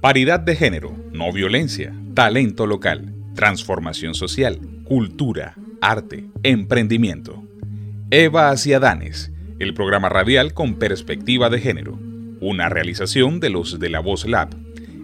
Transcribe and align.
Paridad 0.00 0.40
de 0.40 0.56
género, 0.56 0.96
no 1.12 1.30
violencia, 1.32 1.94
talento 2.14 2.66
local, 2.66 3.12
transformación 3.34 4.14
social, 4.14 4.58
cultura, 4.84 5.54
arte, 5.82 6.24
emprendimiento. 6.42 7.44
Eva 8.10 8.48
hacia 8.48 8.80
Danes, 8.80 9.30
el 9.58 9.74
programa 9.74 10.08
radial 10.08 10.54
con 10.54 10.76
perspectiva 10.76 11.50
de 11.50 11.60
género, 11.60 11.98
una 12.40 12.70
realización 12.70 13.38
de 13.38 13.50
los 13.50 13.78
de 13.78 13.90
la 13.90 14.00
Voz 14.00 14.26
Lab. 14.26 14.56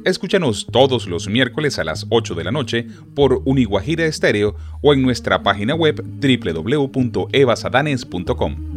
Escúchanos 0.06 0.68
todos 0.72 1.06
los 1.06 1.28
miércoles 1.28 1.78
a 1.78 1.84
las 1.84 2.06
8 2.08 2.34
de 2.34 2.44
la 2.44 2.50
noche 2.50 2.86
por 3.14 3.42
Uniguajira 3.44 4.06
Estéreo 4.06 4.56
o 4.80 4.94
en 4.94 5.02
nuestra 5.02 5.42
página 5.42 5.74
web 5.74 6.02
www.evasadanes.com. 6.02 8.71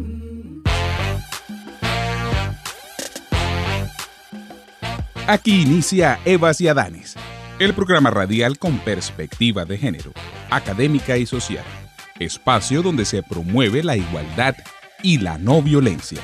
Aquí 5.28 5.62
inicia 5.62 6.20
Evas 6.24 6.60
y 6.60 6.68
Adanes, 6.68 7.16
el 7.58 7.74
programa 7.74 8.10
radial 8.10 8.60
con 8.60 8.78
perspectiva 8.78 9.64
de 9.64 9.76
género, 9.76 10.12
académica 10.50 11.16
y 11.16 11.26
social, 11.26 11.64
espacio 12.20 12.80
donde 12.80 13.04
se 13.04 13.24
promueve 13.24 13.82
la 13.82 13.96
igualdad 13.96 14.54
y 15.02 15.18
la 15.18 15.36
no 15.36 15.62
violencia. 15.62 16.20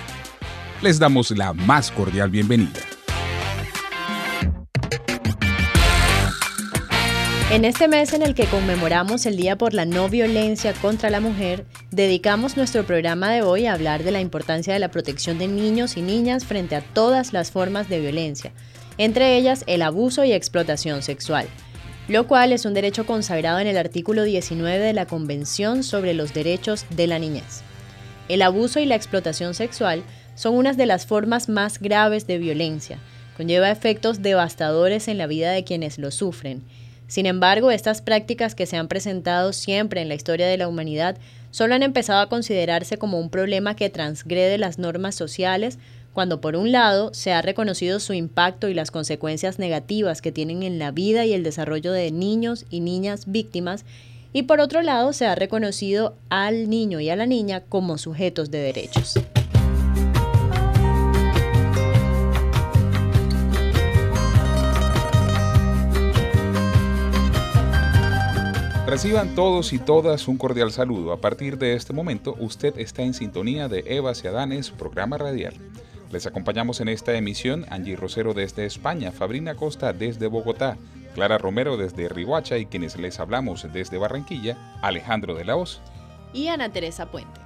Les 0.82 1.00
damos 1.00 1.32
la 1.32 1.52
más 1.52 1.90
cordial 1.90 2.30
bienvenida. 2.30 2.78
En 7.50 7.64
este 7.64 7.88
mes 7.88 8.12
en 8.12 8.22
el 8.22 8.36
que 8.36 8.46
conmemoramos 8.46 9.26
el 9.26 9.36
Día 9.36 9.58
por 9.58 9.74
la 9.74 9.84
No 9.84 10.08
Violencia 10.08 10.72
contra 10.74 11.10
la 11.10 11.20
Mujer, 11.20 11.66
dedicamos 11.90 12.56
nuestro 12.56 12.84
programa 12.84 13.30
de 13.30 13.42
hoy 13.42 13.66
a 13.66 13.74
hablar 13.74 14.04
de 14.04 14.12
la 14.12 14.20
importancia 14.20 14.72
de 14.72 14.78
la 14.78 14.92
protección 14.92 15.38
de 15.38 15.48
niños 15.48 15.96
y 15.96 16.02
niñas 16.02 16.46
frente 16.46 16.76
a 16.76 16.80
todas 16.80 17.32
las 17.32 17.50
formas 17.50 17.90
de 17.90 18.00
violencia, 18.00 18.52
entre 18.98 19.36
ellas 19.36 19.64
el 19.66 19.82
abuso 19.82 20.24
y 20.24 20.32
explotación 20.32 21.02
sexual, 21.02 21.46
lo 22.08 22.26
cual 22.26 22.52
es 22.52 22.64
un 22.64 22.74
derecho 22.74 23.06
consagrado 23.06 23.58
en 23.58 23.66
el 23.66 23.76
artículo 23.76 24.24
19 24.24 24.78
de 24.78 24.92
la 24.92 25.06
Convención 25.06 25.82
sobre 25.82 26.14
los 26.14 26.34
Derechos 26.34 26.86
de 26.90 27.06
la 27.06 27.18
Niñez. 27.18 27.62
El 28.28 28.42
abuso 28.42 28.80
y 28.80 28.86
la 28.86 28.94
explotación 28.94 29.54
sexual 29.54 30.02
son 30.34 30.54
unas 30.54 30.76
de 30.76 30.86
las 30.86 31.06
formas 31.06 31.48
más 31.48 31.78
graves 31.78 32.26
de 32.26 32.38
violencia, 32.38 32.98
conlleva 33.36 33.70
efectos 33.70 34.22
devastadores 34.22 35.08
en 35.08 35.18
la 35.18 35.26
vida 35.26 35.52
de 35.52 35.64
quienes 35.64 35.98
lo 35.98 36.10
sufren. 36.10 36.62
Sin 37.06 37.26
embargo, 37.26 37.70
estas 37.70 38.00
prácticas 38.00 38.54
que 38.54 38.66
se 38.66 38.76
han 38.76 38.88
presentado 38.88 39.52
siempre 39.52 40.00
en 40.00 40.08
la 40.08 40.14
historia 40.14 40.46
de 40.46 40.56
la 40.56 40.68
humanidad 40.68 41.18
solo 41.50 41.74
han 41.74 41.82
empezado 41.82 42.20
a 42.20 42.28
considerarse 42.28 42.96
como 42.96 43.20
un 43.20 43.28
problema 43.28 43.76
que 43.76 43.90
transgrede 43.90 44.56
las 44.56 44.78
normas 44.78 45.14
sociales 45.14 45.78
cuando 46.12 46.40
por 46.40 46.56
un 46.56 46.72
lado 46.72 47.12
se 47.14 47.32
ha 47.32 47.42
reconocido 47.42 48.00
su 48.00 48.12
impacto 48.12 48.68
y 48.68 48.74
las 48.74 48.90
consecuencias 48.90 49.58
negativas 49.58 50.20
que 50.20 50.32
tienen 50.32 50.62
en 50.62 50.78
la 50.78 50.90
vida 50.90 51.24
y 51.24 51.32
el 51.32 51.42
desarrollo 51.42 51.92
de 51.92 52.10
niños 52.10 52.66
y 52.70 52.80
niñas 52.80 53.24
víctimas, 53.26 53.84
y 54.32 54.44
por 54.44 54.60
otro 54.60 54.82
lado 54.82 55.12
se 55.12 55.26
ha 55.26 55.34
reconocido 55.34 56.16
al 56.30 56.70
niño 56.70 57.00
y 57.00 57.10
a 57.10 57.16
la 57.16 57.26
niña 57.26 57.62
como 57.68 57.98
sujetos 57.98 58.50
de 58.50 58.58
derechos. 58.58 59.18
Reciban 68.86 69.34
todos 69.34 69.72
y 69.72 69.78
todas 69.78 70.28
un 70.28 70.36
cordial 70.36 70.70
saludo. 70.70 71.12
A 71.12 71.20
partir 71.22 71.56
de 71.56 71.74
este 71.76 71.94
momento, 71.94 72.36
usted 72.38 72.78
está 72.78 73.00
en 73.00 73.14
sintonía 73.14 73.66
de 73.66 73.84
Eva 73.86 74.14
Ciadanes, 74.14 74.70
programa 74.70 75.16
radial. 75.16 75.54
Les 76.12 76.26
acompañamos 76.26 76.82
en 76.82 76.88
esta 76.88 77.16
emisión 77.16 77.64
Angie 77.70 77.96
Rosero 77.96 78.34
desde 78.34 78.66
España, 78.66 79.12
Fabrina 79.12 79.54
Costa 79.54 79.94
desde 79.94 80.26
Bogotá, 80.26 80.76
Clara 81.14 81.38
Romero 81.38 81.78
desde 81.78 82.10
Rihuacha 82.10 82.58
y 82.58 82.66
quienes 82.66 82.98
les 82.98 83.18
hablamos 83.18 83.66
desde 83.72 83.96
Barranquilla, 83.96 84.58
Alejandro 84.82 85.34
de 85.34 85.46
la 85.46 85.56
Hoz 85.56 85.80
y 86.34 86.48
Ana 86.48 86.70
Teresa 86.70 87.10
Puente. 87.10 87.40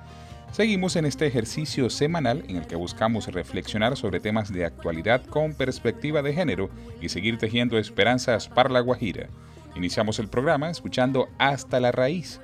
Seguimos 0.50 0.96
en 0.96 1.06
este 1.06 1.26
ejercicio 1.26 1.90
semanal 1.90 2.44
en 2.48 2.56
el 2.56 2.66
que 2.66 2.74
buscamos 2.74 3.28
reflexionar 3.28 3.96
sobre 3.96 4.18
temas 4.18 4.52
de 4.52 4.64
actualidad 4.64 5.24
con 5.26 5.54
perspectiva 5.54 6.22
de 6.22 6.34
género 6.34 6.68
y 7.00 7.08
seguir 7.08 7.38
tejiendo 7.38 7.78
esperanzas 7.78 8.48
para 8.48 8.70
la 8.70 8.80
Guajira. 8.80 9.28
Iniciamos 9.76 10.18
el 10.18 10.28
programa 10.28 10.70
escuchando 10.70 11.28
Hasta 11.38 11.78
la 11.78 11.92
Raíz, 11.92 12.40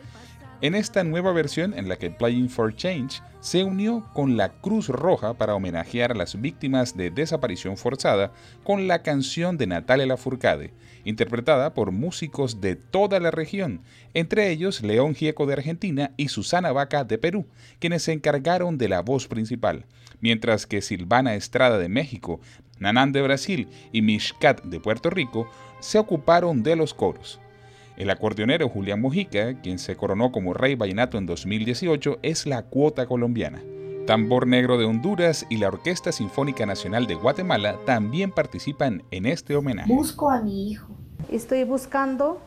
en 0.63 0.77
esta 0.77 1.03
nueva 1.03 1.33
versión 1.33 1.75
en 1.77 1.89
la 1.89 1.97
que 1.97 2.11
Playing 2.11 2.49
for 2.49 2.75
Change 2.75 3.21
se 3.41 3.65
unió 3.65 4.09
con 4.15 4.37
la 4.37 4.51
Cruz 4.53 4.89
Roja 4.89 5.35
para 5.35 5.57
homenajear 5.57 6.13
a 6.13 6.15
las 6.15 6.41
víctimas 6.41 6.97
de 6.97 7.11
desaparición 7.11 7.77
forzada 7.77 8.33
con 8.63 8.87
la 8.87 9.03
canción 9.03 9.59
de 9.59 9.67
Natalia 9.67 10.07
Lafourcade, 10.07 10.73
interpretada 11.05 11.75
por 11.75 11.91
músicos 11.91 12.61
de 12.61 12.77
toda 12.77 13.19
la 13.19 13.33
región, 13.33 13.81
entre 14.15 14.51
ellos 14.51 14.83
León 14.83 15.17
Gieco 15.17 15.47
de 15.47 15.55
Argentina 15.55 16.13
y 16.17 16.29
Susana 16.29 16.71
Vaca 16.71 17.03
de 17.03 17.19
Perú, 17.19 17.45
quienes 17.81 18.05
se 18.05 18.13
encargaron 18.13 18.79
de 18.79 18.89
la 18.89 19.03
voz 19.03 19.27
principal, 19.27 19.85
mientras 20.21 20.69
que 20.69 20.81
Silvana 20.81 21.35
Estrada 21.35 21.79
de 21.79 21.89
México, 21.89 22.41
Nanán 22.79 23.11
de 23.11 23.23
Brasil 23.23 23.67
y 23.91 24.03
Mishkat 24.03 24.63
de 24.63 24.79
Puerto 24.79 25.11
Rico 25.11 25.51
se 25.81 25.99
ocuparon 25.99 26.63
de 26.63 26.77
los 26.77 26.95
coros. 26.95 27.41
El 27.97 28.11
acordeonero 28.11 28.69
Julián 28.69 29.01
Mojica, 29.01 29.61
quien 29.61 29.79
se 29.79 29.97
coronó 29.97 30.33
como 30.33 30.55
rey 30.55 30.75
vallenato 30.75 31.19
en 31.19 31.27
2018, 31.27 32.19
es 32.23 32.47
la 32.47 32.63
cuota 32.63 33.07
colombiana. 33.07 33.63
Tambor 34.07 34.47
Negro 34.47 34.79
de 34.79 34.85
Honduras 34.85 35.47
y 35.49 35.59
la 35.59 35.69
Orquesta 35.69 36.11
Sinfónica 36.11 36.67
Nacional 36.67 37.07
de 37.07 37.15
Guatemala 37.15 37.79
también 37.87 38.33
participan 38.33 39.05
en 39.11 39.27
este 39.27 39.55
homenaje. 39.55 39.93
Busco 39.93 40.31
a 40.31 40.41
mi 40.41 40.71
hijo. 40.71 40.97
Estoy 41.31 41.65
buscando 41.65 42.41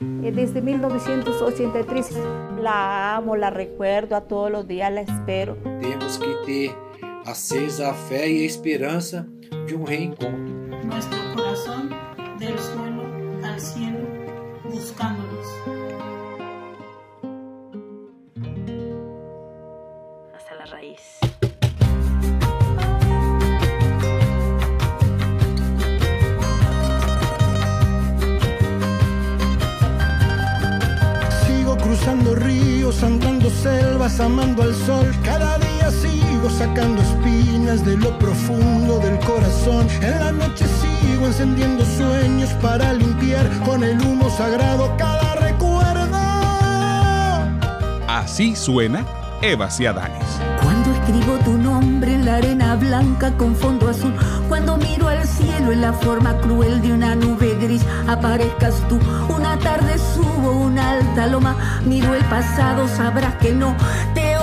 eh, 0.00 0.32
desde 0.34 0.60
1983. 0.60 2.18
La 2.60 3.16
amo, 3.16 3.36
la 3.36 3.50
recuerdo, 3.50 4.16
a 4.16 4.22
todos 4.22 4.50
los 4.50 4.68
días 4.68 4.92
la 4.92 5.02
espero. 5.02 5.56
Tenemos 5.80 6.18
que 6.18 6.34
tener 6.44 6.90
acesa 7.24 7.94
fe 7.94 8.30
y 8.30 8.44
esperanza 8.44 9.26
de 9.66 9.74
un 9.74 9.86
reencontro. 9.86 10.84
Nuestro 10.84 11.18
corazón 11.34 11.90
del 12.38 12.58
suelo 12.58 13.04
al 13.42 13.60
cielo 13.60 14.09
buscándolos. 14.70 15.46
Hasta 20.34 20.54
la 20.54 20.66
raíz. 20.66 21.00
Sigo 31.46 31.76
cruzando 31.76 32.34
ríos, 32.34 33.02
andando 33.02 33.50
selvas, 33.50 34.20
amando 34.20 34.62
al 34.62 34.74
sol. 34.74 35.10
Cada 35.24 35.58
día 35.58 35.90
sigo 35.90 36.48
sacando 36.50 37.02
espinas 37.02 37.84
de 37.84 37.96
lo 37.96 38.16
profundo 38.18 38.98
del 38.98 39.18
corazón. 39.20 39.86
En 40.02 40.20
la 40.20 40.32
noche 40.32 40.64
sigo 40.66 40.89
encendiendo 41.14 41.84
sueños 41.84 42.50
para 42.62 42.92
limpiar 42.92 43.48
con 43.64 43.84
el 43.84 44.00
humo 44.00 44.30
sagrado 44.30 44.94
cada 44.96 45.34
recuerdo. 45.36 46.18
Así 48.08 48.56
suena 48.56 49.04
Eva 49.42 49.70
Ciadanes. 49.70 50.24
Cuando 50.62 50.92
escribo 50.92 51.38
tu 51.44 51.56
nombre 51.56 52.14
en 52.14 52.24
la 52.26 52.36
arena 52.36 52.76
blanca 52.76 53.32
con 53.36 53.54
fondo 53.54 53.88
azul, 53.88 54.14
cuando 54.48 54.76
miro 54.76 55.08
al 55.08 55.26
cielo 55.26 55.72
en 55.72 55.80
la 55.80 55.92
forma 55.92 56.36
cruel 56.40 56.82
de 56.82 56.92
una 56.92 57.14
nube 57.14 57.56
gris, 57.60 57.82
aparezcas 58.06 58.74
tú. 58.88 58.98
Una 59.28 59.58
tarde 59.58 59.96
subo 59.98 60.52
una 60.52 60.90
alta 60.90 61.26
loma, 61.26 61.80
miro 61.84 62.14
el 62.14 62.24
pasado, 62.24 62.86
sabrás 62.88 63.34
que 63.36 63.52
no 63.52 63.74
te 64.14 64.36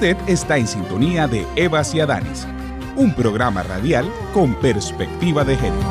Usted 0.00 0.16
está 0.28 0.56
en 0.56 0.66
sintonía 0.66 1.28
de 1.28 1.46
Eva 1.56 1.84
Ciadanes, 1.84 2.46
un 2.96 3.12
programa 3.12 3.62
radial 3.62 4.10
con 4.32 4.54
perspectiva 4.54 5.44
de 5.44 5.58
género. 5.58 5.90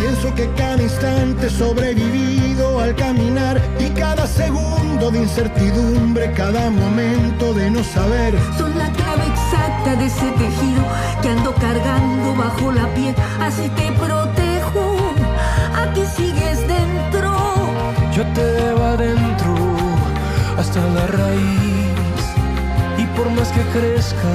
Pienso 0.00 0.34
que 0.34 0.48
cada 0.56 0.82
instante 0.82 1.50
sobrevivido 1.50 2.80
al 2.80 2.96
caminar 2.96 3.60
y 3.78 3.90
cada 3.90 4.26
segundo 4.26 5.10
de 5.10 5.18
incertidumbre, 5.18 6.32
cada 6.32 6.70
momento 6.70 7.05
crezca 23.76 24.25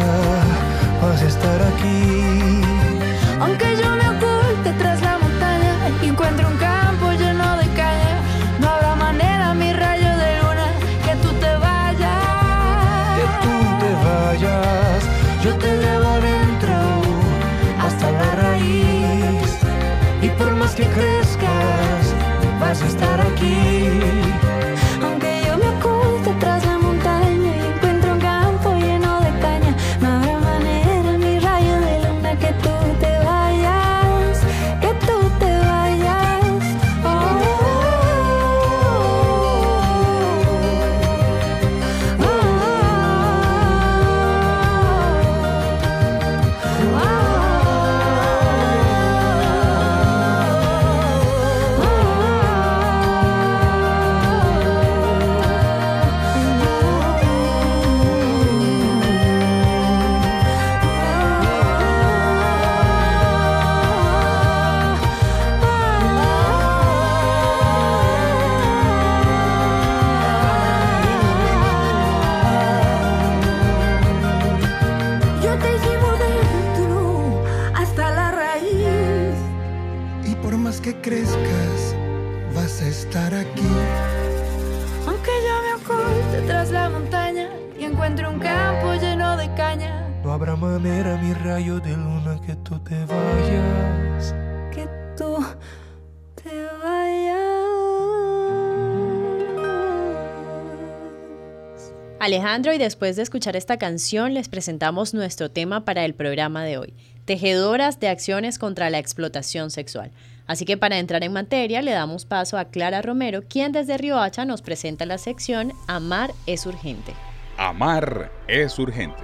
Alejandro, 102.51 102.73
y 102.73 102.79
después 102.79 103.15
de 103.15 103.21
escuchar 103.21 103.55
esta 103.55 103.77
canción, 103.77 104.33
les 104.33 104.49
presentamos 104.49 105.13
nuestro 105.13 105.49
tema 105.49 105.85
para 105.85 106.03
el 106.03 106.13
programa 106.13 106.65
de 106.65 106.77
hoy, 106.77 106.93
Tejedoras 107.23 108.01
de 108.01 108.09
Acciones 108.09 108.59
contra 108.59 108.89
la 108.89 108.99
Explotación 108.99 109.71
Sexual. 109.71 110.11
Así 110.47 110.65
que 110.65 110.75
para 110.75 110.99
entrar 110.99 111.23
en 111.23 111.31
materia, 111.31 111.81
le 111.81 111.91
damos 111.91 112.25
paso 112.25 112.57
a 112.57 112.65
Clara 112.65 113.01
Romero, 113.01 113.43
quien 113.47 113.71
desde 113.71 113.97
Riohacha 113.97 114.43
nos 114.43 114.61
presenta 114.61 115.05
la 115.05 115.17
sección 115.17 115.71
Amar 115.87 116.33
es 116.45 116.65
urgente. 116.65 117.13
Amar 117.55 118.29
es 118.49 118.77
urgente. 118.79 119.23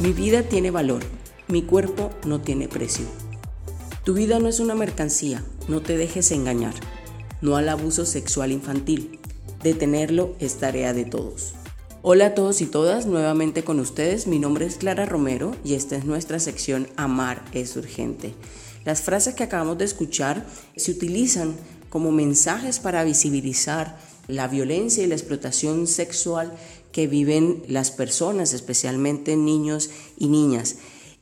Mi 0.00 0.14
vida 0.14 0.42
tiene 0.42 0.70
valor, 0.70 1.02
mi 1.48 1.60
cuerpo 1.60 2.12
no 2.24 2.40
tiene 2.40 2.66
precio. 2.66 3.04
Tu 4.04 4.14
vida 4.14 4.38
no 4.38 4.48
es 4.48 4.58
una 4.58 4.74
mercancía, 4.74 5.42
no 5.68 5.82
te 5.82 5.98
dejes 5.98 6.32
engañar. 6.32 6.72
No 7.40 7.56
al 7.56 7.68
abuso 7.68 8.04
sexual 8.04 8.50
infantil. 8.50 9.20
Detenerlo 9.62 10.34
es 10.40 10.56
tarea 10.56 10.92
de 10.92 11.04
todos. 11.04 11.54
Hola 12.02 12.26
a 12.26 12.34
todos 12.34 12.60
y 12.60 12.66
todas, 12.66 13.06
nuevamente 13.06 13.62
con 13.62 13.78
ustedes. 13.78 14.26
Mi 14.26 14.40
nombre 14.40 14.66
es 14.66 14.76
Clara 14.76 15.06
Romero 15.06 15.54
y 15.64 15.74
esta 15.74 15.96
es 15.96 16.04
nuestra 16.04 16.40
sección 16.40 16.88
Amar 16.96 17.44
es 17.52 17.76
urgente. 17.76 18.34
Las 18.84 19.02
frases 19.02 19.34
que 19.34 19.44
acabamos 19.44 19.78
de 19.78 19.84
escuchar 19.84 20.44
se 20.74 20.90
utilizan 20.90 21.54
como 21.90 22.10
mensajes 22.10 22.80
para 22.80 23.04
visibilizar 23.04 23.98
la 24.26 24.48
violencia 24.48 25.04
y 25.04 25.06
la 25.06 25.14
explotación 25.14 25.86
sexual 25.86 26.52
que 26.90 27.06
viven 27.06 27.62
las 27.68 27.92
personas, 27.92 28.52
especialmente 28.52 29.36
niños 29.36 29.90
y 30.16 30.26
niñas. 30.26 30.76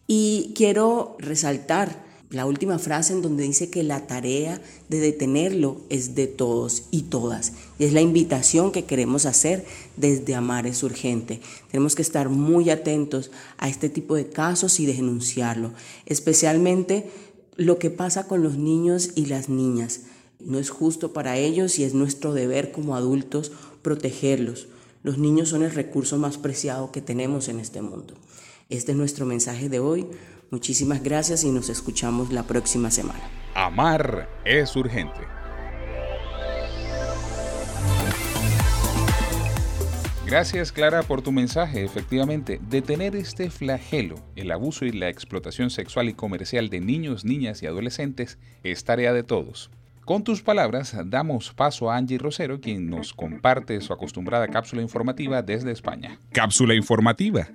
Y 0.07 0.55
quiero 0.57 1.17
resaltar 1.19 2.06
la 2.31 2.45
última 2.45 2.79
frase 2.79 3.13
en 3.13 3.23
donde 3.23 3.45
dice 3.45 3.71
que 3.71 3.85
la 3.85 4.07
tarea 4.07 4.61
de 4.89 4.99
detenerlo 4.99 5.81
es 5.91 6.15
de 6.17 6.27
todos 6.27 6.85
y 6.91 7.03
todas. 7.03 7.53
Y 7.79 7.85
es 7.85 7.93
la 7.93 8.01
invitación 8.01 8.73
que 8.73 8.85
queremos 8.85 9.27
hacer 9.27 9.65
desde 9.97 10.35
Amar 10.35 10.67
es 10.67 10.83
Urgente. 10.83 11.41
Tenemos 11.71 11.95
que 11.95 12.03
estar 12.03 12.29
muy 12.29 12.71
atentos 12.71 13.31
a 13.59 13.69
este 13.69 13.89
tipo 13.89 14.17
de 14.17 14.29
casos 14.29 14.81
y 14.81 14.87
denunciarlo, 14.87 15.73
especialmente 16.05 17.11
lo 17.57 17.79
que 17.79 17.91
pasa 17.91 18.27
con 18.27 18.43
los 18.43 18.57
niños 18.57 19.11
y 19.15 19.27
las 19.27 19.49
niñas. 19.49 20.01
No 20.41 20.59
es 20.59 20.71
justo 20.71 21.13
para 21.13 21.39
ellos 21.39 21.79
y 21.79 21.85
es 21.85 21.95
nuestro 21.95 22.35
deber 22.35 22.73
como 22.73 22.97
adultos 22.97 23.53
protegerlos. 23.83 24.67
Los 25.05 25.19
niños 25.19 25.51
son 25.51 25.63
el 25.63 25.71
recurso 25.71 26.19
más 26.19 26.39
preciado 26.39 26.91
que 26.91 27.01
tenemos 27.01 27.49
en 27.49 27.61
este 27.61 27.83
mundo. 27.83 28.15
Este 28.69 28.93
es 28.93 28.99
nuestro 28.99 29.27
mensaje 29.27 29.69
de 29.69 29.79
hoy. 29.79 30.07
Muchísimas 30.51 31.03
gracias 31.03 31.45
y 31.45 31.51
nos 31.51 31.69
escuchamos 31.69 32.33
la 32.33 32.45
próxima 32.45 32.91
semana. 32.91 33.21
Amar 33.55 34.29
es 34.45 34.77
urgente. 34.77 35.21
Gracias 40.27 40.73
Clara 40.73 41.05
por 41.05 41.23
tu 41.23 41.31
mensaje. 41.31 41.85
Efectivamente, 41.85 42.61
detener 42.69 43.15
este 43.15 43.49
flagelo, 43.49 44.17
el 44.35 44.51
abuso 44.51 44.85
y 44.85 44.91
la 44.91 45.09
explotación 45.09 45.71
sexual 45.71 46.09
y 46.09 46.15
comercial 46.15 46.69
de 46.69 46.81
niños, 46.81 47.25
niñas 47.25 47.63
y 47.63 47.67
adolescentes 47.67 48.39
es 48.65 48.83
tarea 48.83 49.13
de 49.13 49.23
todos. 49.23 49.71
Con 50.05 50.25
tus 50.25 50.43
palabras, 50.43 50.97
damos 51.07 51.53
paso 51.53 51.91
a 51.91 51.97
Angie 51.97 52.19
Rosero, 52.19 52.61
quien 52.61 52.91
nos 52.91 53.13
comparte 53.13 53.81
su 53.81 53.93
acostumbrada 53.93 54.49
cápsula 54.49 54.83
informativa 54.83 55.43
desde 55.43 55.73
España. 55.73 56.19
Cápsula 56.33 56.75
informativa. 56.75 57.49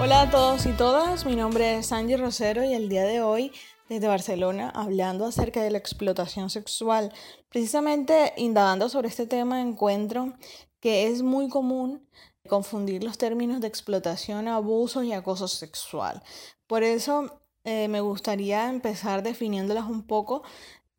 Hola 0.00 0.22
a 0.22 0.30
todos 0.30 0.64
y 0.66 0.72
todas, 0.74 1.26
mi 1.26 1.34
nombre 1.34 1.78
es 1.78 1.90
Angie 1.90 2.16
Rosero 2.16 2.62
y 2.62 2.72
el 2.72 2.88
día 2.88 3.02
de 3.02 3.20
hoy 3.20 3.50
desde 3.88 4.06
Barcelona 4.06 4.70
hablando 4.72 5.24
acerca 5.26 5.60
de 5.60 5.72
la 5.72 5.78
explotación 5.78 6.50
sexual. 6.50 7.12
Precisamente 7.48 8.32
indagando 8.36 8.88
sobre 8.88 9.08
este 9.08 9.26
tema 9.26 9.60
encuentro 9.60 10.34
que 10.78 11.08
es 11.08 11.22
muy 11.22 11.48
común 11.48 12.06
confundir 12.46 13.02
los 13.02 13.18
términos 13.18 13.60
de 13.60 13.66
explotación, 13.66 14.46
abuso 14.46 15.02
y 15.02 15.12
acoso 15.12 15.48
sexual. 15.48 16.22
Por 16.68 16.84
eso 16.84 17.40
eh, 17.64 17.88
me 17.88 18.00
gustaría 18.00 18.68
empezar 18.70 19.24
definiéndolas 19.24 19.86
un 19.86 20.04
poco. 20.06 20.44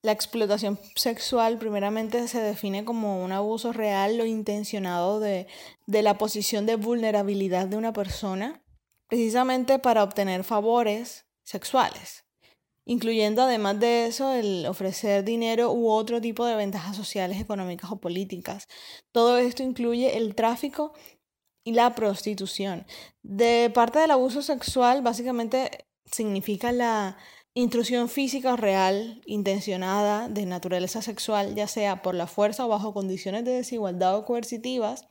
La 0.01 0.11
explotación 0.11 0.77
sexual 0.95 1.57
primeramente 1.57 2.27
se 2.27 2.41
define 2.41 2.83
como 2.83 3.23
un 3.23 3.31
abuso 3.31 3.71
real 3.71 4.19
o 4.19 4.25
intencionado 4.25 5.21
de, 5.21 5.47
de 5.87 6.01
la 6.01 6.17
posición 6.17 6.65
de 6.65 6.75
vulnerabilidad 6.75 7.67
de 7.67 7.77
una 7.77 7.93
persona, 7.93 8.61
precisamente 9.09 9.79
para 9.79 10.03
obtener 10.03 10.45
favores 10.45 11.25
sexuales 11.43 12.23
incluyendo 12.89 13.43
además 13.43 13.79
de 13.79 14.07
eso 14.07 14.33
el 14.33 14.65
ofrecer 14.65 15.23
dinero 15.23 15.71
u 15.71 15.89
otro 15.91 16.19
tipo 16.19 16.43
de 16.43 16.55
ventajas 16.55 16.97
sociales, 16.97 17.39
económicas 17.39 17.91
o 17.91 17.97
políticas. 17.97 18.67
Todo 19.11 19.37
esto 19.37 19.61
incluye 19.61 20.17
el 20.17 20.33
tráfico 20.33 20.93
y 21.63 21.73
la 21.73 21.93
prostitución. 21.93 22.87
De 23.21 23.71
parte 23.75 23.99
del 23.99 24.09
abuso 24.09 24.41
sexual, 24.41 25.03
básicamente 25.03 25.85
significa 26.11 26.71
la 26.71 27.15
intrusión 27.53 28.09
física 28.09 28.53
o 28.53 28.57
real, 28.57 29.21
intencionada, 29.27 30.27
de 30.27 30.47
naturaleza 30.47 31.03
sexual, 31.03 31.53
ya 31.53 31.67
sea 31.67 32.01
por 32.01 32.15
la 32.15 32.25
fuerza 32.25 32.65
o 32.65 32.69
bajo 32.69 32.91
condiciones 32.91 33.45
de 33.45 33.51
desigualdad 33.51 34.17
o 34.17 34.25
coercitivas, 34.25 35.07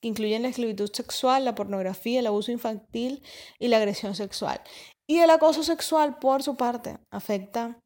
que 0.00 0.08
incluyen 0.08 0.42
la 0.42 0.48
esclavitud 0.48 0.90
sexual, 0.92 1.44
la 1.44 1.54
pornografía, 1.54 2.20
el 2.20 2.26
abuso 2.26 2.52
infantil 2.52 3.22
y 3.58 3.68
la 3.68 3.78
agresión 3.78 4.14
sexual. 4.14 4.60
Y 5.06 5.18
el 5.18 5.30
acoso 5.30 5.62
sexual, 5.62 6.18
por 6.18 6.42
su 6.42 6.56
parte, 6.56 6.98
afecta 7.10 7.78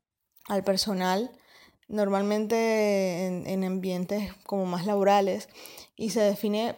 al 0.49 0.65
personal, 0.65 1.31
normalmente 1.89 3.27
en, 3.27 3.47
en 3.47 3.65
ambientes 3.65 4.33
como 4.45 4.65
más 4.67 4.87
laborales, 4.87 5.49
y 5.97 6.11
se 6.11 6.21
define 6.21 6.77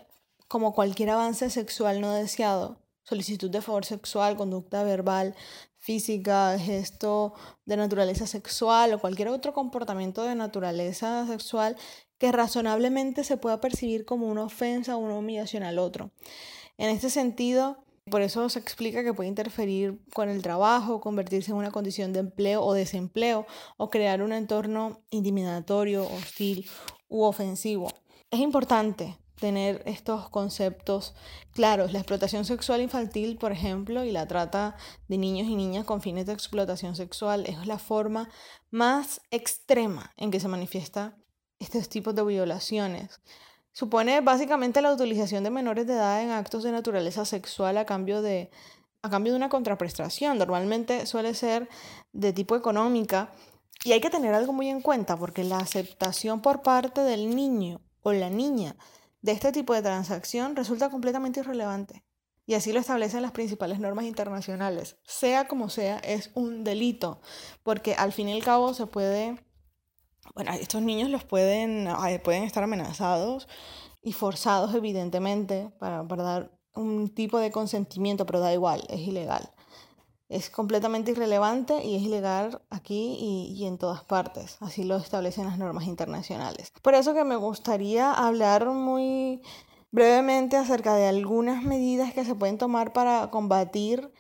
como 0.49 0.75
cualquier 0.75 1.11
avance 1.11 1.49
sexual 1.49 2.01
no 2.01 2.12
deseado, 2.12 2.79
solicitud 3.05 3.51
de 3.51 3.62
favor 3.62 3.85
sexual, 3.85 4.37
conducta 4.37 4.83
verbal, 4.85 5.35
física, 5.79 6.57
gesto 6.59 7.35
de 7.65 7.77
naturaleza 7.77 8.27
sexual 8.27 8.95
o 8.95 9.01
cualquier 9.01 9.29
otro 9.29 9.53
comportamiento 9.53 10.23
de 10.23 10.35
naturaleza 10.37 11.27
sexual 11.27 11.77
que 12.23 12.31
razonablemente 12.31 13.25
se 13.25 13.37
pueda 13.37 13.61
percibir 13.61 14.05
como 14.05 14.29
una 14.29 14.45
ofensa 14.45 14.95
o 14.95 15.00
una 15.00 15.17
humillación 15.17 15.64
al 15.64 15.81
otro. 15.81 16.12
En 16.79 16.88
este 16.88 17.11
sentido, 17.11 17.83
por 18.09 18.23
eso 18.23 18.49
se 18.49 18.61
explica 18.61 19.02
que 19.02 19.12
puede 19.12 19.29
interferir 19.29 20.00
con 20.14 20.29
el 20.29 20.41
trabajo, 20.41 21.00
convertirse 21.00 21.50
en 21.50 21.57
una 21.57 21.73
condición 21.73 22.12
de 22.12 22.21
empleo 22.21 22.62
o 22.62 22.75
desempleo 22.75 23.45
o 23.76 23.91
crear 23.91 24.23
un 24.23 24.33
entorno 24.33 25.00
intimidatorio, 25.11 26.05
hostil 26.05 26.71
u 27.09 27.25
ofensivo. 27.25 27.88
Es 28.31 28.38
importante 28.38 29.19
tener 29.41 29.83
estos 29.85 30.29
conceptos 30.29 31.17
claros. 31.50 31.93
La 31.93 31.99
explotación 31.99 32.45
sexual 32.45 32.83
infantil, 32.83 33.37
por 33.37 33.50
ejemplo, 33.50 34.05
y 34.05 34.12
la 34.12 34.29
trata 34.29 34.76
de 35.09 35.19
niños 35.19 35.49
y 35.49 35.57
niñas 35.57 35.85
con 35.85 36.00
fines 36.00 36.26
de 36.26 36.35
explotación 36.35 36.95
sexual 36.95 37.47
es 37.47 37.67
la 37.67 37.81
forma 37.81 38.29
más 38.71 39.21
extrema 39.33 40.12
en 40.17 40.31
que 40.31 40.38
se 40.38 40.47
manifiesta 40.47 41.17
estos 41.62 41.88
tipos 41.88 42.14
de 42.14 42.25
violaciones. 42.25 43.21
Supone 43.73 44.21
básicamente 44.21 44.83
la 44.83 44.92
utilización 44.92 45.45
de 45.45 45.50
menores 45.50 45.87
de 45.87 45.95
edad 45.95 46.23
en 46.23 46.31
actos 46.31 46.62
de 46.62 46.73
naturaleza 46.73 47.25
sexual 47.25 47.78
a 47.78 47.87
cambio 47.87 48.21
de, 48.21 48.50
a 49.00 49.09
cambio 49.09 49.33
de 49.33 49.38
una 49.38 49.49
contraprestación. 49.49 50.38
Normalmente 50.38 51.07
suele 51.07 51.35
ser 51.35 51.69
de 52.12 52.33
tipo 52.33 52.54
económica 52.54 53.33
y 53.85 53.92
hay 53.92 54.00
que 54.00 54.11
tener 54.11 54.35
algo 54.35 54.52
muy 54.52 54.69
en 54.69 54.81
cuenta 54.81 55.16
porque 55.16 55.45
la 55.45 55.59
aceptación 55.59 56.40
por 56.40 56.62
parte 56.62 57.00
del 57.00 57.35
niño 57.35 57.81
o 58.02 58.12
la 58.12 58.31
niña 58.31 58.76
de 59.23 59.33
este 59.33 59.52
tipo 59.52 59.73
de 59.75 59.83
transacción 59.83 60.54
resulta 60.54 60.90
completamente 60.90 61.40
irrelevante. 61.40 62.04
Y 62.45 62.54
así 62.54 62.73
lo 62.73 62.81
establecen 62.81 63.23
las 63.23 63.33
principales 63.33 63.78
normas 63.78 64.04
internacionales. 64.04 64.97
Sea 65.04 65.47
como 65.47 65.69
sea, 65.69 65.99
es 65.99 66.31
un 66.35 66.64
delito, 66.64 67.21
porque 67.62 67.95
al 67.95 68.12
fin 68.12 68.28
y 68.28 68.33
al 68.33 68.42
cabo 68.42 68.75
se 68.75 68.87
puede, 68.87 69.38
bueno, 70.35 70.52
estos 70.52 70.83
niños 70.83 71.11
los 71.11 71.25
pueden, 71.25 71.88
pueden 72.25 72.45
estar 72.45 72.62
amenazados 72.62 73.49
y 74.02 74.12
forzados 74.12 74.75
evidentemente 74.75 75.71
para, 75.79 76.07
para 76.07 76.23
dar 76.23 76.59
un 76.75 77.09
tipo 77.09 77.38
de 77.38 77.50
consentimiento, 77.50 78.26
pero 78.26 78.41
da 78.41 78.52
igual, 78.52 78.85
es 78.88 79.00
ilegal 79.00 79.52
es 80.33 80.49
completamente 80.49 81.11
irrelevante 81.11 81.85
y 81.85 81.95
es 81.95 82.02
ilegal 82.02 82.62
aquí 82.71 83.19
y, 83.55 83.67
en 83.67 83.76
todas 83.76 84.02
partes. 84.02 84.57
Así 84.61 84.83
lo 84.83 84.97
establecen 84.97 85.45
las 85.45 85.59
normas 85.59 85.85
internacionales. 85.85 86.73
Por 86.81 86.95
eso 86.95 87.12
que 87.12 87.23
me 87.23 87.37
gustaría 87.37 88.11
hablar 88.11 88.64
muy 88.71 89.43
brevemente 89.91 90.57
acerca 90.57 90.95
de 90.95 91.07
algunas 91.07 91.62
medidas 91.62 92.14
que 92.14 92.25
se 92.25 92.35
pueden 92.35 92.57
tomar 92.57 92.95
para 92.95 93.31
combatir 93.31 94.11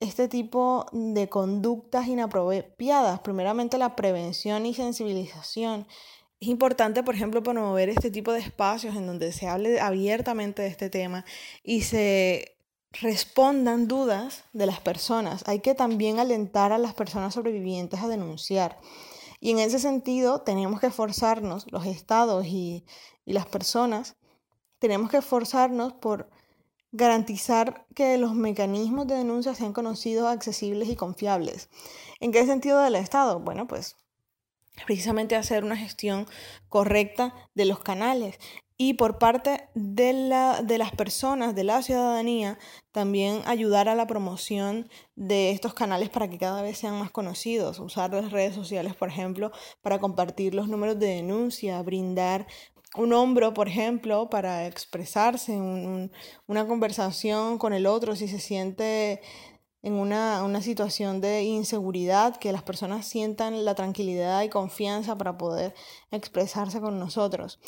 este 0.00 0.28
tipo 0.28 0.86
de 0.92 1.28
conductas 1.28 2.06
inapropiadas. 2.06 3.20
Primeramente 3.20 3.78
la 3.78 3.96
prevención 3.96 4.66
y 4.66 4.74
sensibilización. 4.74 5.86
Es 6.40 6.48
importante, 6.48 7.02
por 7.02 7.14
ejemplo, 7.14 7.42
promover 7.42 7.88
este 7.88 8.10
tipo 8.10 8.32
de 8.32 8.40
espacios 8.40 8.94
en 8.94 9.06
donde 9.06 9.32
se 9.32 9.48
hable 9.48 9.80
abiertamente 9.80 10.62
de 10.62 10.68
este 10.68 10.88
tema 10.88 11.24
y 11.64 11.82
se 11.82 12.56
respondan 12.92 13.88
dudas 13.88 14.44
de 14.52 14.66
las 14.66 14.80
personas. 14.80 15.42
Hay 15.46 15.60
que 15.60 15.74
también 15.74 16.20
alentar 16.20 16.72
a 16.72 16.78
las 16.78 16.94
personas 16.94 17.34
sobrevivientes 17.34 18.00
a 18.00 18.08
denunciar. 18.08 18.78
Y 19.40 19.50
en 19.50 19.58
ese 19.58 19.78
sentido 19.78 20.40
tenemos 20.42 20.80
que 20.80 20.88
esforzarnos, 20.88 21.70
los 21.70 21.86
estados 21.86 22.46
y, 22.46 22.84
y 23.24 23.32
las 23.32 23.46
personas, 23.46 24.16
tenemos 24.78 25.10
que 25.10 25.18
esforzarnos 25.18 25.92
por 25.92 26.30
garantizar 26.92 27.86
que 27.94 28.18
los 28.18 28.34
mecanismos 28.34 29.06
de 29.06 29.16
denuncia 29.16 29.54
sean 29.54 29.72
conocidos, 29.72 30.28
accesibles 30.28 30.88
y 30.88 30.96
confiables. 30.96 31.68
¿En 32.20 32.32
qué 32.32 32.46
sentido 32.46 32.80
del 32.80 32.94
Estado? 32.94 33.40
Bueno, 33.40 33.66
pues 33.66 33.96
precisamente 34.86 35.36
hacer 35.36 35.64
una 35.64 35.76
gestión 35.76 36.26
correcta 36.68 37.34
de 37.54 37.64
los 37.64 37.80
canales 37.80 38.38
y 38.80 38.94
por 38.94 39.18
parte 39.18 39.68
de, 39.74 40.12
la, 40.12 40.62
de 40.62 40.78
las 40.78 40.92
personas, 40.92 41.56
de 41.56 41.64
la 41.64 41.82
ciudadanía, 41.82 42.60
también 42.92 43.42
ayudar 43.44 43.88
a 43.88 43.96
la 43.96 44.06
promoción 44.06 44.88
de 45.16 45.50
estos 45.50 45.74
canales 45.74 46.10
para 46.10 46.30
que 46.30 46.38
cada 46.38 46.62
vez 46.62 46.78
sean 46.78 46.96
más 46.96 47.10
conocidos, 47.10 47.80
usar 47.80 48.14
las 48.14 48.30
redes 48.30 48.54
sociales, 48.54 48.94
por 48.94 49.08
ejemplo, 49.08 49.50
para 49.82 49.98
compartir 49.98 50.54
los 50.54 50.68
números 50.68 50.96
de 51.00 51.08
denuncia, 51.08 51.82
brindar 51.82 52.46
un 52.96 53.12
hombro, 53.12 53.54
por 53.54 53.68
ejemplo, 53.68 54.30
para 54.30 54.66
expresarse, 54.66 55.52
una 55.56 56.66
conversación 56.66 57.58
con 57.58 57.72
el 57.72 57.86
otro 57.86 58.16
si 58.16 58.28
se 58.28 58.40
siente 58.40 59.20
en 59.82 59.92
una, 59.92 60.42
una, 60.42 60.60
situación 60.60 61.20
de 61.20 61.44
inseguridad, 61.44 62.36
que 62.36 62.52
las 62.52 62.62
personas 62.62 63.06
sientan 63.06 63.64
la 63.64 63.74
tranquilidad 63.74 64.42
y 64.42 64.48
confianza 64.48 65.16
para 65.16 65.38
poder 65.38 65.74
expresarse 66.10 66.80
con 66.80 66.98
nosotros. 66.98 67.60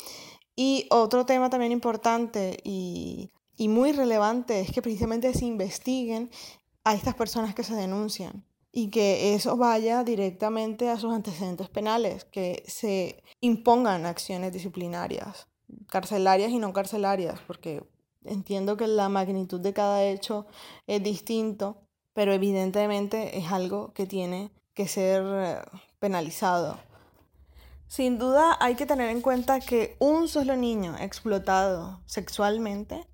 Y 0.55 0.87
otro 0.89 1.25
tema 1.25 1.49
también 1.49 1.71
importante 1.71 2.57
y, 2.63 3.31
muy 3.57 3.91
relevante 3.91 4.59
es 4.59 4.71
que 4.71 4.81
precisamente 4.81 5.33
se 5.35 5.45
investiguen 5.45 6.31
a 6.83 6.95
estas 6.95 7.13
personas 7.13 7.53
que 7.53 7.63
se 7.63 7.75
denuncian 7.75 8.43
y 8.71 8.89
que 8.89 9.33
eso 9.33 9.57
vaya 9.57 10.03
directamente 10.03 10.89
a 10.89 10.97
sus 10.97 11.13
antecedentes 11.13 11.69
penales, 11.69 12.25
que 12.25 12.63
se 12.67 13.21
impongan 13.41 14.05
acciones 14.05 14.53
disciplinarias, 14.53 15.47
carcelarias 15.87 16.51
y 16.51 16.59
no 16.59 16.71
carcelarias, 16.71 17.39
porque 17.47 17.83
entiendo 18.23 18.77
que 18.77 18.87
la 18.87 19.09
magnitud 19.09 19.59
de 19.59 19.73
cada 19.73 20.03
hecho 20.05 20.45
es 20.87 21.03
distinto, 21.03 21.77
pero 22.13 22.33
evidentemente 22.33 23.37
es 23.37 23.51
algo 23.51 23.93
que 23.93 24.05
tiene 24.05 24.51
que 24.73 24.87
ser 24.87 25.23
eh, 25.25 25.61
penalizado. 25.99 26.79
Sin 27.87 28.17
duda 28.17 28.57
hay 28.61 28.75
que 28.75 28.85
tener 28.85 29.09
en 29.09 29.21
cuenta 29.21 29.59
que 29.59 29.97
un 29.99 30.29
solo 30.29 30.55
niño 30.55 30.95
explotado 30.97 32.01
sexualmente 32.05 33.05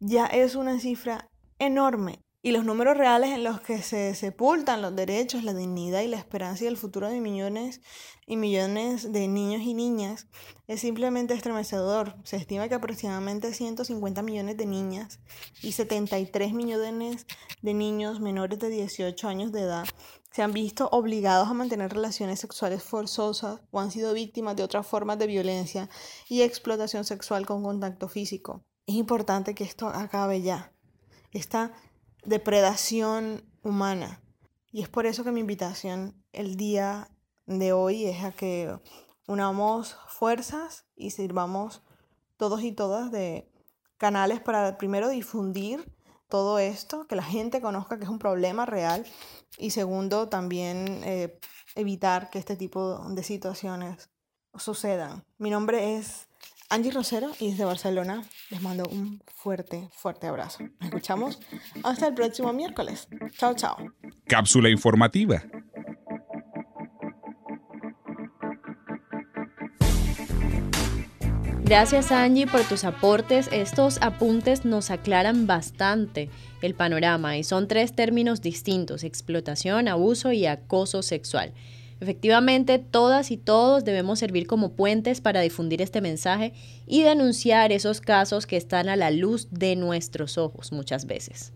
ya 0.00 0.26
es 0.26 0.56
una 0.56 0.80
cifra 0.80 1.28
enorme 1.60 2.20
y 2.42 2.52
los 2.52 2.64
números 2.64 2.96
reales 2.96 3.30
en 3.30 3.44
los 3.44 3.60
que 3.60 3.82
se 3.82 4.14
sepultan 4.14 4.80
los 4.80 4.96
derechos, 4.96 5.44
la 5.44 5.52
dignidad 5.52 6.00
y 6.00 6.08
la 6.08 6.16
esperanza 6.16 6.64
y 6.64 6.68
el 6.68 6.78
futuro 6.78 7.08
de 7.08 7.20
millones 7.20 7.82
y 8.26 8.36
millones 8.36 9.12
de 9.12 9.28
niños 9.28 9.60
y 9.62 9.74
niñas 9.74 10.26
es 10.66 10.80
simplemente 10.80 11.34
estremecedor. 11.34 12.16
Se 12.24 12.36
estima 12.36 12.68
que 12.68 12.76
aproximadamente 12.76 13.52
150 13.52 14.22
millones 14.22 14.56
de 14.56 14.64
niñas 14.64 15.20
y 15.62 15.72
73 15.72 16.54
millones 16.54 17.26
de 17.60 17.74
niños 17.74 18.20
menores 18.20 18.58
de 18.58 18.70
18 18.70 19.28
años 19.28 19.52
de 19.52 19.60
edad 19.60 19.86
se 20.32 20.42
han 20.42 20.52
visto 20.52 20.88
obligados 20.92 21.48
a 21.48 21.54
mantener 21.54 21.92
relaciones 21.92 22.40
sexuales 22.40 22.82
forzosas 22.82 23.60
o 23.70 23.80
han 23.80 23.90
sido 23.90 24.14
víctimas 24.14 24.56
de 24.56 24.62
otras 24.62 24.86
formas 24.86 25.18
de 25.18 25.26
violencia 25.26 25.90
y 26.28 26.42
explotación 26.42 27.04
sexual 27.04 27.44
con 27.46 27.62
contacto 27.62 28.08
físico. 28.08 28.64
Es 28.86 28.94
importante 28.94 29.54
que 29.54 29.64
esto 29.64 29.88
acabe 29.88 30.40
ya, 30.40 30.72
esta 31.32 31.72
depredación 32.24 33.44
humana. 33.62 34.22
Y 34.72 34.82
es 34.82 34.88
por 34.88 35.06
eso 35.06 35.24
que 35.24 35.32
mi 35.32 35.40
invitación 35.40 36.22
el 36.32 36.56
día 36.56 37.10
de 37.46 37.72
hoy 37.72 38.04
es 38.04 38.22
a 38.22 38.32
que 38.32 38.78
unamos 39.26 39.96
fuerzas 40.08 40.86
y 40.94 41.10
sirvamos 41.10 41.82
todos 42.36 42.62
y 42.62 42.72
todas 42.72 43.10
de 43.10 43.50
canales 43.96 44.40
para 44.40 44.78
primero 44.78 45.08
difundir 45.08 45.92
todo 46.28 46.58
esto, 46.58 47.06
que 47.06 47.16
la 47.16 47.24
gente 47.24 47.60
conozca 47.60 47.98
que 47.98 48.04
es 48.04 48.10
un 48.10 48.18
problema 48.18 48.64
real 48.64 49.04
y 49.58 49.70
segundo, 49.70 50.28
también 50.28 51.02
eh, 51.04 51.38
evitar 51.74 52.30
que 52.30 52.38
este 52.38 52.56
tipo 52.56 52.98
de 53.10 53.22
situaciones 53.22 54.10
sucedan. 54.56 55.24
Mi 55.38 55.50
nombre 55.50 55.96
es 55.96 56.29
Angie 56.70 56.92
Rosero 56.92 57.32
y 57.40 57.50
desde 57.50 57.64
Barcelona 57.64 58.22
les 58.48 58.62
mando 58.62 58.84
un 58.90 59.20
fuerte, 59.26 59.88
fuerte 59.92 60.28
abrazo. 60.28 60.62
Nos 60.78 60.84
escuchamos 60.84 61.40
hasta 61.82 62.06
el 62.06 62.14
próximo 62.14 62.52
miércoles. 62.52 63.08
Chao, 63.36 63.54
chao. 63.54 63.76
Cápsula 64.26 64.70
informativa. 64.70 65.42
Gracias 71.64 72.10
Angie 72.12 72.46
por 72.46 72.62
tus 72.62 72.84
aportes. 72.84 73.48
Estos 73.52 73.98
apuntes 74.00 74.64
nos 74.64 74.90
aclaran 74.90 75.48
bastante 75.48 76.30
el 76.62 76.74
panorama 76.74 77.36
y 77.36 77.44
son 77.44 77.66
tres 77.66 77.94
términos 77.94 78.42
distintos, 78.42 79.02
explotación, 79.02 79.88
abuso 79.88 80.30
y 80.32 80.46
acoso 80.46 81.02
sexual. 81.02 81.52
Efectivamente, 82.00 82.78
todas 82.78 83.30
y 83.30 83.36
todos 83.36 83.84
debemos 83.84 84.18
servir 84.18 84.46
como 84.46 84.74
puentes 84.74 85.20
para 85.20 85.42
difundir 85.42 85.82
este 85.82 86.00
mensaje 86.00 86.54
y 86.86 87.02
denunciar 87.02 87.72
esos 87.72 88.00
casos 88.00 88.46
que 88.46 88.56
están 88.56 88.88
a 88.88 88.96
la 88.96 89.10
luz 89.10 89.48
de 89.50 89.76
nuestros 89.76 90.38
ojos 90.38 90.72
muchas 90.72 91.06
veces. 91.06 91.52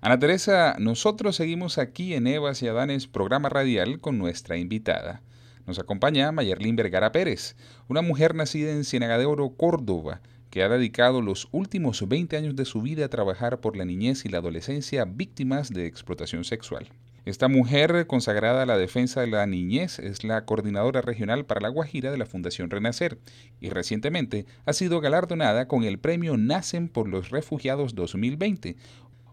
Ana 0.00 0.18
Teresa, 0.18 0.74
nosotros 0.80 1.36
seguimos 1.36 1.78
aquí 1.78 2.14
en 2.14 2.26
Evas 2.26 2.60
y 2.60 2.66
Adanes, 2.66 3.06
programa 3.06 3.48
radial, 3.48 4.00
con 4.00 4.18
nuestra 4.18 4.56
invitada. 4.56 5.22
Nos 5.64 5.78
acompaña 5.78 6.32
Mayerlin 6.32 6.74
Vergara 6.74 7.12
Pérez, 7.12 7.54
una 7.86 8.02
mujer 8.02 8.34
nacida 8.34 8.72
en 8.72 8.82
Ciénaga 8.82 9.16
de 9.16 9.26
Oro, 9.26 9.50
Córdoba, 9.50 10.20
que 10.50 10.64
ha 10.64 10.68
dedicado 10.68 11.22
los 11.22 11.46
últimos 11.52 12.08
20 12.08 12.36
años 12.36 12.56
de 12.56 12.64
su 12.64 12.82
vida 12.82 13.04
a 13.04 13.10
trabajar 13.10 13.60
por 13.60 13.76
la 13.76 13.84
niñez 13.84 14.24
y 14.24 14.28
la 14.28 14.38
adolescencia 14.38 15.04
víctimas 15.04 15.70
de 15.70 15.86
explotación 15.86 16.42
sexual. 16.42 16.88
Esta 17.24 17.46
mujer 17.46 18.08
consagrada 18.08 18.64
a 18.64 18.66
la 18.66 18.76
defensa 18.76 19.20
de 19.20 19.28
la 19.28 19.46
niñez 19.46 20.00
es 20.00 20.24
la 20.24 20.44
coordinadora 20.44 21.02
regional 21.02 21.44
para 21.44 21.60
la 21.60 21.68
Guajira 21.68 22.10
de 22.10 22.18
la 22.18 22.26
Fundación 22.26 22.68
Renacer 22.68 23.18
y 23.60 23.68
recientemente 23.68 24.44
ha 24.66 24.72
sido 24.72 25.00
galardonada 25.00 25.68
con 25.68 25.84
el 25.84 26.00
premio 26.00 26.36
Nacen 26.36 26.88
por 26.88 27.08
los 27.08 27.30
Refugiados 27.30 27.94
2020, 27.94 28.74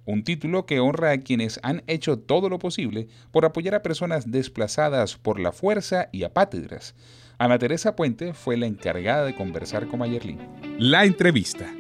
un 0.06 0.24
título 0.24 0.68
que 0.68 0.80
honra 0.80 1.12
a 1.12 1.18
quienes 1.18 1.60
han 1.64 1.82
hecho 1.88 2.20
todo 2.20 2.48
lo 2.48 2.60
posible 2.60 3.08
por 3.32 3.46
apoyar 3.46 3.74
a 3.74 3.82
personas 3.82 4.30
desplazadas 4.30 5.18
por 5.18 5.40
la 5.40 5.52
fuerza 5.52 6.10
y 6.12 6.24
apátridas. 6.24 6.94
Ana 7.40 7.58
Teresa 7.58 7.96
Puente 7.96 8.34
fue 8.34 8.56
la 8.56 8.68
encargada 8.68 9.26
de 9.26 9.36
conversar 9.36 9.88
con 9.88 10.00
Mayerlin. 10.00 10.38
La 10.78 11.06
entrevista. 11.06 11.74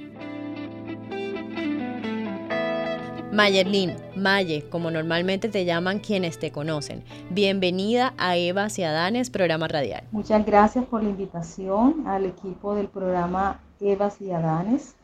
Mayerlin, 3.31 3.93
Maye, 4.15 4.65
como 4.69 4.89
normalmente 4.89 5.50
te 5.50 5.63
llaman 5.63 6.00
quienes 6.00 6.39
te 6.39 6.51
conocen. 6.51 7.03
Bienvenida 7.29 8.15
a 8.17 8.38
Eva 8.38 8.67
y 8.75 8.81
Adanes, 8.81 9.29
programa 9.29 9.67
radial. 9.67 10.03
Muchas 10.12 10.43
gracias 10.43 10.86
por 10.86 11.03
la 11.03 11.12
invitación 11.12 12.07
al 12.07 12.25
equipo 12.25 12.74
del 12.74 12.88
programa 12.88 13.59
Eva 13.79 14.12
y 14.19 14.31
Adanes 14.31 14.95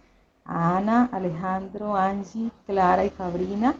a 0.43 0.77
Ana, 0.77 1.07
Alejandro, 1.11 1.95
Angie, 1.95 2.49
Clara 2.65 3.05
y 3.05 3.11
Fabrina. 3.11 3.75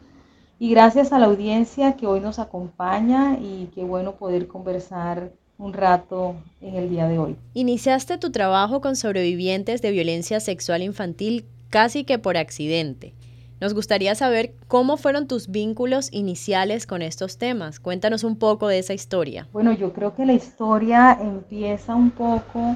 Y 0.60 0.70
gracias 0.70 1.12
a 1.12 1.18
la 1.18 1.26
audiencia 1.26 1.94
que 1.94 2.06
hoy 2.06 2.20
nos 2.20 2.38
acompaña 2.38 3.40
y 3.42 3.72
qué 3.74 3.84
bueno 3.84 4.14
poder 4.14 4.48
conversar 4.48 5.32
un 5.58 5.74
rato 5.74 6.36
en 6.62 6.76
el 6.76 6.90
día 6.92 7.08
de 7.08 7.18
hoy. 7.18 7.36
Iniciaste 7.56 8.20
tu 8.20 8.32
trabajo 8.32 8.80
con 8.80 8.96
sobrevivientes 8.96 9.82
de 9.82 9.90
violencia 9.90 10.40
sexual 10.40 10.84
infantil 10.84 11.46
casi 11.72 12.04
que 12.04 12.20
por 12.20 12.38
accidente. 12.38 13.15
Nos 13.62 13.74
gustaría 13.74 14.16
saber 14.16 14.54
cómo 14.68 14.98
fueron 14.98 15.28
tus 15.28 15.50
vínculos 15.50 16.12
iniciales 16.12 16.86
con 16.86 17.02
estos 17.02 17.38
temas. 17.38 17.80
Cuéntanos 17.80 18.26
un 18.26 18.38
poco 18.38 18.68
de 18.68 18.80
esa 18.80 18.94
historia. 18.94 19.48
Bueno, 19.54 19.72
yo 19.72 19.94
creo 19.94 20.14
que 20.14 20.26
la 20.26 20.34
historia 20.34 21.18
empieza 21.22 21.96
un 21.96 22.12
poco 22.12 22.76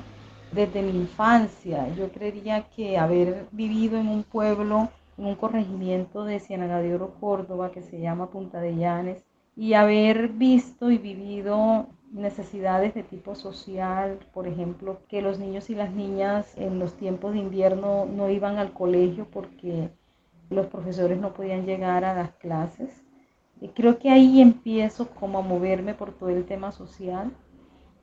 desde 0.54 0.82
mi 0.82 0.92
infancia. 0.92 1.94
Yo 1.98 2.10
creería 2.14 2.64
que 2.70 2.98
haber 2.98 3.48
vivido 3.52 4.00
en 4.00 4.08
un 4.08 4.24
pueblo, 4.24 4.90
en 5.18 5.26
un 5.26 5.36
corregimiento 5.36 6.24
de 6.24 6.40
Ciénaga 6.40 6.80
de 6.80 6.96
Oro, 6.96 7.14
Córdoba, 7.20 7.72
que 7.72 7.82
se 7.82 8.00
llama 8.00 8.30
Punta 8.30 8.62
de 8.62 8.78
Llanes, 8.78 9.26
y 9.58 9.74
haber 9.74 10.30
visto 10.30 10.92
y 10.92 10.98
vivido 10.98 11.88
necesidades 12.14 12.94
de 12.94 13.04
tipo 13.04 13.36
social, 13.36 14.18
por 14.34 14.48
ejemplo, 14.48 15.02
que 15.10 15.22
los 15.22 15.40
niños 15.40 15.70
y 15.70 15.76
las 15.76 15.92
niñas 15.92 16.54
en 16.56 16.80
los 16.80 16.94
tiempos 16.94 17.34
de 17.34 17.40
invierno 17.40 18.06
no 18.06 18.30
iban 18.30 18.58
al 18.58 18.72
colegio 18.72 19.28
porque 19.30 19.90
los 20.50 20.68
profesores 20.68 21.20
no 21.20 21.34
podían 21.34 21.66
llegar 21.66 22.06
a 22.06 22.14
las 22.14 22.32
clases. 22.32 23.04
Y 23.62 23.70
creo 23.70 24.00
que 24.00 24.10
ahí 24.10 24.42
empiezo 24.42 25.10
como 25.10 25.40
a 25.40 25.42
moverme 25.42 25.94
por 25.94 26.12
todo 26.14 26.30
el 26.30 26.46
tema 26.46 26.72
social 26.72 27.32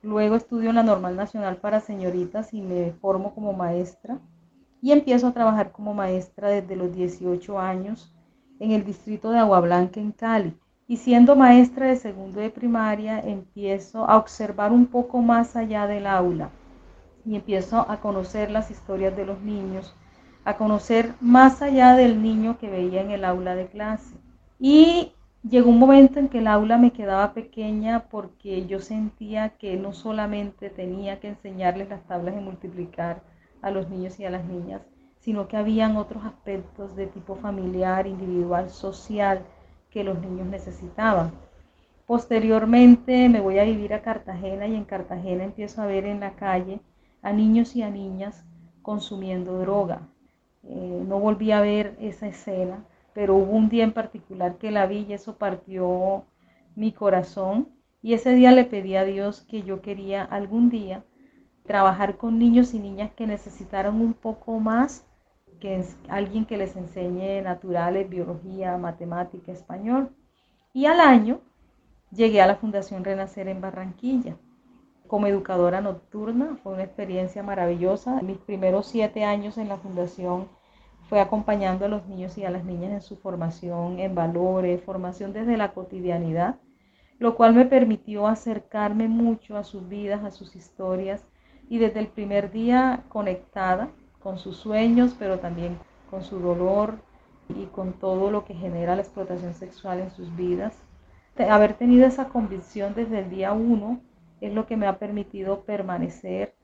Luego 0.06 0.36
estudio 0.36 0.70
en 0.70 0.76
la 0.76 0.84
Normal 0.84 1.16
Nacional 1.16 1.56
para 1.56 1.80
Señoritas 1.80 2.54
y 2.54 2.62
me 2.62 2.92
formo 2.92 3.34
como 3.34 3.52
maestra. 3.52 4.20
Y 4.80 4.92
empiezo 4.92 5.26
a 5.26 5.32
trabajar 5.32 5.72
como 5.72 5.94
maestra 5.94 6.48
desde 6.48 6.76
los 6.76 6.94
18 6.94 7.58
años 7.58 8.14
en 8.60 8.70
el 8.70 8.84
distrito 8.84 9.30
de 9.30 9.38
Agua 9.38 9.58
Blanca 9.58 9.98
en 9.98 10.12
Cali. 10.12 10.56
Y 10.86 10.98
siendo 10.98 11.34
maestra 11.34 11.86
de 11.86 11.96
segundo 11.96 12.38
de 12.38 12.50
primaria, 12.50 13.18
empiezo 13.18 14.08
a 14.08 14.16
observar 14.16 14.70
un 14.70 14.86
poco 14.86 15.20
más 15.22 15.56
allá 15.56 15.88
del 15.88 16.06
aula 16.06 16.50
y 17.24 17.34
empiezo 17.34 17.84
a 17.90 18.00
conocer 18.00 18.52
las 18.52 18.70
historias 18.70 19.16
de 19.16 19.26
los 19.26 19.40
niños, 19.42 19.92
a 20.46 20.56
conocer 20.56 21.12
más 21.20 21.60
allá 21.60 21.94
del 21.94 22.22
niño 22.22 22.56
que 22.58 22.70
veía 22.70 23.02
en 23.02 23.10
el 23.10 23.26
aula 23.26 23.54
de 23.54 23.66
clase. 23.66 24.14
Y 24.58 25.12
Llegó 25.48 25.70
un 25.70 25.78
momento 25.78 26.18
en 26.18 26.28
que 26.28 26.38
el 26.38 26.48
aula 26.48 26.76
me 26.76 26.90
quedaba 26.90 27.32
pequeña 27.32 28.08
porque 28.10 28.66
yo 28.66 28.80
sentía 28.80 29.50
que 29.50 29.76
no 29.76 29.92
solamente 29.92 30.70
tenía 30.70 31.20
que 31.20 31.28
enseñarles 31.28 31.88
las 31.88 32.02
tablas 32.08 32.34
de 32.34 32.40
multiplicar 32.40 33.22
a 33.62 33.70
los 33.70 33.88
niños 33.88 34.18
y 34.18 34.24
a 34.24 34.30
las 34.30 34.44
niñas, 34.44 34.82
sino 35.20 35.46
que 35.46 35.56
habían 35.56 35.96
otros 35.96 36.24
aspectos 36.24 36.96
de 36.96 37.06
tipo 37.06 37.36
familiar, 37.36 38.08
individual, 38.08 38.70
social 38.70 39.44
que 39.88 40.02
los 40.02 40.18
niños 40.20 40.48
necesitaban. 40.48 41.30
Posteriormente 42.06 43.28
me 43.28 43.40
voy 43.40 43.60
a 43.60 43.64
vivir 43.64 43.94
a 43.94 44.02
Cartagena 44.02 44.66
y 44.66 44.74
en 44.74 44.84
Cartagena 44.84 45.44
empiezo 45.44 45.80
a 45.80 45.86
ver 45.86 46.06
en 46.06 46.18
la 46.18 46.32
calle 46.32 46.80
a 47.22 47.32
niños 47.32 47.76
y 47.76 47.82
a 47.82 47.90
niñas 47.90 48.44
consumiendo 48.82 49.60
droga. 49.60 50.08
Eh, 50.68 51.04
no 51.06 51.18
volví 51.20 51.52
a 51.52 51.60
ver 51.60 51.96
esa 52.00 52.26
escena 52.26 52.84
pero 53.16 53.34
hubo 53.34 53.52
un 53.52 53.70
día 53.70 53.82
en 53.82 53.94
particular 53.94 54.58
que 54.58 54.70
la 54.70 54.84
vi 54.84 55.06
y 55.08 55.14
eso 55.14 55.38
partió 55.38 56.26
mi 56.74 56.92
corazón. 56.92 57.70
Y 58.02 58.12
ese 58.12 58.34
día 58.34 58.52
le 58.52 58.66
pedí 58.66 58.94
a 58.94 59.04
Dios 59.04 59.40
que 59.48 59.62
yo 59.62 59.80
quería 59.80 60.22
algún 60.22 60.68
día 60.68 61.02
trabajar 61.64 62.18
con 62.18 62.38
niños 62.38 62.74
y 62.74 62.78
niñas 62.78 63.10
que 63.16 63.26
necesitaran 63.26 64.02
un 64.02 64.12
poco 64.12 64.60
más 64.60 65.06
que 65.60 65.82
alguien 66.08 66.44
que 66.44 66.58
les 66.58 66.76
enseñe 66.76 67.40
naturales, 67.40 68.06
biología, 68.06 68.76
matemática, 68.76 69.50
español. 69.50 70.14
Y 70.74 70.84
al 70.84 71.00
año 71.00 71.40
llegué 72.10 72.42
a 72.42 72.46
la 72.46 72.56
Fundación 72.56 73.02
Renacer 73.02 73.48
en 73.48 73.62
Barranquilla 73.62 74.36
como 75.06 75.26
educadora 75.26 75.80
nocturna. 75.80 76.58
Fue 76.62 76.74
una 76.74 76.84
experiencia 76.84 77.42
maravillosa. 77.42 78.20
Mis 78.22 78.38
primeros 78.38 78.86
siete 78.86 79.24
años 79.24 79.58
en 79.58 79.68
la 79.68 79.78
fundación 79.78 80.48
fue 81.08 81.20
acompañando 81.20 81.84
a 81.84 81.88
los 81.88 82.06
niños 82.06 82.36
y 82.36 82.44
a 82.44 82.50
las 82.50 82.64
niñas 82.64 82.92
en 82.92 83.02
su 83.02 83.16
formación 83.16 84.00
en 84.00 84.14
valores, 84.14 84.82
formación 84.82 85.32
desde 85.32 85.56
la 85.56 85.72
cotidianidad, 85.72 86.56
lo 87.18 87.36
cual 87.36 87.54
me 87.54 87.64
permitió 87.64 88.26
acercarme 88.26 89.08
mucho 89.08 89.56
a 89.56 89.64
sus 89.64 89.88
vidas, 89.88 90.24
a 90.24 90.30
sus 90.30 90.56
historias 90.56 91.24
y 91.68 91.78
desde 91.78 92.00
el 92.00 92.08
primer 92.08 92.50
día 92.50 93.04
conectada 93.08 93.88
con 94.20 94.38
sus 94.38 94.56
sueños, 94.56 95.14
pero 95.18 95.38
también 95.38 95.78
con 96.10 96.22
su 96.22 96.40
dolor 96.40 96.98
y 97.48 97.66
con 97.66 97.92
todo 97.92 98.30
lo 98.30 98.44
que 98.44 98.54
genera 98.54 98.96
la 98.96 99.02
explotación 99.02 99.54
sexual 99.54 100.00
en 100.00 100.10
sus 100.10 100.34
vidas. 100.34 100.82
Haber 101.38 101.74
tenido 101.74 102.06
esa 102.06 102.28
convicción 102.28 102.94
desde 102.94 103.20
el 103.20 103.30
día 103.30 103.52
uno 103.52 104.00
es 104.40 104.52
lo 104.52 104.66
que 104.66 104.76
me 104.76 104.86
ha 104.86 104.98
permitido 104.98 105.64
permanecer 105.64 106.54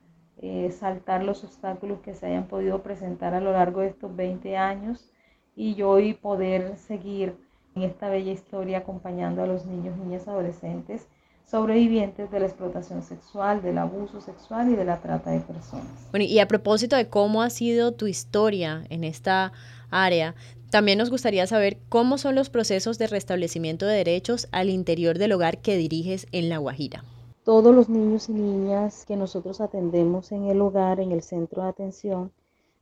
eh, 0.41 0.71
saltar 0.71 1.23
los 1.23 1.43
obstáculos 1.43 1.99
que 1.99 2.13
se 2.13 2.25
hayan 2.25 2.47
podido 2.47 2.83
presentar 2.83 3.33
a 3.33 3.39
lo 3.39 3.51
largo 3.51 3.81
de 3.81 3.87
estos 3.87 4.15
20 4.15 4.57
años 4.57 5.09
y 5.55 5.75
yo 5.75 5.91
hoy 5.91 6.13
poder 6.13 6.77
seguir 6.77 7.35
en 7.75 7.83
esta 7.83 8.09
bella 8.09 8.31
historia 8.31 8.79
acompañando 8.79 9.43
a 9.43 9.47
los 9.47 9.65
niños, 9.65 9.97
niñas, 9.97 10.27
adolescentes 10.27 11.07
sobrevivientes 11.45 12.31
de 12.31 12.39
la 12.39 12.45
explotación 12.45 13.03
sexual, 13.03 13.61
del 13.61 13.77
abuso 13.77 14.21
sexual 14.21 14.71
y 14.71 14.75
de 14.75 14.85
la 14.85 15.01
trata 15.01 15.29
de 15.29 15.39
personas. 15.41 15.85
Bueno, 16.11 16.25
y 16.25 16.39
a 16.39 16.47
propósito 16.47 16.95
de 16.95 17.09
cómo 17.09 17.41
ha 17.41 17.49
sido 17.49 17.91
tu 17.93 18.07
historia 18.07 18.83
en 18.89 19.03
esta 19.03 19.51
área, 19.91 20.35
también 20.71 20.97
nos 20.97 21.09
gustaría 21.09 21.45
saber 21.45 21.77
cómo 21.89 22.17
son 22.17 22.35
los 22.35 22.49
procesos 22.49 22.97
de 22.97 23.07
restablecimiento 23.07 23.85
de 23.85 23.97
derechos 23.97 24.47
al 24.51 24.69
interior 24.69 25.19
del 25.19 25.33
hogar 25.33 25.59
que 25.59 25.77
diriges 25.77 26.27
en 26.31 26.49
La 26.49 26.57
Guajira 26.57 27.03
todos 27.43 27.75
los 27.75 27.89
niños 27.89 28.29
y 28.29 28.33
niñas 28.33 29.05
que 29.05 29.17
nosotros 29.17 29.59
atendemos 29.59 30.31
en 30.31 30.45
el 30.45 30.61
hogar, 30.61 30.99
en 30.99 31.11
el 31.11 31.21
centro 31.21 31.63
de 31.63 31.69
atención, 31.69 32.31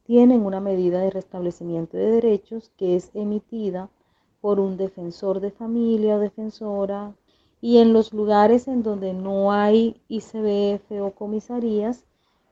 tienen 0.03 0.45
una 0.45 0.59
medida 0.59 0.99
de 0.99 1.09
restablecimiento 1.09 1.97
de 1.97 2.11
derechos 2.11 2.71
que 2.77 2.95
es 2.95 3.09
emitida 3.13 3.89
por 4.39 4.59
un 4.59 4.77
defensor 4.77 5.39
de 5.39 5.51
familia 5.51 6.15
o 6.15 6.19
defensora 6.19 7.15
y 7.59 7.77
en 7.77 7.93
los 7.93 8.13
lugares 8.13 8.67
en 8.67 8.83
donde 8.83 9.13
no 9.13 9.51
hay 9.51 10.01
ICBF 10.07 10.91
o 11.01 11.11
comisarías, 11.11 12.05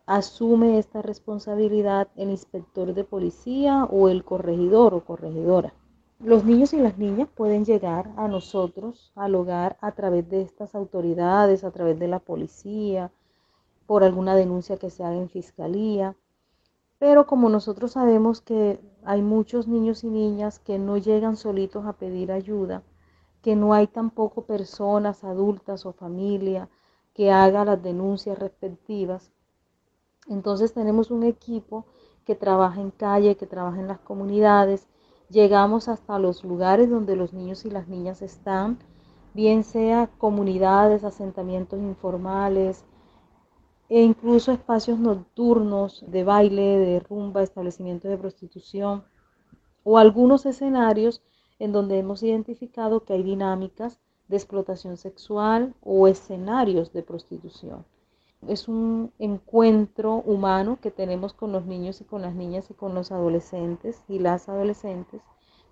asume 0.06 0.80
esta 0.80 1.02
responsabilidad 1.02 2.08
el 2.16 2.30
inspector 2.30 2.94
de 2.94 3.04
policía 3.04 3.86
o 3.86 4.10
el 4.10 4.24
corregidor 4.24 4.94
o 4.94 5.04
corregidora. 5.04 5.74
Los 6.20 6.44
niños 6.44 6.74
y 6.74 6.78
las 6.78 6.98
niñas 6.98 7.30
pueden 7.34 7.64
llegar 7.64 8.12
a 8.18 8.28
nosotros, 8.28 9.14
al 9.16 9.36
hogar, 9.36 9.78
a 9.80 9.94
través 9.94 10.30
de 10.30 10.42
estas 10.42 10.76
autoridades, 10.76 11.64
a 11.64 11.72
través 11.72 11.98
de 11.98 12.10
la 12.10 12.20
policía, 12.20 13.10
por 13.88 14.04
alguna 14.04 14.36
denuncia 14.36 14.76
que 14.76 14.90
se 14.90 15.02
haga 15.02 15.16
en 15.16 15.30
fiscalía. 15.30 16.18
Pero 16.98 17.26
como 17.26 17.48
nosotros 17.48 17.94
sabemos 17.94 18.42
que 18.42 18.82
hay 19.06 19.22
muchos 19.22 19.70
niños 19.70 20.04
y 20.04 20.10
niñas 20.10 20.60
que 20.60 20.78
no 20.78 20.98
llegan 20.98 21.38
solitos 21.38 21.86
a 21.86 21.94
pedir 21.94 22.34
ayuda, 22.34 22.84
que 23.42 23.56
no 23.56 23.74
hay 23.74 23.88
tampoco 23.88 24.42
personas 24.42 25.24
adultas 25.24 25.86
o 25.86 25.94
familia 25.94 26.68
que 27.14 27.32
haga 27.32 27.64
las 27.64 27.82
denuncias 27.82 28.38
respectivas, 28.38 29.32
entonces 30.28 30.74
tenemos 30.74 31.12
un 31.12 31.24
equipo 31.24 31.86
que 32.26 32.36
trabaja 32.36 32.82
en 32.82 32.92
calle, 32.92 33.38
que 33.38 33.48
trabaja 33.48 33.80
en 33.80 33.88
las 33.88 34.00
comunidades, 34.00 34.90
llegamos 35.30 35.88
hasta 35.88 36.20
los 36.20 36.44
lugares 36.44 36.90
donde 36.90 37.16
los 37.16 37.34
niños 37.34 37.66
y 37.66 37.70
las 37.70 37.88
niñas 37.88 38.22
están, 38.22 38.80
bien 39.34 39.64
sea 39.64 40.08
comunidades, 40.18 41.04
asentamientos 41.04 41.80
informales, 41.80 42.84
e 43.90 44.02
incluso 44.02 44.52
espacios 44.52 45.00
nocturnos 45.00 46.04
de 46.08 46.24
baile, 46.24 46.78
de 46.78 47.00
rumba, 47.00 47.42
establecimientos 47.42 48.10
de 48.10 48.18
prostitución 48.18 49.04
o 49.84 49.98
algunos 49.98 50.46
escenarios 50.46 51.24
en 51.58 51.72
donde 51.72 51.98
hemos 51.98 52.22
identificado 52.22 53.04
que 53.04 53.14
hay 53.14 53.24
dinámicas 53.24 54.00
de 54.28 54.38
explotación 54.38 54.98
sexual 54.98 55.74
o 55.82 56.08
escenarios 56.08 56.94
de 56.94 57.02
prostitución. 57.02 57.86
Es 58.48 58.68
un 58.68 59.12
encuentro 59.20 60.16
humano 60.16 60.80
que 60.82 60.92
tenemos 60.92 61.34
con 61.34 61.52
los 61.52 61.66
niños 61.66 62.02
y 62.02 62.06
con 62.06 62.22
las 62.22 62.34
niñas 62.34 62.70
y 62.70 62.74
con 62.74 62.96
los 62.96 63.12
adolescentes 63.12 64.02
y 64.08 64.20
las 64.20 64.50
adolescentes. 64.50 65.22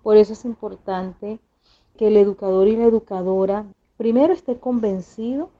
Por 0.02 0.16
eso 0.16 0.34
es 0.34 0.44
importante 0.44 1.40
que 1.96 2.08
el 2.08 2.16
educador 2.16 2.68
y 2.68 2.76
la 2.76 2.84
educadora 2.84 3.64
primero 3.96 4.32
esté 4.32 4.58
convencido 4.58 5.50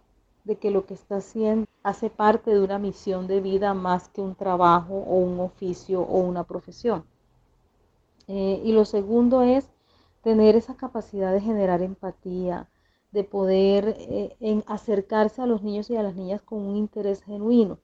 de 0.44 0.56
que 0.56 0.70
lo 0.70 0.86
que 0.86 0.94
está 0.94 1.16
haciendo 1.16 1.66
hace 1.82 2.10
parte 2.10 2.52
de 2.52 2.60
una 2.60 2.78
misión 2.78 3.26
de 3.26 3.40
vida 3.40 3.74
más 3.74 4.08
que 4.08 4.20
un 4.20 4.34
trabajo 4.34 4.94
o 4.94 5.16
un 5.16 5.40
oficio 5.40 6.00
o 6.02 6.20
una 6.20 6.44
profesión. 6.44 7.04
Eh, 8.28 8.60
y 8.64 8.72
lo 8.72 8.84
segundo 8.84 9.42
es 9.42 9.68
tener 10.22 10.56
esa 10.56 10.76
capacidad 10.76 11.32
de 11.32 11.40
generar 11.40 11.82
empatía, 11.82 12.68
de 13.12 13.24
poder 13.24 13.96
eh, 13.98 14.62
acercarse 14.66 15.42
a 15.42 15.46
los 15.46 15.62
niños 15.62 15.90
y 15.90 15.96
a 15.96 16.02
las 16.02 16.14
niñas 16.14 16.42
con 16.42 16.60
un 16.60 16.76
interés 16.76 17.22
genuino. 17.22 17.78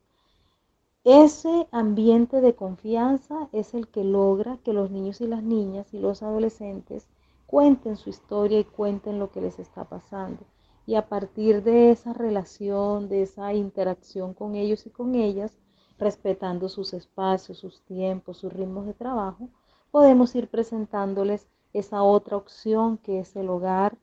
Ese 1.04 1.68
ambiente 1.70 2.40
de 2.40 2.54
confianza 2.54 3.48
es 3.52 3.74
el 3.74 3.88
que 3.88 4.04
logra 4.04 4.58
que 4.64 4.72
los 4.72 4.90
niños 4.90 5.20
y 5.20 5.26
las 5.26 5.42
niñas 5.42 5.92
y 5.92 5.98
los 5.98 6.22
adolescentes 6.22 7.08
cuenten 7.46 7.96
su 7.96 8.10
historia 8.10 8.58
y 8.58 8.64
cuenten 8.64 9.18
lo 9.18 9.30
que 9.30 9.40
les 9.40 9.58
está 9.58 9.84
pasando 9.84 10.44
y 10.86 10.96
a 10.96 11.08
partir 11.08 11.62
de 11.62 11.90
esa 11.90 12.12
relación, 12.12 13.08
de 13.08 13.22
esa 13.22 13.54
interacción 13.54 14.34
con 14.34 14.54
ellos 14.54 14.86
y 14.86 14.90
con 14.90 15.14
ellas, 15.14 15.56
respetando 15.98 16.68
sus 16.68 16.92
espacios, 16.92 17.58
sus 17.58 17.80
tiempos, 17.82 18.38
sus 18.38 18.52
ritmos 18.52 18.86
de 18.86 18.94
trabajo, 18.94 19.48
podemos 19.90 20.34
ir 20.34 20.48
presentándoles 20.48 21.46
esa 21.72 22.02
otra 22.02 22.36
opción 22.36 22.98
que 22.98 23.20
es 23.20 23.34
el 23.36 23.48
hogar 23.48 23.96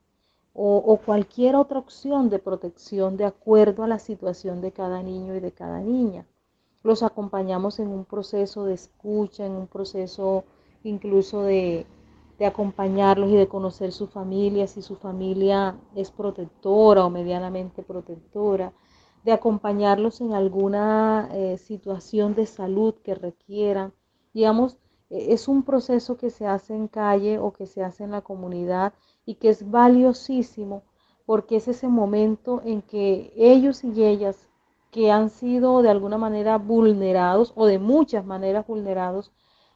o, 0.53 0.99
cualquier 1.05 1.55
otra 1.55 1.79
opción 1.79 2.29
de 2.29 2.39
protección 2.39 3.15
de 3.17 3.25
acuerdo 3.25 3.83
a 3.83 3.87
la 3.87 3.99
situación 3.99 4.61
de 4.61 4.71
cada 4.71 5.01
niño 5.01 5.35
y 5.35 5.39
de 5.39 5.51
cada 5.51 5.79
niña. 5.79 6.25
Los 6.83 7.03
acompañamos 7.03 7.79
en 7.79 7.87
un 7.87 8.05
proceso 8.05 8.65
de 8.65 8.73
escucha, 8.73 9.45
en 9.45 9.53
un 9.53 9.67
proceso 9.67 10.43
incluso 10.83 11.43
de, 11.43 11.85
de 12.37 12.45
acompañarlos 12.45 13.29
y 13.29 13.35
de 13.35 13.47
conocer 13.47 13.91
su 13.91 14.07
familia, 14.07 14.67
si 14.67 14.81
su 14.81 14.95
familia 14.95 15.77
es 15.95 16.11
protectora 16.11 17.05
o 17.05 17.09
medianamente 17.09 17.83
protectora, 17.83 18.73
de 19.23 19.31
acompañarlos 19.31 20.21
en 20.21 20.33
alguna 20.33 21.29
eh, 21.31 21.57
situación 21.57 22.33
de 22.33 22.47
salud 22.47 22.95
que 23.03 23.15
requieran. 23.15 23.93
Digamos, 24.33 24.77
e, 25.09 25.33
es 25.33 25.47
un 25.47 25.63
proceso 25.63 26.17
que 26.17 26.29
se 26.31 26.47
hace 26.47 26.73
en 26.73 26.87
calle 26.87 27.37
o 27.37 27.53
que 27.53 27.67
se 27.67 27.83
hace 27.83 28.03
en 28.03 28.11
la 28.11 28.21
comunidad 28.21 28.93
y 29.31 29.35
que 29.35 29.47
es 29.47 29.71
valiosísimo 29.71 30.83
porque 31.25 31.55
es 31.55 31.69
ese 31.69 31.87
momento 31.87 32.61
en 32.65 32.81
que 32.81 33.31
ellos 33.37 33.85
y 33.85 34.03
ellas 34.03 34.49
que 34.91 35.09
han 35.09 35.29
sido 35.29 35.81
de 35.81 35.89
alguna 35.89 36.17
manera 36.17 36.57
vulnerados 36.57 37.53
o 37.55 37.65
de 37.65 37.79
muchas 37.79 38.25
maneras 38.25 38.67
vulnerados 38.67 39.31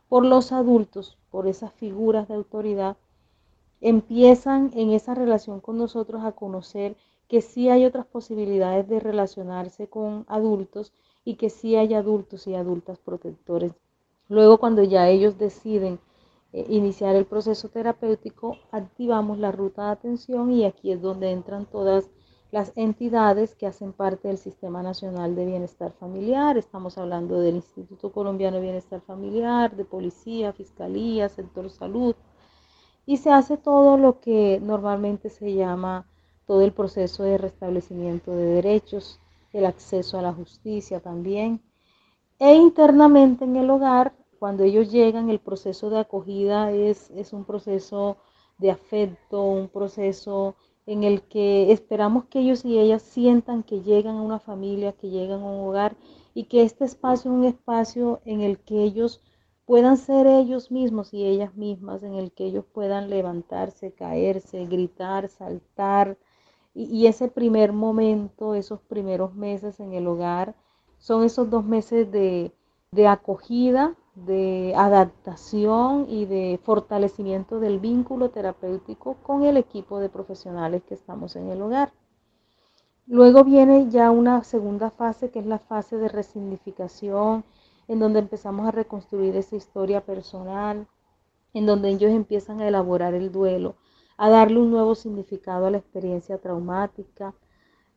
por 0.10 0.26
los 0.26 0.52
adultos, 0.52 1.18
por 1.32 1.48
esas 1.48 1.72
figuras 1.72 2.28
de 2.28 2.34
autoridad, 2.34 2.98
empiezan 3.80 4.72
en 4.74 4.91
esa 4.91 5.15
relación 5.15 5.62
con 5.62 5.78
nosotros 5.78 6.26
a 6.26 6.34
conocer 6.34 6.98
que 7.30 7.41
sí 7.41 7.70
hay 7.70 7.86
otras 7.86 8.06
posibilidades 8.06 8.89
de 8.89 9.00
relacionarse 9.00 9.88
con 9.88 10.26
adultos 10.28 10.91
y 11.24 11.36
que 11.36 11.50
sí 11.50 11.78
hay 11.78 11.94
adultos 11.94 12.46
y 12.46 12.56
adultas 12.56 13.00
protectores. 13.00 13.72
Luego 14.28 14.58
cuando 14.58 14.84
ya 14.84 15.08
ellos 15.08 15.38
deciden 15.38 16.00
iniciar 16.70 17.15
el 17.15 17.26
proceso 17.26 17.70
terapéutico, 17.70 18.58
activamos 18.72 19.38
la 19.39 19.52
ruta 19.52 19.86
de 19.86 19.91
atención 19.91 20.52
y 20.52 20.65
aquí 20.65 20.91
es 20.91 21.02
donde 21.02 21.32
entran 21.32 21.65
todas 21.65 22.10
las 22.52 22.72
entidades 22.78 23.56
que 23.56 23.68
hacen 23.68 23.91
parte 23.91 24.30
del 24.30 24.38
Sistema 24.38 24.82
Nacional 24.82 25.36
de 25.36 25.46
Bienestar 25.46 25.91
Familiar. 26.00 26.58
Estamos 26.58 26.98
hablando 26.98 27.39
del 27.41 27.56
Instituto 27.56 28.13
Colombiano 28.13 28.58
de 28.58 28.63
Bienestar 28.63 29.02
Familiar, 29.02 29.76
de 29.76 29.84
Policía, 29.84 30.54
Fiscalía, 30.54 31.28
Sector 31.28 31.70
Salud. 31.70 32.15
Y 33.06 33.18
se 33.18 33.32
hace 33.32 33.58
todo 33.58 33.98
lo 33.98 34.22
que 34.22 34.62
normalmente 34.63 35.30
se 35.30 35.54
llama 35.54 36.08
todo 36.48 36.62
el 36.62 36.72
proceso 36.72 37.24
de 37.24 37.38
restablecimiento 37.38 38.32
de 38.32 38.46
derechos, 38.46 39.20
el 39.52 39.65
acceso 39.65 40.18
a 40.18 40.22
la 40.22 40.34
justicia 40.34 41.02
también. 41.02 41.62
E 42.39 42.54
internamente 42.56 43.44
en 43.44 43.56
el 43.58 43.70
hogar, 43.70 44.13
cuando 44.39 44.63
ellos 44.63 44.91
llegan, 44.91 45.30
el 45.30 45.39
proceso 45.39 45.89
de 45.89 46.00
acogida 46.00 46.71
es, 46.71 47.10
es 47.12 47.34
un 47.34 47.45
proceso 47.45 48.17
de 48.58 48.71
afecto, 48.71 49.43
un 49.43 49.69
proceso 49.69 50.56
en 50.86 51.04
el 51.04 51.24
que 51.24 51.71
esperamos 51.71 52.26
que 52.26 52.39
ellos 52.39 52.63
y 52.63 52.80
ellas 52.80 53.02
sientan 53.02 53.63
que 53.63 53.82
llegan 53.82 54.17
a 54.17 54.21
una 54.21 54.39
familia, 54.39 54.93
que 54.93 55.10
llegan 55.10 55.41
a 55.41 55.45
un 55.45 55.67
hogar 55.67 55.95
y 56.34 56.45
que 56.45 56.63
este 56.63 56.86
espacio 56.86 57.32
es 57.32 57.38
un 57.38 57.45
espacio 57.45 58.21
en 58.26 58.41
el 58.41 58.60
que 58.60 58.84
ellos 58.84 59.21
puedan 59.65 59.98
ser 59.98 60.28
ellos 60.28 60.71
mismos 60.71 61.13
y 61.13 61.26
ellas 61.26 61.56
mismas, 61.56 62.04
en 62.04 62.13
el 62.15 62.32
que 62.32 62.45
ellos 62.45 62.65
puedan 62.71 63.10
levantarse, 63.10 63.93
caerse, 63.93 64.65
gritar, 64.65 65.28
saltar. 65.30 66.17
Y, 66.74 67.08
ese 67.08 67.30
primer 67.30 67.71
momento, 67.74 68.54
esos 68.54 68.82
primeros 68.82 69.34
meses 69.34 69.80
en 69.80 69.93
el 69.93 70.08
hogar, 70.08 70.56
son 70.98 71.24
esos 71.24 71.50
dos 71.50 71.63
meses 71.65 72.12
de, 72.12 72.52
de 72.91 73.08
acogida, 73.08 73.95
de 74.15 74.73
adaptación 74.78 76.06
y 76.10 76.25
de 76.25 76.60
fortalecimiento 76.63 77.60
del 77.60 77.80
vínculo 77.80 78.30
terapéutico 78.30 79.17
con 79.21 79.43
el 79.43 79.58
equipo 79.58 79.99
de 79.99 80.10
profesionales 80.10 80.84
que 80.84 80.93
estamos 80.93 81.36
en 81.36 81.49
el 81.49 81.62
hogar. 81.62 81.91
Luego 83.08 83.43
viene 83.43 83.89
ya 83.89 84.12
una 84.12 84.43
segunda 84.43 84.89
fase 84.89 85.30
que 85.30 85.39
es 85.39 85.45
la 85.45 85.60
fase 85.60 85.97
de 85.97 86.08
resignificación, 86.08 87.43
en 87.88 87.99
donde 87.99 88.19
empezamos 88.19 88.67
a 88.67 88.71
reconstruir 88.71 89.36
esa 89.36 89.58
historia 89.58 90.01
personal, 90.01 90.88
en 91.54 91.65
donde 91.65 91.89
ellos 91.89 92.12
empiezan 92.12 92.62
a 92.62 92.67
elaborar 92.67 93.13
el 93.13 93.32
duelo, 93.32 93.75
a 94.17 94.30
darle 94.30 94.60
un 94.60 94.71
nuevo 94.71 94.95
significado 94.95 95.65
a 95.65 95.71
la 95.71 95.78
experiencia 95.78 96.38
traumática, 96.38 97.34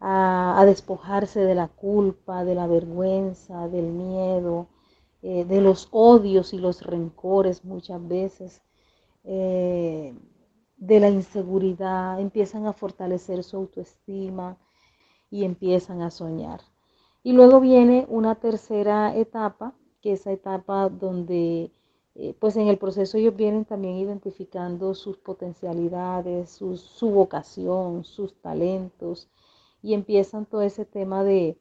a, 0.01 0.61
a 0.61 0.65
despojarse 0.67 1.41
de 1.41 1.55
la 1.55 1.69
culpa, 1.69 2.45
de 2.45 2.55
la 2.55 2.67
vergüenza, 2.67 3.69
del 3.69 3.87
miedo, 3.87 4.67
eh, 5.23 5.45
de 5.45 5.61
los 5.61 5.89
odios 5.91 6.53
y 6.53 6.59
los 6.59 6.83
rencores 6.83 7.65
muchas 7.65 8.07
veces, 8.07 8.63
eh, 9.25 10.15
de 10.77 11.01
la 11.01 11.11
inseguridad, 11.11 12.21
empiezan 12.21 12.67
a 12.67 12.73
fortalecer 12.73 13.43
su 13.45 13.57
autoestima 13.57 14.57
y 15.31 15.45
empiezan 15.45 16.03
a 16.03 16.11
soñar. 16.11 16.61
Y 17.23 17.33
luego 17.33 17.61
viene 17.61 18.07
una 18.09 18.37
tercera 18.37 19.17
etapa, 19.17 19.75
que 20.01 20.13
es 20.13 20.21
esa 20.21 20.33
etapa 20.33 20.89
donde 20.89 21.73
eh, 22.15 22.35
pues 22.41 22.57
en 22.57 22.69
el 22.69 22.79
proceso 22.79 23.19
ellos 23.19 23.37
vienen 23.37 23.65
también 23.65 23.97
identificando 23.97 24.95
sus 24.95 25.19
potencialidades, 25.19 26.51
su 26.51 27.11
vocación, 27.11 28.05
sus 28.05 28.35
talentos 28.41 29.29
y 29.83 29.95
empiezan 29.95 30.47
todo 30.47 30.63
ese 30.63 30.85
tema 30.85 31.23
de, 31.23 31.59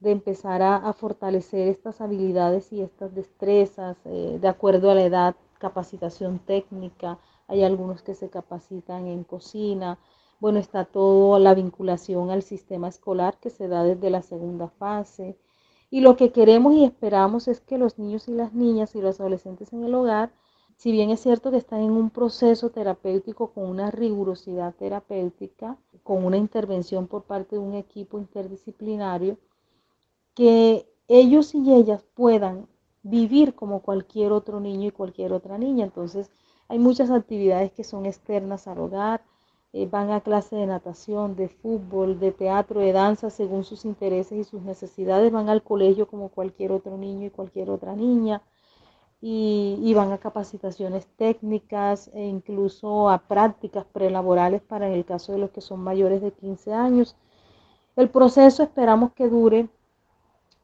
de 0.00 0.12
empezar 0.12 0.62
a, 0.62 0.92
fortalecer 0.92 1.68
estas 1.68 2.00
habilidades 2.00 2.72
y 2.72 2.80
estas 2.82 3.14
destrezas 3.14 3.96
eh, 4.04 4.38
de 4.40 4.48
acuerdo 4.48 4.90
a 4.90 4.94
la 4.94 5.04
edad, 5.04 5.36
capacitación 5.58 6.38
técnica, 6.38 7.18
hay 7.48 7.64
algunos 7.64 8.02
que 8.02 8.14
se 8.14 8.30
capacitan 8.30 9.06
en 9.08 9.24
cocina, 9.24 9.98
bueno, 10.40 10.60
está 10.60 10.84
todo 10.84 11.38
la 11.40 11.54
vinculación 11.54 12.30
al 12.30 12.42
sistema 12.42 12.88
escolar 12.88 13.38
que 13.40 13.50
se 13.50 13.66
da 13.66 13.82
desde 13.82 14.10
la 14.10 14.22
segunda 14.22 14.68
fase. 14.68 15.36
Y 15.90 16.00
lo 16.00 16.16
que 16.16 16.30
queremos 16.30 16.74
y 16.74 16.84
esperamos 16.84 17.48
es 17.48 17.60
que 17.60 17.78
los 17.78 17.98
niños 17.98 18.28
y 18.28 18.32
las 18.32 18.52
niñas 18.52 18.94
y 18.94 19.00
los 19.00 19.18
adolescentes 19.20 19.72
en 19.72 19.84
el 19.84 19.94
hogar, 19.94 20.30
si 20.76 20.92
bien 20.92 21.10
es 21.10 21.20
cierto 21.20 21.50
que 21.50 21.56
están 21.56 21.80
en 21.80 21.90
un 21.90 22.10
proceso 22.10 22.70
terapéutico 22.70 23.52
con 23.52 23.64
una 23.64 23.90
rigurosidad 23.90 24.74
terapéutica, 24.74 25.76
con 26.04 26.24
una 26.24 26.36
intervención 26.36 27.08
por 27.08 27.24
parte 27.24 27.56
de 27.56 27.62
un 27.62 27.74
equipo 27.74 28.18
interdisciplinario, 28.18 29.38
que 30.38 30.88
ellos 31.08 31.52
y 31.52 31.74
ellas 31.74 32.04
puedan 32.14 32.68
vivir 33.02 33.56
como 33.56 33.82
cualquier 33.82 34.30
otro 34.30 34.60
niño 34.60 34.86
y 34.86 34.92
cualquier 34.92 35.32
otra 35.32 35.58
niña. 35.58 35.84
Entonces, 35.84 36.30
hay 36.68 36.78
muchas 36.78 37.10
actividades 37.10 37.72
que 37.72 37.82
son 37.82 38.06
externas 38.06 38.68
al 38.68 38.78
hogar, 38.78 39.20
eh, 39.72 39.86
van 39.86 40.12
a 40.12 40.20
clase 40.20 40.54
de 40.54 40.66
natación, 40.66 41.34
de 41.34 41.48
fútbol, 41.48 42.20
de 42.20 42.30
teatro, 42.30 42.78
de 42.78 42.92
danza, 42.92 43.30
según 43.30 43.64
sus 43.64 43.84
intereses 43.84 44.38
y 44.38 44.44
sus 44.44 44.62
necesidades, 44.62 45.32
van 45.32 45.48
al 45.48 45.64
colegio 45.64 46.06
como 46.06 46.28
cualquier 46.28 46.70
otro 46.70 46.96
niño 46.96 47.26
y 47.26 47.30
cualquier 47.30 47.68
otra 47.70 47.96
niña, 47.96 48.40
y, 49.20 49.92
van 49.94 50.12
a 50.12 50.18
capacitaciones 50.18 51.08
técnicas 51.16 52.12
e 52.14 52.24
incluso 52.24 53.10
a 53.10 53.18
prácticas 53.26 53.84
prelaborales 53.86 54.62
para 54.62 54.88
el 54.88 55.04
caso 55.04 55.32
de 55.32 55.38
los 55.38 55.50
que 55.50 55.62
son 55.62 55.80
mayores 55.80 56.22
de 56.22 56.30
15 56.30 56.72
años. 56.72 57.16
El 57.96 58.08
proceso 58.10 58.62
esperamos 58.62 59.12
que 59.14 59.28
dure 59.28 59.68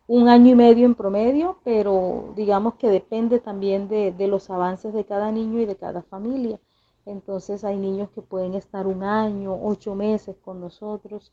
un 0.06 0.28
año 0.28 0.50
y 0.52 0.54
medio 0.54 0.86
en 0.86 0.94
promedio, 0.94 1.58
pero 1.64 2.32
digamos 2.36 2.74
que 2.74 2.88
depende 2.88 3.40
también 3.40 3.88
de, 3.88 4.12
de 4.12 4.28
los 4.28 4.50
avances 4.50 4.92
de 4.92 5.04
cada 5.04 5.30
niño 5.32 5.60
y 5.60 5.66
de 5.66 5.76
cada 5.76 6.02
familia. 6.02 6.60
Entonces 7.06 7.64
hay 7.64 7.76
niños 7.76 8.10
que 8.10 8.22
pueden 8.22 8.54
estar 8.54 8.86
un 8.86 9.02
año, 9.02 9.54
ocho 9.62 9.94
meses 9.94 10.36
con 10.44 10.60
nosotros. 10.60 11.32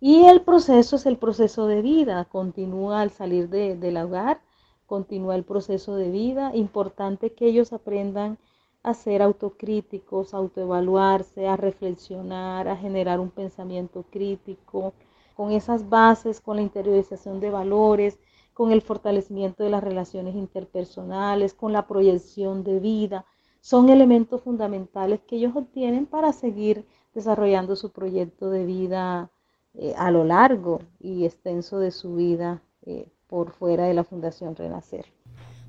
Y 0.00 0.24
el 0.26 0.42
proceso 0.42 0.96
es 0.96 1.06
el 1.06 1.16
proceso 1.16 1.66
de 1.66 1.82
vida, 1.82 2.24
continúa 2.26 3.00
al 3.00 3.10
salir 3.10 3.48
del 3.48 3.96
hogar, 3.96 4.40
continúa 4.86 5.34
el 5.34 5.44
proceso 5.44 5.96
de 5.96 6.10
vida. 6.10 6.54
Importante 6.54 7.32
que 7.32 7.46
ellos 7.46 7.72
aprendan 7.72 8.38
a 8.82 8.94
ser 8.94 9.22
autocríticos, 9.22 10.34
a 10.34 10.38
autoevaluarse, 10.38 11.48
a 11.48 11.56
reflexionar, 11.56 12.68
a 12.68 12.76
generar 12.76 13.18
un 13.18 13.30
pensamiento 13.30 14.04
crítico, 14.10 14.92
con 15.38 15.52
esas 15.52 15.88
bases, 15.88 16.40
con 16.40 16.56
la 16.56 16.62
interiorización 16.62 17.38
de 17.38 17.50
valores, 17.50 18.18
con 18.54 18.72
el 18.72 18.82
fortalecimiento 18.82 19.62
de 19.62 19.70
las 19.70 19.84
relaciones 19.84 20.34
interpersonales, 20.34 21.54
con 21.54 21.72
la 21.72 21.86
proyección 21.86 22.64
de 22.64 22.80
vida 22.80 23.24
son 23.60 23.88
elementos 23.88 24.42
fundamentales 24.42 25.20
que 25.28 25.36
ellos 25.36 25.54
obtienen 25.54 26.06
para 26.06 26.32
seguir 26.32 26.84
desarrollando 27.14 27.76
su 27.76 27.92
proyecto 27.92 28.50
de 28.50 28.64
vida 28.64 29.30
eh, 29.74 29.94
a 29.96 30.10
lo 30.10 30.24
largo 30.24 30.80
y 30.98 31.24
extenso 31.24 31.78
de 31.78 31.92
su 31.92 32.16
vida 32.16 32.60
eh, 32.84 33.08
por 33.28 33.52
fuera 33.52 33.84
de 33.84 33.94
la 33.94 34.02
Fundación 34.02 34.56
Renacer. 34.56 35.06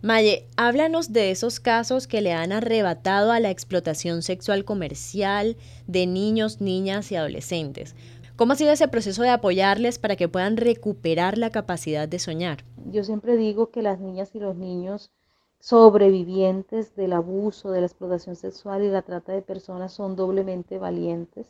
Maye, 0.02 0.48
háblanos 0.56 1.12
de 1.12 1.30
esos 1.30 1.60
casos 1.60 2.08
que 2.08 2.22
le 2.22 2.32
han 2.32 2.54
arrebatado 2.54 3.34
a 3.34 3.40
la 3.42 3.50
explotación 3.52 4.22
sexual 4.22 4.64
comercial 4.64 5.58
de 5.88 6.08
niños, 6.08 6.62
niñas 6.62 7.12
y 7.12 7.18
adolescentes. 7.18 7.96
¿Cómo 8.40 8.54
ha 8.54 8.56
sido 8.56 8.72
ese 8.72 8.88
proceso 8.88 9.22
de 9.22 9.32
apoyarles 9.32 10.00
para 10.00 10.16
que 10.16 10.30
puedan 10.30 10.56
recuperar 10.56 11.38
la 11.38 11.50
capacidad 11.50 12.08
de 12.08 12.20
soñar? 12.20 12.64
Yo 12.86 13.04
siempre 13.04 13.36
digo 13.36 13.70
que 13.70 13.82
las 13.82 14.00
niñas 14.00 14.34
y 14.34 14.40
los 14.40 14.56
niños 14.56 15.12
sobrevivientes 15.60 16.96
del 16.96 17.12
abuso, 17.12 17.72
de 17.72 17.82
la 17.82 17.88
explotación 17.88 18.38
sexual 18.38 18.86
y 18.86 18.88
la 18.88 19.02
trata 19.02 19.34
de 19.34 19.42
personas 19.42 19.92
son 19.92 20.16
doblemente 20.16 20.78
valientes. 20.78 21.48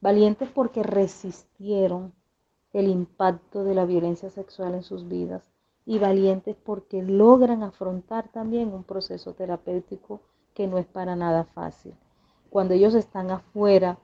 Valientes 0.00 0.48
porque 0.54 0.84
resistieron 0.84 2.12
el 2.72 2.86
impacto 2.86 3.64
de 3.64 3.74
la 3.74 3.84
violencia 3.84 4.30
sexual 4.30 4.74
en 4.74 4.84
sus 4.84 5.08
vidas 5.08 5.42
y 5.84 5.98
valientes 5.98 6.54
porque 6.54 7.02
logran 7.02 7.64
afrontar 7.64 8.28
también 8.28 8.72
un 8.72 8.84
proceso 8.84 9.34
terapéutico 9.34 10.20
que 10.54 10.68
no 10.68 10.78
es 10.78 10.86
para 10.86 11.16
nada 11.16 11.42
fácil. 11.42 11.92
Cuando 12.50 12.74
ellos 12.74 12.94
están 12.94 13.32
afuera, 13.32 13.98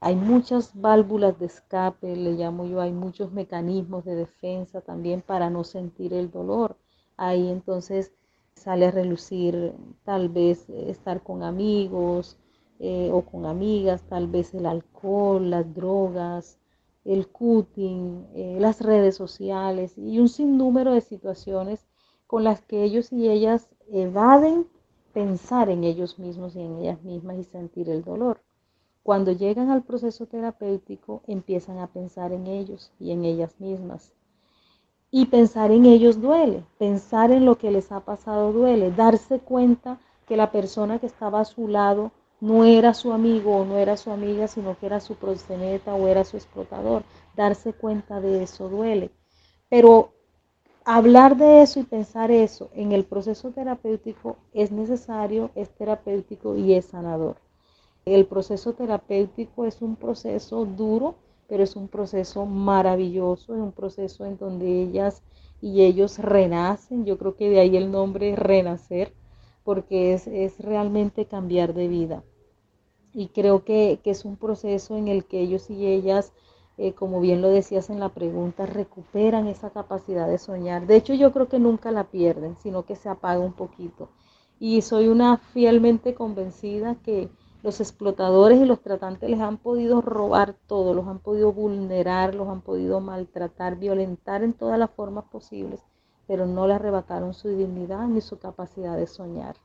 hay 0.00 0.14
muchas 0.16 0.78
válvulas 0.78 1.38
de 1.38 1.46
escape, 1.46 2.16
le 2.16 2.32
llamo 2.32 2.66
yo, 2.66 2.80
hay 2.80 2.92
muchos 2.92 3.32
mecanismos 3.32 4.04
de 4.04 4.14
defensa 4.14 4.80
también 4.80 5.22
para 5.22 5.50
no 5.50 5.64
sentir 5.64 6.12
el 6.12 6.30
dolor. 6.30 6.76
Ahí 7.16 7.48
entonces 7.48 8.12
sale 8.54 8.86
a 8.86 8.90
relucir 8.90 9.74
tal 10.04 10.28
vez 10.28 10.68
estar 10.70 11.22
con 11.22 11.42
amigos 11.42 12.38
eh, 12.78 13.10
o 13.12 13.22
con 13.22 13.46
amigas, 13.46 14.02
tal 14.08 14.28
vez 14.28 14.54
el 14.54 14.66
alcohol, 14.66 15.50
las 15.50 15.72
drogas, 15.74 16.58
el 17.04 17.28
cutting, 17.28 18.26
eh, 18.34 18.58
las 18.60 18.80
redes 18.80 19.16
sociales 19.16 19.96
y 19.96 20.18
un 20.18 20.28
sinnúmero 20.28 20.92
de 20.92 21.00
situaciones 21.00 21.86
con 22.26 22.44
las 22.44 22.60
que 22.62 22.82
ellos 22.82 23.12
y 23.12 23.30
ellas 23.30 23.68
evaden 23.90 24.66
pensar 25.12 25.70
en 25.70 25.84
ellos 25.84 26.18
mismos 26.18 26.56
y 26.56 26.60
en 26.60 26.78
ellas 26.78 27.02
mismas 27.02 27.38
y 27.38 27.44
sentir 27.44 27.88
el 27.88 28.04
dolor. 28.04 28.45
Cuando 29.06 29.30
llegan 29.30 29.70
al 29.70 29.84
proceso 29.84 30.26
terapéutico 30.26 31.22
empiezan 31.28 31.78
a 31.78 31.86
pensar 31.86 32.32
en 32.32 32.48
ellos 32.48 32.90
y 32.98 33.12
en 33.12 33.24
ellas 33.24 33.54
mismas 33.60 34.12
y 35.12 35.26
pensar 35.26 35.70
en 35.70 35.86
ellos 35.86 36.20
duele, 36.20 36.64
pensar 36.76 37.30
en 37.30 37.44
lo 37.44 37.56
que 37.56 37.70
les 37.70 37.92
ha 37.92 38.00
pasado 38.00 38.52
duele, 38.52 38.90
darse 38.90 39.38
cuenta 39.38 40.00
que 40.26 40.36
la 40.36 40.50
persona 40.50 40.98
que 40.98 41.06
estaba 41.06 41.38
a 41.38 41.44
su 41.44 41.68
lado 41.68 42.10
no 42.40 42.64
era 42.64 42.94
su 42.94 43.12
amigo 43.12 43.58
o 43.58 43.64
no 43.64 43.76
era 43.76 43.96
su 43.96 44.10
amiga, 44.10 44.48
sino 44.48 44.76
que 44.76 44.86
era 44.86 44.98
su 44.98 45.14
proxeneta 45.14 45.94
o 45.94 46.08
era 46.08 46.24
su 46.24 46.36
explotador. 46.36 47.04
Darse 47.36 47.74
cuenta 47.74 48.20
de 48.20 48.42
eso 48.42 48.68
duele. 48.68 49.12
Pero 49.68 50.14
hablar 50.84 51.36
de 51.36 51.62
eso 51.62 51.78
y 51.78 51.84
pensar 51.84 52.32
eso 52.32 52.70
en 52.74 52.90
el 52.90 53.04
proceso 53.04 53.52
terapéutico 53.52 54.36
es 54.52 54.72
necesario, 54.72 55.52
es 55.54 55.70
terapéutico 55.70 56.56
y 56.56 56.74
es 56.74 56.86
sanador. 56.86 57.45
El 58.06 58.26
proceso 58.26 58.72
terapéutico 58.72 59.64
es 59.64 59.82
un 59.82 59.96
proceso 59.96 60.64
duro, 60.64 61.16
pero 61.48 61.64
es 61.64 61.74
un 61.74 61.88
proceso 61.88 62.46
maravilloso, 62.46 63.52
es 63.52 63.60
un 63.60 63.72
proceso 63.72 64.24
en 64.24 64.38
donde 64.38 64.80
ellas 64.80 65.24
y 65.60 65.82
ellos 65.82 66.20
renacen, 66.20 67.04
yo 67.04 67.18
creo 67.18 67.34
que 67.34 67.50
de 67.50 67.58
ahí 67.58 67.76
el 67.76 67.90
nombre 67.90 68.36
renacer, 68.36 69.12
porque 69.64 70.12
es, 70.14 70.60
realmente 70.60 71.26
cambiar 71.26 71.74
de 71.74 71.88
vida. 71.88 72.22
Y 73.12 73.26
creo 73.26 73.64
que, 73.64 73.98
es 74.04 74.24
un 74.24 74.36
proceso 74.36 74.96
en 74.96 75.08
el 75.08 75.24
que 75.24 75.40
ellos 75.40 75.68
y 75.68 75.84
ellas, 75.84 76.32
eh, 76.78 76.92
como 76.92 77.20
bien 77.20 77.42
lo 77.42 77.48
decías 77.48 77.90
en 77.90 77.98
la 77.98 78.10
pregunta, 78.10 78.66
recuperan 78.66 79.48
esa 79.48 79.70
capacidad 79.70 80.28
de 80.28 80.38
soñar. 80.38 80.86
De 80.86 80.94
hecho, 80.94 81.12
yo 81.12 81.32
creo 81.32 81.48
que 81.48 81.58
nunca 81.58 81.90
la 81.90 82.04
pierden, 82.04 82.54
sino 82.62 82.84
que 82.84 82.94
se 82.94 83.08
apaga 83.08 83.40
un 83.40 83.54
poquito. 83.54 84.10
Y 84.60 84.82
soy 84.82 85.08
una 85.08 85.38
fielmente 85.38 86.14
convencida 86.14 86.94
que, 87.02 87.30
los 87.66 87.80
explotadores 87.80 88.60
y 88.60 88.64
los 88.64 88.80
tratantes 88.80 89.28
les 89.28 89.40
han 89.40 89.56
podido 89.56 90.00
robar 90.00 90.54
todo, 90.68 90.94
los 90.94 91.08
han 91.08 91.18
podido 91.18 91.52
vulnerar, 91.52 92.32
los 92.32 92.46
han 92.46 92.60
podido 92.60 93.00
maltratar, 93.00 93.74
violentar 93.74 94.44
en 94.44 94.52
todas 94.52 94.78
las 94.78 94.88
formas 94.92 95.24
posibles, 95.24 95.80
pero 96.28 96.46
no 96.46 96.68
le 96.68 96.74
arrebataron 96.74 97.34
su 97.34 97.48
dignidad 97.48 98.06
ni 98.06 98.20
su 98.20 98.38
capacidad 98.38 98.96
de 98.96 99.08
soñar. 99.08 99.56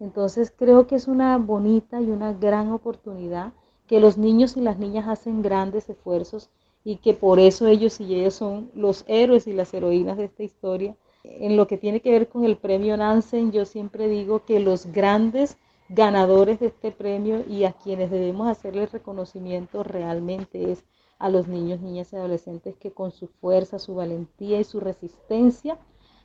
Entonces 0.00 0.52
creo 0.54 0.86
que 0.86 0.96
es 0.96 1.08
una 1.08 1.38
bonita 1.38 2.02
y 2.02 2.10
una 2.10 2.34
gran 2.34 2.72
oportunidad 2.72 3.54
que 3.86 4.00
los 4.00 4.18
niños 4.18 4.58
y 4.58 4.60
las 4.60 4.78
niñas 4.78 5.08
hacen 5.08 5.40
grandes 5.40 5.88
esfuerzos 5.88 6.50
y 6.84 6.96
que 6.96 7.14
por 7.14 7.40
eso 7.40 7.68
ellos 7.68 8.00
y 8.02 8.16
ellas 8.16 8.34
son 8.34 8.70
los 8.74 9.02
héroes 9.08 9.46
y 9.46 9.54
las 9.54 9.72
heroínas 9.72 10.18
de 10.18 10.24
esta 10.24 10.42
historia. 10.42 10.94
En 11.24 11.56
lo 11.56 11.66
que 11.66 11.78
tiene 11.78 12.02
que 12.02 12.10
ver 12.10 12.28
con 12.28 12.44
el 12.44 12.58
premio 12.58 12.98
Nansen, 12.98 13.50
yo 13.50 13.64
siempre 13.64 14.08
digo 14.08 14.44
que 14.44 14.60
los 14.60 14.84
grandes 14.92 15.56
ganadores 15.90 16.60
de 16.60 16.66
este 16.66 16.92
premio 16.92 17.44
y 17.48 17.64
a 17.64 17.72
quienes 17.72 18.12
debemos 18.12 18.48
hacerle 18.48 18.86
reconocimiento 18.86 19.82
realmente 19.82 20.70
es 20.70 20.84
a 21.18 21.28
los 21.28 21.48
niños, 21.48 21.80
niñas 21.80 22.12
y 22.12 22.16
adolescentes 22.16 22.76
que 22.76 22.92
con 22.92 23.10
su 23.10 23.26
fuerza, 23.26 23.80
su 23.80 23.96
valentía 23.96 24.60
y 24.60 24.64
su 24.64 24.78
resistencia 24.78 25.78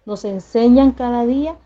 nos 0.06 0.24
enseñan 0.24 0.92
cada 0.92 1.26
día. 1.26 1.58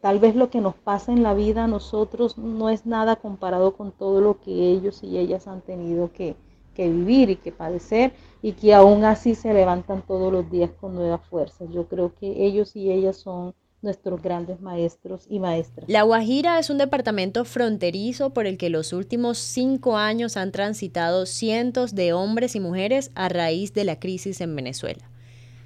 Tal 0.00 0.20
vez 0.20 0.36
lo 0.36 0.48
que 0.48 0.60
nos 0.60 0.76
pasa 0.76 1.10
en 1.10 1.24
la 1.24 1.34
vida 1.34 1.64
a 1.64 1.66
nosotros 1.66 2.38
no 2.38 2.70
es 2.70 2.86
nada 2.86 3.16
comparado 3.16 3.76
con 3.76 3.90
todo 3.90 4.20
lo 4.20 4.40
que 4.40 4.70
ellos 4.70 5.02
y 5.02 5.18
ellas 5.18 5.48
han 5.48 5.60
tenido 5.60 6.12
que, 6.12 6.36
que 6.72 6.88
vivir 6.88 7.30
y 7.30 7.36
que 7.36 7.50
padecer 7.50 8.12
y 8.42 8.52
que 8.52 8.74
aún 8.74 9.04
así 9.04 9.34
se 9.34 9.52
levantan 9.52 10.02
todos 10.02 10.32
los 10.32 10.48
días 10.48 10.70
con 10.80 10.94
nuevas 10.94 11.20
fuerzas. 11.28 11.68
Yo 11.70 11.88
creo 11.88 12.14
que 12.14 12.46
ellos 12.46 12.76
y 12.76 12.92
ellas 12.92 13.16
son 13.16 13.54
nuestros 13.82 14.20
grandes 14.22 14.60
maestros 14.60 15.26
y 15.28 15.38
maestras. 15.38 15.88
La 15.88 16.02
Guajira 16.02 16.58
es 16.58 16.70
un 16.70 16.78
departamento 16.78 17.44
fronterizo 17.44 18.30
por 18.30 18.46
el 18.46 18.58
que 18.58 18.70
los 18.70 18.92
últimos 18.92 19.38
cinco 19.38 19.96
años 19.96 20.36
han 20.36 20.52
transitado 20.52 21.26
cientos 21.26 21.94
de 21.94 22.12
hombres 22.12 22.54
y 22.54 22.60
mujeres 22.60 23.10
a 23.14 23.28
raíz 23.28 23.72
de 23.72 23.84
la 23.84 23.98
crisis 23.98 24.40
en 24.40 24.54
Venezuela. 24.54 25.10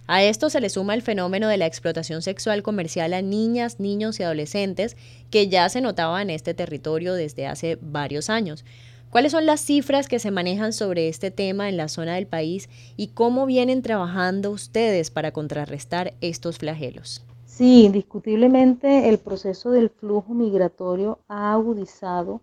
A 0.07 0.23
esto 0.23 0.51
se 0.51 0.61
le 0.61 0.69
suma 0.69 0.95
el 0.95 1.03
fenómeno 1.03 1.49
de 1.49 1.57
la 1.57 1.67
explotación 1.67 2.21
sexual 2.21 2.63
comercial 2.63 3.15
a 3.15 3.23
niñas, 3.23 3.81
niños 3.81 4.21
y 4.21 4.23
adolescentes 4.23 4.97
que 5.31 5.49
ya 5.49 5.69
se 5.71 5.81
notaba 5.81 6.21
en 6.21 6.29
este 6.29 6.53
territorio 6.53 7.15
desde 7.15 7.47
hace 7.47 7.79
varios 7.81 8.29
años. 8.29 8.65
¿Cuáles 9.09 9.33
son 9.33 9.47
las 9.47 9.61
cifras 9.61 10.09
que 10.09 10.19
se 10.19 10.31
manejan 10.31 10.73
sobre 10.73 11.09
este 11.09 11.31
tema 11.31 11.69
en 11.69 11.77
la 11.77 11.89
zona 11.89 12.17
del 12.17 12.27
país 12.27 12.69
y 12.97 13.09
cómo 13.09 13.47
vienen 13.47 13.81
trabajando 13.81 14.51
ustedes 14.51 15.11
para 15.11 15.33
contrarrestar 15.33 16.15
estos 16.21 16.59
flagelos? 16.59 17.25
Sí, 17.57 17.85
indiscutiblemente 17.85 19.09
el 19.09 19.19
proceso 19.19 19.71
del 19.71 19.89
flujo 19.89 20.35
migratorio 20.35 21.21
ha 21.29 21.53
agudizado 21.53 22.41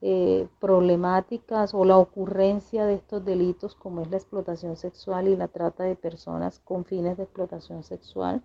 eh, 0.00 0.48
problemáticas 0.58 1.74
o 1.74 1.84
la 1.84 1.98
ocurrencia 1.98 2.86
de 2.86 2.94
estos 2.94 3.22
delitos 3.26 3.74
como 3.74 4.00
es 4.00 4.10
la 4.10 4.16
explotación 4.16 4.76
sexual 4.78 5.28
y 5.28 5.36
la 5.36 5.48
trata 5.48 5.84
de 5.84 5.96
personas 5.96 6.60
con 6.60 6.86
fines 6.86 7.18
de 7.18 7.24
explotación 7.24 7.82
sexual. 7.84 8.42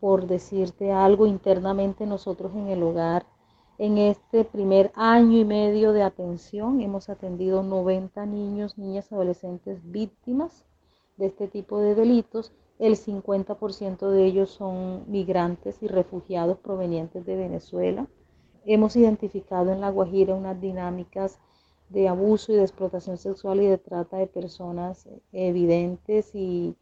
por 0.00 0.26
decirte 0.26 0.90
algo 0.92 1.26
internamente 1.26 2.06
nosotros 2.06 2.52
en 2.54 2.68
el 2.68 2.82
hogar. 2.82 3.26
En 3.78 3.98
este 3.98 4.44
primer 4.44 4.90
año 4.94 5.38
y 5.38 5.44
medio 5.44 5.92
de 5.92 6.02
atención 6.02 6.80
hemos 6.80 7.10
atendido 7.10 7.62
90 7.62 8.24
niños, 8.24 8.78
niñas, 8.78 9.12
adolescentes 9.12 9.80
víctimas 9.84 10.64
de 11.18 11.26
este 11.26 11.46
tipo 11.46 11.78
de 11.80 11.94
delitos. 11.94 12.52
El 12.78 12.96
50% 12.96 14.10
de 14.10 14.24
ellos 14.24 14.50
son 14.50 15.04
migrantes 15.10 15.82
y 15.82 15.88
refugiados 15.88 16.58
provenientes 16.58 17.24
de 17.24 17.36
Venezuela. 17.36 18.08
Hemos 18.64 18.96
identificado 18.96 19.72
en 19.72 19.80
La 19.80 19.90
Guajira 19.90 20.34
unas 20.34 20.60
dinámicas 20.60 21.38
de 21.90 22.08
abuso 22.08 22.52
y 22.52 22.56
de 22.56 22.62
explotación 22.62 23.18
sexual 23.18 23.60
y 23.60 23.66
de 23.66 23.78
trata 23.78 24.16
de 24.16 24.26
personas 24.26 25.08
evidentes 25.32 26.34
y, 26.34 26.74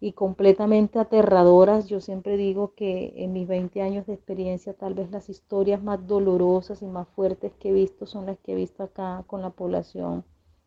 y, 0.00 0.12
completamente 0.12 0.98
aterradoras. 0.98 1.88
Yo 1.88 2.00
siempre 2.00 2.36
digo 2.36 2.74
que 2.74 3.12
en 3.16 3.32
mis 3.32 3.48
20 3.48 3.82
años 3.82 4.06
de 4.06 4.14
experiencia 4.14 4.74
tal 4.74 4.94
vez 4.94 5.10
las 5.10 5.28
historias 5.28 5.82
más 5.82 6.06
dolorosas 6.06 6.82
y 6.82 6.86
más 6.86 7.08
fuertes 7.08 7.52
que 7.58 7.70
he 7.70 7.72
visto 7.72 8.06
son 8.06 8.26
las 8.26 8.38
que 8.38 8.52
he 8.52 8.56
visto 8.56 8.84
acá 8.84 9.24
con 9.26 9.42
la 9.42 9.50
población 9.50 10.24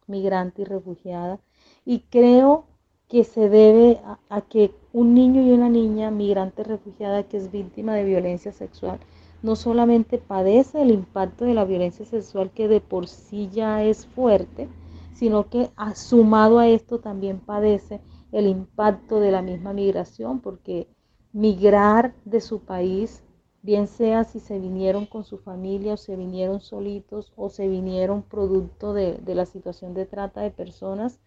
migrante 0.07 0.63
y 0.63 0.65
refugiada. 0.65 1.39
Y 1.85 2.01
creo 2.09 2.65
que 3.09 3.23
se 3.23 3.49
debe 3.49 3.99
a, 4.29 4.41
que 4.41 4.71
un 4.93 5.15
niño 5.15 5.41
y 5.41 5.51
una 5.51 5.67
niña 5.67 6.11
migrante 6.11 6.63
refugiada 6.63 7.23
que 7.23 7.37
es 7.37 7.51
víctima 7.51 7.95
de 7.95 8.03
violencia 8.05 8.51
sexual 8.53 8.99
no 9.41 9.55
solamente 9.55 10.19
padece 10.19 10.81
el 10.81 10.91
impacto 10.91 11.45
de 11.45 11.53
la 11.53 11.65
violencia 11.65 12.05
sexual 12.05 12.51
que 12.51 12.67
de 12.67 12.81
por 12.81 13.07
sí 13.07 13.49
ya 13.51 13.83
es 13.83 14.05
fuerte, 14.05 14.67
sino 15.13 15.49
que 15.49 15.69
sumado 15.95 16.59
a 16.59 16.67
esto 16.67 16.99
también 16.99 17.39
padece 17.39 18.01
el 18.31 18.47
impacto 18.47 19.19
de 19.19 19.31
la 19.31 19.41
misma 19.41 19.73
migración, 19.73 20.39
porque 20.39 20.87
migrar 21.33 22.13
de 22.25 22.41
su 22.41 22.59
país, 22.59 23.23
bien 23.61 23.87
sea 23.87 24.23
si 24.23 24.39
se 24.39 24.59
vinieron 24.59 25.05
con 25.05 25.23
su 25.23 25.37
familia 25.37 25.93
o 25.93 25.97
se 25.97 26.15
vinieron 26.15 26.59
solitos 26.59 27.31
o 27.35 27.49
se 27.49 27.67
vinieron 27.67 28.23
producto 28.23 28.93
de, 28.93 29.17
de 29.17 29.35
la 29.35 29.45
situación 29.45 29.93
de 29.93 30.05
trata 30.05 30.41
de 30.41 30.51
personas, 30.51 31.19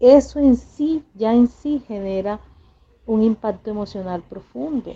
eso 0.00 0.40
en 0.40 0.56
sí, 0.56 1.04
ya 1.14 1.34
en 1.34 1.46
sí 1.46 1.80
genera 1.86 2.40
un 3.06 3.22
impacto 3.22 3.70
emocional 3.70 4.22
profundo. 4.22 4.94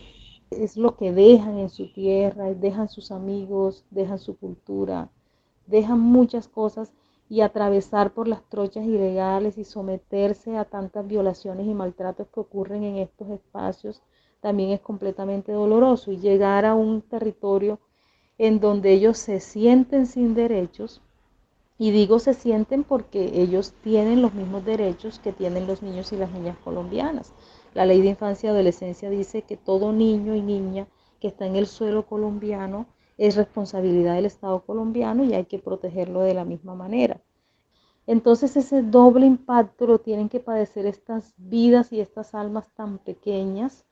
Es 0.50 0.76
lo 0.76 0.96
que 0.96 1.12
dejan 1.12 1.58
en 1.58 1.68
su 1.68 1.92
tierra, 1.92 2.52
dejan 2.54 2.88
sus 2.88 3.10
amigos, 3.10 3.84
dejan 3.90 4.18
su 4.18 4.36
cultura, 4.36 5.10
dejan 5.66 6.00
muchas 6.00 6.48
cosas 6.48 6.92
y 7.28 7.40
atravesar 7.40 8.12
por 8.12 8.28
las 8.28 8.42
trochas 8.48 8.84
ilegales 8.84 9.58
y 9.58 9.64
someterse 9.64 10.56
a 10.56 10.64
tantas 10.64 11.06
violaciones 11.06 11.66
y 11.66 11.74
maltratos 11.74 12.28
que 12.28 12.40
ocurren 12.40 12.84
en 12.84 12.96
estos 12.96 13.28
espacios 13.30 14.02
también 14.40 14.70
es 14.70 14.80
completamente 14.80 15.52
doloroso. 15.52 16.12
Y 16.12 16.18
llegar 16.18 16.66
a 16.66 16.74
un 16.74 17.00
territorio 17.00 17.78
en 18.36 18.60
donde 18.60 18.92
ellos 18.92 19.16
se 19.16 19.40
sienten 19.40 20.06
sin 20.06 20.34
derechos 20.34 21.00
y 21.78 21.90
digo 21.90 22.18
se 22.18 22.34
sienten 22.34 22.84
porque 22.84 23.42
ellos 23.42 23.72
tienen 23.82 24.22
los 24.22 24.34
mismos 24.34 24.64
derechos 24.64 25.18
que 25.18 25.32
tienen 25.32 25.66
los 25.66 25.82
niños 25.82 26.12
y 26.12 26.16
las 26.16 26.30
niñas 26.32 26.56
colombianas. 26.62 27.32
La 27.74 27.86
ley 27.86 28.00
de 28.00 28.10
infancia 28.10 28.48
y 28.48 28.50
adolescencia 28.50 29.10
dice 29.10 29.42
que 29.42 29.56
todo 29.56 29.92
niño 29.92 30.34
y 30.34 30.42
niña 30.42 30.86
que 31.20 31.28
está 31.28 31.46
en 31.46 31.56
el 31.56 31.66
suelo 31.66 32.06
colombiano 32.06 32.86
es 33.18 33.36
responsabilidad 33.36 34.14
del 34.14 34.26
Estado 34.26 34.64
colombiano 34.64 35.24
y 35.24 35.34
hay 35.34 35.46
que 35.46 35.58
protegerlo 35.58 36.20
de 36.20 36.34
la 36.34 36.44
misma 36.44 36.74
manera. 36.74 37.20
Entonces 38.06 38.56
ese 38.56 38.82
doble 38.82 39.26
impacto 39.26 39.86
lo 39.86 39.98
tienen 39.98 40.28
que 40.28 40.40
padecer 40.40 40.86
estas 40.86 41.32
vidas 41.36 41.92
y 41.92 42.00
estas 42.00 42.34
almas 42.34 42.68
tan 42.74 42.98
pequeñas 42.98 43.84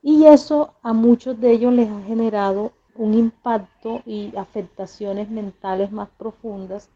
y 0.00 0.24
eso 0.26 0.74
a 0.82 0.92
muchos 0.92 1.40
de 1.40 1.50
ellos 1.50 1.72
les 1.72 1.90
ha 1.90 2.02
generado 2.02 2.72
un 2.94 3.14
impacto 3.14 4.02
y 4.06 4.34
afectaciones 4.36 5.28
mentales 5.30 5.90
más 5.92 6.08
profundas, 6.10 6.88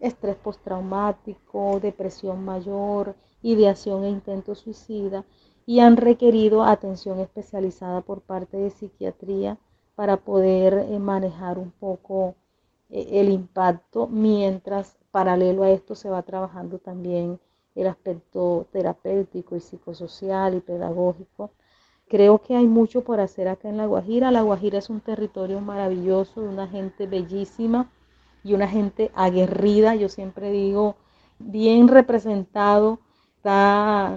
estrés 0.00 0.36
postraumático, 0.36 1.80
depresión 1.80 2.44
mayor, 2.44 3.14
ideación 3.42 4.04
e 4.04 4.10
intento 4.10 4.54
suicida 4.54 5.24
y 5.66 5.80
han 5.80 5.96
requerido 5.96 6.62
atención 6.62 7.18
especializada 7.20 8.00
por 8.02 8.20
parte 8.20 8.56
de 8.56 8.70
psiquiatría 8.70 9.58
para 9.94 10.18
poder 10.18 10.74
eh, 10.74 10.98
manejar 10.98 11.58
un 11.58 11.70
poco 11.70 12.34
eh, 12.90 13.20
el 13.20 13.30
impacto, 13.30 14.06
mientras 14.06 14.96
paralelo 15.10 15.64
a 15.64 15.70
esto 15.70 15.94
se 15.94 16.10
va 16.10 16.22
trabajando 16.22 16.78
también 16.78 17.40
el 17.74 17.86
aspecto 17.86 18.66
terapéutico 18.72 19.56
y 19.56 19.60
psicosocial 19.60 20.54
y 20.54 20.60
pedagógico. 20.60 21.50
Creo 22.08 22.40
que 22.40 22.54
hay 22.54 22.66
mucho 22.66 23.02
por 23.02 23.20
hacer 23.20 23.48
acá 23.48 23.68
en 23.68 23.78
La 23.78 23.86
Guajira. 23.86 24.30
La 24.30 24.42
Guajira 24.42 24.78
es 24.78 24.88
un 24.90 25.00
territorio 25.00 25.60
maravilloso, 25.60 26.40
de 26.40 26.48
una 26.48 26.68
gente 26.68 27.06
bellísima 27.06 27.90
y 28.46 28.54
una 28.54 28.68
gente 28.68 29.10
aguerrida, 29.14 29.96
yo 29.96 30.08
siempre 30.08 30.52
digo, 30.52 30.94
bien 31.40 31.88
representado 31.88 33.00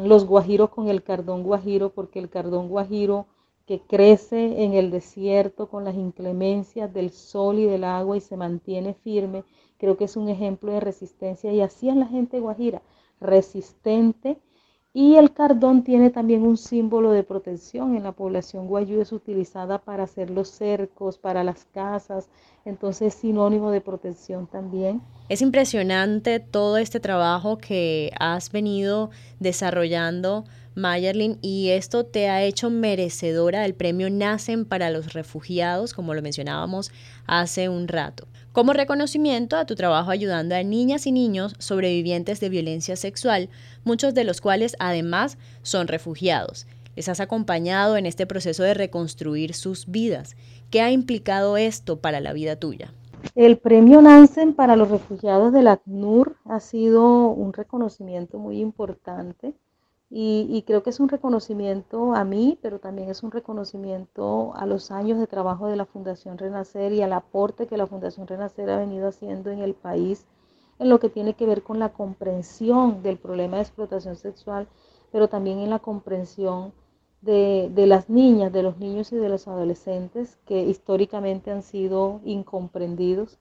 los 0.03 0.25
guajiros 0.25 0.69
con 0.69 0.87
el 0.87 1.03
cardón 1.03 1.43
guajiro, 1.43 1.89
porque 1.89 2.19
el 2.19 2.29
cardón 2.29 2.67
guajiro 2.67 3.25
que 3.65 3.79
crece 3.81 4.63
en 4.63 4.73
el 4.73 4.91
desierto 4.91 5.67
con 5.67 5.83
las 5.83 5.95
inclemencias 5.95 6.91
del 6.93 7.11
sol 7.11 7.59
y 7.59 7.65
del 7.65 7.83
agua 7.83 8.17
y 8.17 8.21
se 8.21 8.37
mantiene 8.37 8.93
firme, 8.93 9.43
creo 9.77 9.97
que 9.97 10.05
es 10.05 10.15
un 10.15 10.29
ejemplo 10.29 10.71
de 10.71 10.79
resistencia 10.79 11.51
y 11.51 11.61
así 11.61 11.89
es 11.89 11.95
la 11.95 12.07
gente 12.07 12.39
guajira, 12.39 12.81
resistente 13.19 14.37
y 14.93 15.15
el 15.15 15.33
cardón 15.33 15.83
tiene 15.83 16.09
también 16.09 16.41
un 16.41 16.57
símbolo 16.57 17.11
de 17.11 17.23
protección. 17.23 17.95
En 17.95 18.03
la 18.03 18.11
población 18.11 18.67
guayú 18.67 19.01
es 19.01 19.11
utilizada 19.11 19.77
para 19.77 20.03
hacer 20.03 20.29
los 20.29 20.49
cercos, 20.49 21.17
para 21.17 21.43
las 21.43 21.65
casas, 21.65 22.29
entonces 22.65 23.13
es 23.13 23.21
sinónimo 23.21 23.71
de 23.71 23.81
protección 23.81 24.47
también. 24.47 25.01
Es 25.29 25.41
impresionante 25.41 26.39
todo 26.39 26.77
este 26.77 26.99
trabajo 26.99 27.57
que 27.57 28.11
has 28.19 28.51
venido 28.51 29.11
desarrollando, 29.39 30.45
Mayerlin, 30.79 31.37
y 31.41 31.69
esto 31.69 32.05
te 32.05 32.29
ha 32.29 32.43
hecho 32.43 32.69
merecedora 32.69 33.61
del 33.61 33.75
premio 33.75 34.09
Nacen 34.09 34.65
para 34.65 34.89
los 34.89 35.13
Refugiados, 35.13 35.93
como 35.93 36.13
lo 36.13 36.21
mencionábamos 36.21 36.91
hace 37.27 37.69
un 37.69 37.87
rato 37.87 38.27
como 38.51 38.73
reconocimiento 38.73 39.55
a 39.57 39.65
tu 39.65 39.75
trabajo 39.75 40.11
ayudando 40.11 40.55
a 40.55 40.63
niñas 40.63 41.07
y 41.07 41.11
niños 41.11 41.55
sobrevivientes 41.59 42.39
de 42.39 42.49
violencia 42.49 42.95
sexual, 42.95 43.49
muchos 43.83 44.13
de 44.13 44.23
los 44.23 44.41
cuales 44.41 44.75
además 44.79 45.37
son 45.61 45.87
refugiados. 45.87 46.67
Les 46.95 47.07
has 47.07 47.19
acompañado 47.19 47.95
en 47.95 48.05
este 48.05 48.25
proceso 48.25 48.63
de 48.63 48.73
reconstruir 48.73 49.53
sus 49.53 49.89
vidas. 49.89 50.35
¿Qué 50.71 50.81
ha 50.81 50.91
implicado 50.91 51.55
esto 51.57 51.99
para 52.01 52.19
la 52.19 52.33
vida 52.33 52.57
tuya? 52.57 52.93
El 53.35 53.57
premio 53.57 54.01
Nansen 54.01 54.53
para 54.53 54.75
los 54.75 54.89
refugiados 54.89 55.53
del 55.53 55.67
ACNUR 55.67 56.35
ha 56.45 56.59
sido 56.59 57.27
un 57.27 57.53
reconocimiento 57.53 58.39
muy 58.39 58.59
importante 58.59 59.53
y, 60.11 60.63
creo 60.65 60.81
que 60.81 60.89
es 60.89 60.99
un 60.99 61.07
reconocimiento 61.07 62.15
a 62.15 62.23
mí, 62.23 62.57
pero 62.63 62.79
también 62.79 63.09
es 63.11 63.21
un 63.21 63.29
reconocimiento 63.29 64.53
a 64.55 64.65
los 64.65 64.89
años 64.89 65.19
de 65.19 65.27
trabajo 65.27 65.67
de 65.67 65.75
la 65.75 65.85
Fundación 65.85 66.39
Renacer 66.39 66.93
y 66.93 67.03
al 67.03 67.13
aporte 67.13 67.67
que 67.67 67.77
la 67.77 67.85
Fundación 67.85 68.25
Renacer 68.25 68.71
ha 68.71 68.79
venido 68.79 69.07
haciendo 69.07 69.51
en 69.51 69.59
el 69.59 69.75
país 69.75 70.25
en 70.79 70.89
lo 70.89 70.99
que 70.99 71.09
tiene 71.09 71.35
que 71.35 71.45
ver 71.45 71.61
con 71.61 71.77
la 71.77 71.93
comprensión 71.93 73.03
del 73.03 73.19
problema 73.19 73.57
de 73.57 73.63
explotación 73.63 74.15
sexual, 74.15 74.67
pero 75.11 75.27
también 75.27 75.59
en 75.59 75.69
la 75.69 75.79
comprensión 75.79 76.73
de, 77.21 77.69
de, 77.71 77.85
las 77.85 78.09
niñas, 78.09 78.51
de 78.51 78.63
los 78.63 78.79
niños 78.79 79.11
y 79.11 79.17
de 79.17 79.29
los 79.29 79.47
adolescentes 79.47 80.39
que 80.47 80.63
históricamente 80.63 81.51
han 81.51 81.61
sido 81.61 82.21
incomprendidos 82.23 83.37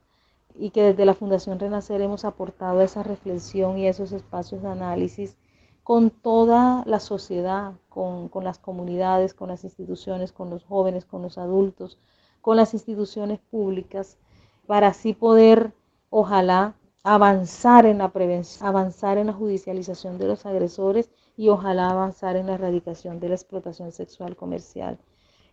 y 0.54 0.68
que 0.70 0.82
desde 0.82 1.06
la 1.06 1.14
Fundación 1.14 1.58
Renacer 1.58 2.02
hemos 2.02 2.26
aportado 2.26 2.82
esa 2.82 3.02
reflexión 3.02 3.78
y 3.78 3.86
esos 3.86 4.12
espacios 4.12 4.60
de 4.62 4.68
análisis 4.68 5.38
con 5.88 6.10
toda 6.10 6.82
la 6.84 7.00
sociedad, 7.00 7.72
con, 7.88 8.28
las 8.44 8.58
comunidades, 8.58 9.32
con 9.32 9.48
las 9.48 9.64
instituciones, 9.64 10.32
con 10.32 10.50
los 10.50 10.62
jóvenes, 10.62 11.06
con 11.06 11.22
los 11.22 11.38
adultos, 11.38 11.96
con 12.42 12.58
las 12.58 12.74
instituciones 12.74 13.38
públicas, 13.38 14.18
para 14.66 14.88
así 14.88 15.14
poder, 15.14 15.72
ojalá, 16.10 16.74
avanzar 17.04 17.86
en 17.86 17.96
la 17.96 18.10
prevención, 18.10 18.68
avanzar 18.68 19.16
en 19.16 19.28
la 19.28 19.32
judicialización 19.32 20.18
de 20.18 20.26
los 20.26 20.44
agresores 20.44 21.08
y 21.38 21.48
ojalá 21.48 21.88
avanzar 21.88 22.36
en 22.36 22.48
la 22.48 22.56
erradicación 22.56 23.18
de 23.18 23.30
la 23.30 23.36
explotación 23.36 23.90
sexual 23.90 24.36
comercial. 24.36 24.98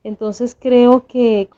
Entonces 0.03 0.57
creo 0.59 1.07
que 1.07 1.49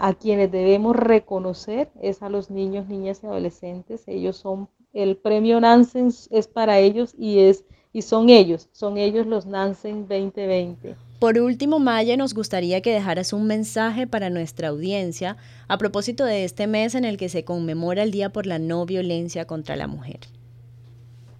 a 0.00 0.14
quienes 0.14 0.50
debemos 0.50 0.96
reconocer 0.96 1.92
es 2.02 2.24
a 2.24 2.28
los 2.28 2.50
niños, 2.50 2.88
niñas 2.88 3.22
y 3.22 3.28
adolescentes. 3.28 4.02
Ellos 4.08 4.36
son, 4.36 4.68
el 4.92 5.16
premio 5.16 5.60
Nansen 5.60 6.08
es 6.30 6.48
para 6.48 6.80
ellos 6.80 7.14
y 7.16 7.38
es 7.38 7.64
y 7.92 8.02
son 8.02 8.30
ellos, 8.30 8.68
son 8.72 8.98
ellos 8.98 9.26
los 9.26 9.46
Nansen 9.46 10.06
2020. 10.08 10.96
Por 11.18 11.38
último, 11.38 11.78
Maya, 11.78 12.16
nos 12.16 12.32
gustaría 12.32 12.80
que 12.80 12.92
dejaras 12.94 13.32
un 13.32 13.46
mensaje 13.46 14.06
para 14.06 14.30
nuestra 14.30 14.68
audiencia 14.68 15.36
a 15.68 15.76
propósito 15.76 16.24
de 16.24 16.44
este 16.44 16.66
mes 16.66 16.94
en 16.94 17.04
el 17.04 17.16
que 17.16 17.28
se 17.28 17.44
conmemora 17.44 18.02
el 18.02 18.10
Día 18.10 18.32
por 18.32 18.46
la 18.46 18.58
No 18.58 18.86
Violencia 18.86 19.46
contra 19.46 19.76
la 19.76 19.86
Mujer. 19.86 20.20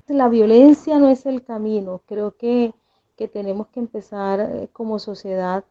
La 0.06 0.28
violencia 0.28 0.98
no 0.98 1.08
es 1.08 1.24
el 1.24 1.44
camino. 1.44 2.02
Creo 2.06 2.36
que, 2.36 2.74
que 3.16 3.28
tenemos 3.28 3.68
que 3.68 3.80
empezar 3.80 4.40
eh, 4.40 4.68
como 4.72 4.98
sociedad 4.98 5.64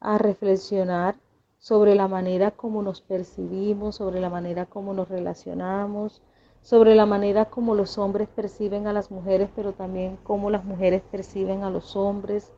a 0.00 0.18
reflexionar 0.18 1.14
sobre 1.58 1.94
la 1.94 2.08
manera 2.08 2.50
como 2.50 2.82
nos 2.82 3.00
percibimos, 3.00 3.96
sobre 3.96 4.20
la 4.20 4.30
manera 4.30 4.66
como 4.66 4.94
nos 4.94 5.08
relacionamos, 5.08 6.20
sobre 6.62 6.94
la 6.94 7.06
manera 7.06 7.46
como 7.46 7.74
los 7.74 7.98
hombres 7.98 8.28
perciben 8.28 8.86
a 8.86 8.92
las 8.92 9.10
mujeres, 9.10 9.50
pero 9.54 9.72
también 9.72 10.16
cómo 10.22 10.48
las 10.48 10.64
mujeres 10.64 11.02
perciben 11.10 11.64
a 11.64 11.70
los 11.70 11.96
hombres, 11.96 12.52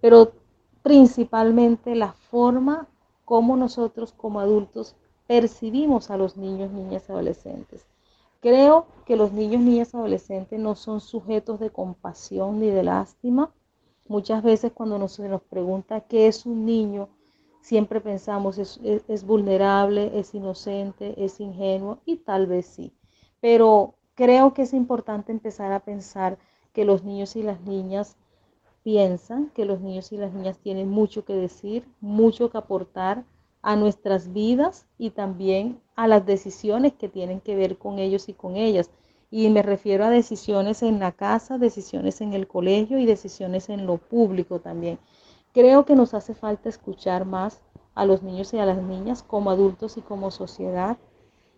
pero 0.00 0.32
principalmente 0.82 1.94
la 1.94 2.12
forma 2.12 2.88
como 3.24 3.56
nosotros 3.56 4.12
como 4.12 4.40
adultos 4.40 4.96
percibimos 5.26 6.10
a 6.10 6.16
los 6.16 6.36
niños, 6.36 6.72
niñas 6.72 7.08
adolescentes. 7.10 7.86
Creo 8.40 8.86
que 9.06 9.16
los 9.16 9.32
niños, 9.32 9.62
niñas 9.62 9.94
adolescentes 9.94 10.58
no 10.58 10.74
son 10.74 11.00
sujetos 11.00 11.60
de 11.60 11.70
compasión 11.70 12.58
ni 12.58 12.70
de 12.70 12.82
lástima. 12.82 13.52
Muchas 14.08 14.42
veces 14.42 14.72
cuando 14.72 14.98
nos, 14.98 15.12
se 15.12 15.28
nos 15.28 15.42
pregunta 15.42 16.00
qué 16.00 16.26
es 16.26 16.44
un 16.46 16.66
niño, 16.66 17.08
siempre 17.60 18.00
pensamos 18.00 18.58
es, 18.58 18.80
es 18.82 19.24
vulnerable, 19.24 20.18
es 20.18 20.34
inocente, 20.34 21.14
es 21.22 21.38
ingenuo 21.38 21.98
y 22.04 22.16
tal 22.16 22.46
vez 22.46 22.66
sí. 22.66 22.92
Pero 23.42 23.96
creo 24.14 24.54
que 24.54 24.62
es 24.62 24.72
importante 24.72 25.32
empezar 25.32 25.72
a 25.72 25.80
pensar 25.80 26.38
que 26.72 26.84
los 26.84 27.02
niños 27.02 27.34
y 27.34 27.42
las 27.42 27.60
niñas 27.62 28.16
piensan, 28.84 29.50
que 29.50 29.64
los 29.64 29.80
niños 29.80 30.12
y 30.12 30.16
las 30.16 30.32
niñas 30.32 30.58
tienen 30.58 30.88
mucho 30.88 31.24
que 31.24 31.34
decir, 31.34 31.84
mucho 32.00 32.50
que 32.50 32.58
aportar 32.58 33.24
a 33.60 33.74
nuestras 33.74 34.32
vidas 34.32 34.86
y 34.96 35.10
también 35.10 35.80
a 35.96 36.06
las 36.06 36.24
decisiones 36.24 36.92
que 36.92 37.08
tienen 37.08 37.40
que 37.40 37.56
ver 37.56 37.78
con 37.78 37.98
ellos 37.98 38.28
y 38.28 38.32
con 38.32 38.56
ellas. 38.56 38.90
Y 39.28 39.50
me 39.50 39.62
refiero 39.62 40.04
a 40.04 40.10
decisiones 40.10 40.84
en 40.84 41.00
la 41.00 41.10
casa, 41.10 41.58
decisiones 41.58 42.20
en 42.20 42.34
el 42.34 42.46
colegio 42.46 42.98
y 42.98 43.06
decisiones 43.06 43.70
en 43.70 43.86
lo 43.86 43.98
público 43.98 44.60
también. 44.60 45.00
Creo 45.52 45.84
que 45.84 45.96
nos 45.96 46.14
hace 46.14 46.34
falta 46.34 46.68
escuchar 46.68 47.24
más 47.24 47.60
a 47.96 48.04
los 48.04 48.22
niños 48.22 48.54
y 48.54 48.58
a 48.58 48.66
las 48.66 48.80
niñas 48.80 49.24
como 49.24 49.50
adultos 49.50 49.96
y 49.96 50.00
como 50.00 50.30
sociedad. 50.30 50.96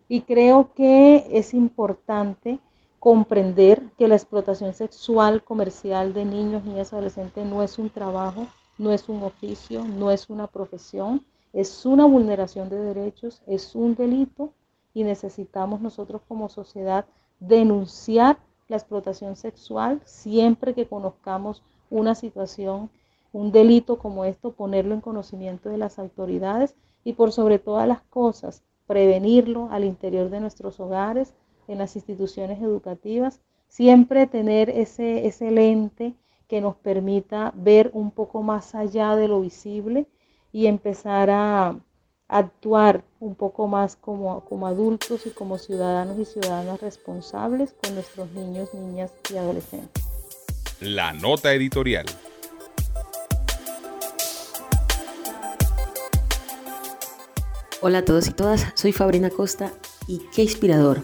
Y 0.09 0.23
creo 0.23 0.73
que 0.75 1.27
es 1.31 1.55
importante 1.55 2.59
comprender 2.99 3.83
que 3.99 4.09
la 4.09 4.17
explotación 4.17 4.75
sexual 4.75 5.43
comercial 5.45 6.15
de 6.15 6.25
niños, 6.25 6.65
niñas 6.65 6.93
adolescentes 6.93 7.45
no 7.45 7.63
es 7.63 7.79
un 7.79 7.91
trabajo, 7.91 8.47
no 8.79 8.93
es 8.93 9.09
un 9.09 9.23
oficio, 9.23 9.85
no 9.85 10.11
es 10.11 10.31
una 10.31 10.47
profesión, 10.47 11.25
es 11.53 11.87
una 11.87 12.05
vulneración 12.07 12.69
de 12.69 12.79
derechos, 12.79 13.43
es 13.47 13.75
un 13.75 13.95
delito 13.95 14.53
y 14.93 15.05
necesitamos 15.05 15.81
nosotros 15.81 16.23
como 16.27 16.49
sociedad 16.49 17.07
denunciar 17.41 18.39
la 18.69 18.77
explotación 18.77 19.37
sexual 19.37 20.01
siempre 20.05 20.75
que 20.75 20.87
conozcamos 20.87 21.63
una 21.91 22.15
situación, 22.15 22.91
un 23.33 23.53
delito 23.53 23.99
como 23.99 24.25
esto, 24.25 24.53
ponerlo 24.53 24.95
en 24.95 25.01
conocimiento 25.01 25.69
de 25.69 25.79
las 25.79 25.99
autoridades 25.99 26.75
y 27.05 27.13
por 27.13 27.33
sobre 27.33 27.59
todas 27.59 27.87
las 27.87 28.01
cosas, 28.03 28.63
prevenirlo 28.87 29.69
al 29.71 29.85
interior 29.85 30.31
de 30.31 30.41
nuestros 30.41 30.81
hogares, 30.81 31.35
en 31.69 31.79
las 31.79 31.97
instituciones 31.97 32.61
educativas, 32.63 33.41
siempre 33.69 34.27
tener 34.27 34.71
ese, 34.71 35.27
ese 35.27 35.51
lente 35.51 36.15
que 36.49 36.61
nos 36.61 36.77
permita 36.77 37.53
ver 37.57 37.91
un 37.95 38.11
poco 38.11 38.43
más 38.43 38.75
allá 38.75 39.17
de 39.17 39.29
lo 39.29 39.41
visible 39.41 40.07
y 40.53 40.67
empezar 40.67 41.31
a 41.31 41.77
actuar 42.29 43.05
un 43.21 43.35
poco 43.35 43.67
más 43.67 43.97
como, 43.97 44.45
como 44.45 44.67
adultos 44.67 45.27
y 45.27 45.31
como 45.31 45.59
ciudadanos 45.59 46.19
y 46.19 46.25
ciudadanas 46.25 46.81
responsables 46.81 47.75
con 47.83 47.95
nuestros 47.95 48.31
niños, 48.33 48.73
niñas 48.75 49.13
y 49.33 49.37
adolescentes. 49.37 50.05
La 50.81 51.13
nota 51.13 51.53
editorial. 51.53 52.07
Hola 57.87 57.99
a 57.99 58.05
todos 58.07 58.29
y 58.29 58.33
todas, 58.33 58.65
soy 58.77 58.93
Fabrina 58.93 59.29
Costa 59.29 59.71
y 60.09 60.23
qué 60.35 60.41
inspirador 60.41 61.03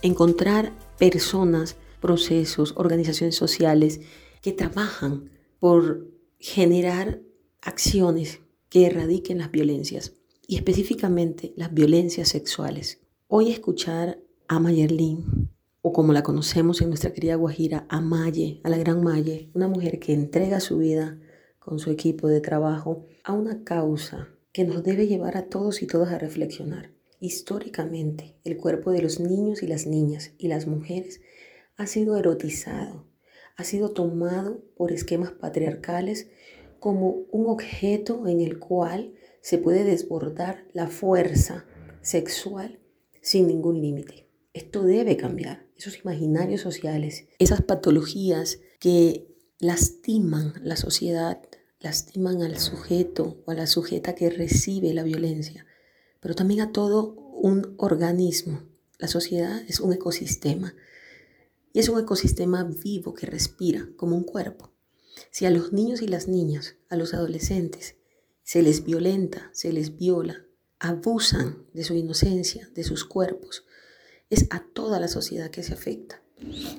encontrar 0.00 0.72
personas, 0.98 1.76
procesos, 2.00 2.72
organizaciones 2.78 3.36
sociales 3.36 4.00
que 4.40 4.52
trabajan 4.52 5.28
por 5.60 6.08
generar 6.38 7.20
acciones 7.60 8.40
que 8.70 8.86
erradiquen 8.86 9.36
las 9.36 9.50
violencias 9.50 10.14
y 10.46 10.56
específicamente 10.56 11.52
las 11.54 11.74
violencias 11.74 12.30
sexuales. 12.30 13.02
Hoy 13.28 13.50
escuchar 13.50 14.18
a 14.48 14.58
Mayerlin, 14.58 15.50
o 15.82 15.92
como 15.92 16.14
la 16.14 16.22
conocemos 16.22 16.80
en 16.80 16.88
nuestra 16.88 17.12
querida 17.12 17.34
Guajira, 17.34 17.84
a 17.90 18.00
Maye, 18.00 18.62
a 18.64 18.70
la 18.70 18.78
gran 18.78 19.04
Maye, 19.04 19.50
una 19.52 19.68
mujer 19.68 19.98
que 19.98 20.14
entrega 20.14 20.60
su 20.60 20.78
vida 20.78 21.20
con 21.58 21.78
su 21.78 21.90
equipo 21.90 22.26
de 22.26 22.40
trabajo 22.40 23.04
a 23.22 23.34
una 23.34 23.64
causa 23.64 24.30
que 24.56 24.64
nos 24.64 24.82
debe 24.82 25.06
llevar 25.06 25.36
a 25.36 25.50
todos 25.50 25.82
y 25.82 25.86
todas 25.86 26.14
a 26.14 26.18
reflexionar. 26.18 26.90
Históricamente, 27.20 28.36
el 28.42 28.56
cuerpo 28.56 28.90
de 28.90 29.02
los 29.02 29.20
niños 29.20 29.62
y 29.62 29.66
las 29.66 29.86
niñas 29.86 30.32
y 30.38 30.48
las 30.48 30.66
mujeres 30.66 31.20
ha 31.76 31.86
sido 31.86 32.16
erotizado, 32.16 33.06
ha 33.58 33.64
sido 33.64 33.90
tomado 33.90 34.64
por 34.74 34.92
esquemas 34.92 35.32
patriarcales 35.32 36.28
como 36.80 37.26
un 37.32 37.50
objeto 37.50 38.26
en 38.28 38.40
el 38.40 38.58
cual 38.58 39.12
se 39.42 39.58
puede 39.58 39.84
desbordar 39.84 40.64
la 40.72 40.86
fuerza 40.86 41.66
sexual 42.00 42.80
sin 43.20 43.48
ningún 43.48 43.82
límite. 43.82 44.30
Esto 44.54 44.84
debe 44.84 45.18
cambiar, 45.18 45.66
esos 45.76 45.98
imaginarios 45.98 46.62
sociales, 46.62 47.28
esas 47.38 47.60
patologías 47.60 48.60
que 48.80 49.28
lastiman 49.58 50.54
la 50.62 50.76
sociedad, 50.76 51.42
lastiman 51.80 52.42
al 52.42 52.58
sujeto 52.58 53.42
o 53.44 53.50
a 53.50 53.54
la 53.54 53.66
sujeta 53.66 54.14
que 54.14 54.30
recibe 54.30 54.94
la 54.94 55.02
violencia, 55.02 55.66
pero 56.20 56.34
también 56.34 56.60
a 56.60 56.72
todo 56.72 57.14
un 57.14 57.74
organismo. 57.78 58.62
La 58.98 59.08
sociedad 59.08 59.62
es 59.68 59.80
un 59.80 59.92
ecosistema 59.92 60.74
y 61.72 61.80
es 61.80 61.88
un 61.88 62.00
ecosistema 62.00 62.64
vivo 62.64 63.14
que 63.14 63.26
respira 63.26 63.88
como 63.96 64.16
un 64.16 64.24
cuerpo. 64.24 64.72
Si 65.30 65.44
a 65.44 65.50
los 65.50 65.72
niños 65.72 66.02
y 66.02 66.08
las 66.08 66.28
niñas, 66.28 66.76
a 66.88 66.96
los 66.96 67.14
adolescentes, 67.14 67.96
se 68.42 68.62
les 68.62 68.84
violenta, 68.84 69.50
se 69.52 69.72
les 69.72 69.96
viola, 69.96 70.46
abusan 70.78 71.66
de 71.72 71.84
su 71.84 71.94
inocencia, 71.94 72.68
de 72.74 72.84
sus 72.84 73.04
cuerpos, 73.04 73.64
es 74.30 74.46
a 74.50 74.64
toda 74.72 75.00
la 75.00 75.08
sociedad 75.08 75.50
que 75.50 75.62
se 75.62 75.74
afecta. 75.74 76.22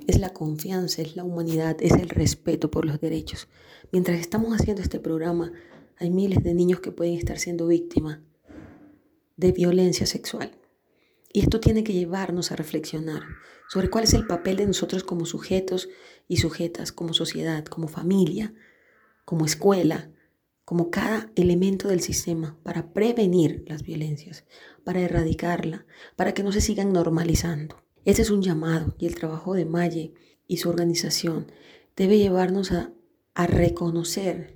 Es 0.08 0.20
la 0.20 0.30
confianza, 0.30 1.02
es 1.02 1.16
la 1.16 1.24
humanidad, 1.24 1.78
es 1.80 1.94
el 1.94 2.10
respeto 2.10 2.70
por 2.70 2.86
los 2.86 3.02
derechos. 3.02 3.48
Mientras 3.92 4.20
estamos 4.20 4.54
haciendo 4.54 4.82
este 4.82 5.00
programa, 5.00 5.52
hay 5.98 6.12
miles 6.12 6.44
de 6.44 6.54
niños 6.54 6.80
que 6.80 6.92
pueden 6.92 7.16
estar 7.16 7.40
siendo 7.40 7.68
víctimas 7.68 8.20
de 9.36 9.52
violencia 9.52 10.06
sexual. 10.06 10.52
Y 11.34 11.42
esto 11.42 11.60
tiene 11.60 11.84
que 11.84 11.94
llevarnos 11.94 12.52
a 12.52 12.56
reflexionar 12.56 13.22
sobre 13.70 13.90
cuál 13.90 14.04
es 14.06 14.14
el 14.14 14.28
papel 14.28 14.58
de 14.58 14.68
nosotros 14.68 15.04
como 15.04 15.26
sujetos 15.26 15.90
y 16.28 16.38
sujetas, 16.38 16.92
como 16.92 17.14
sociedad, 17.14 17.66
como 17.66 17.88
familia, 17.88 18.54
como 19.26 19.46
escuela, 19.46 20.12
como 20.66 20.92
cada 20.92 21.32
elemento 21.36 21.88
del 21.88 22.02
sistema 22.02 22.58
para 22.64 22.94
prevenir 22.94 23.64
las 23.68 23.84
violencias, 23.84 24.46
para 24.84 25.02
erradicarla, 25.02 25.86
para 26.16 26.34
que 26.34 26.44
no 26.44 26.52
se 26.52 26.62
sigan 26.62 26.94
normalizando. 26.94 27.87
Ese 28.08 28.22
es 28.22 28.32
un 28.32 28.42
llamado 28.42 28.96
y 28.98 29.06
el 29.06 29.16
trabajo 29.16 29.54
de 29.54 29.66
Maye 29.66 30.14
y 30.48 30.58
su 30.58 30.70
organización 30.70 31.52
debe 31.94 32.18
llevarnos 32.18 32.72
a, 32.72 32.94
a 33.34 33.48
reconocer 33.48 34.56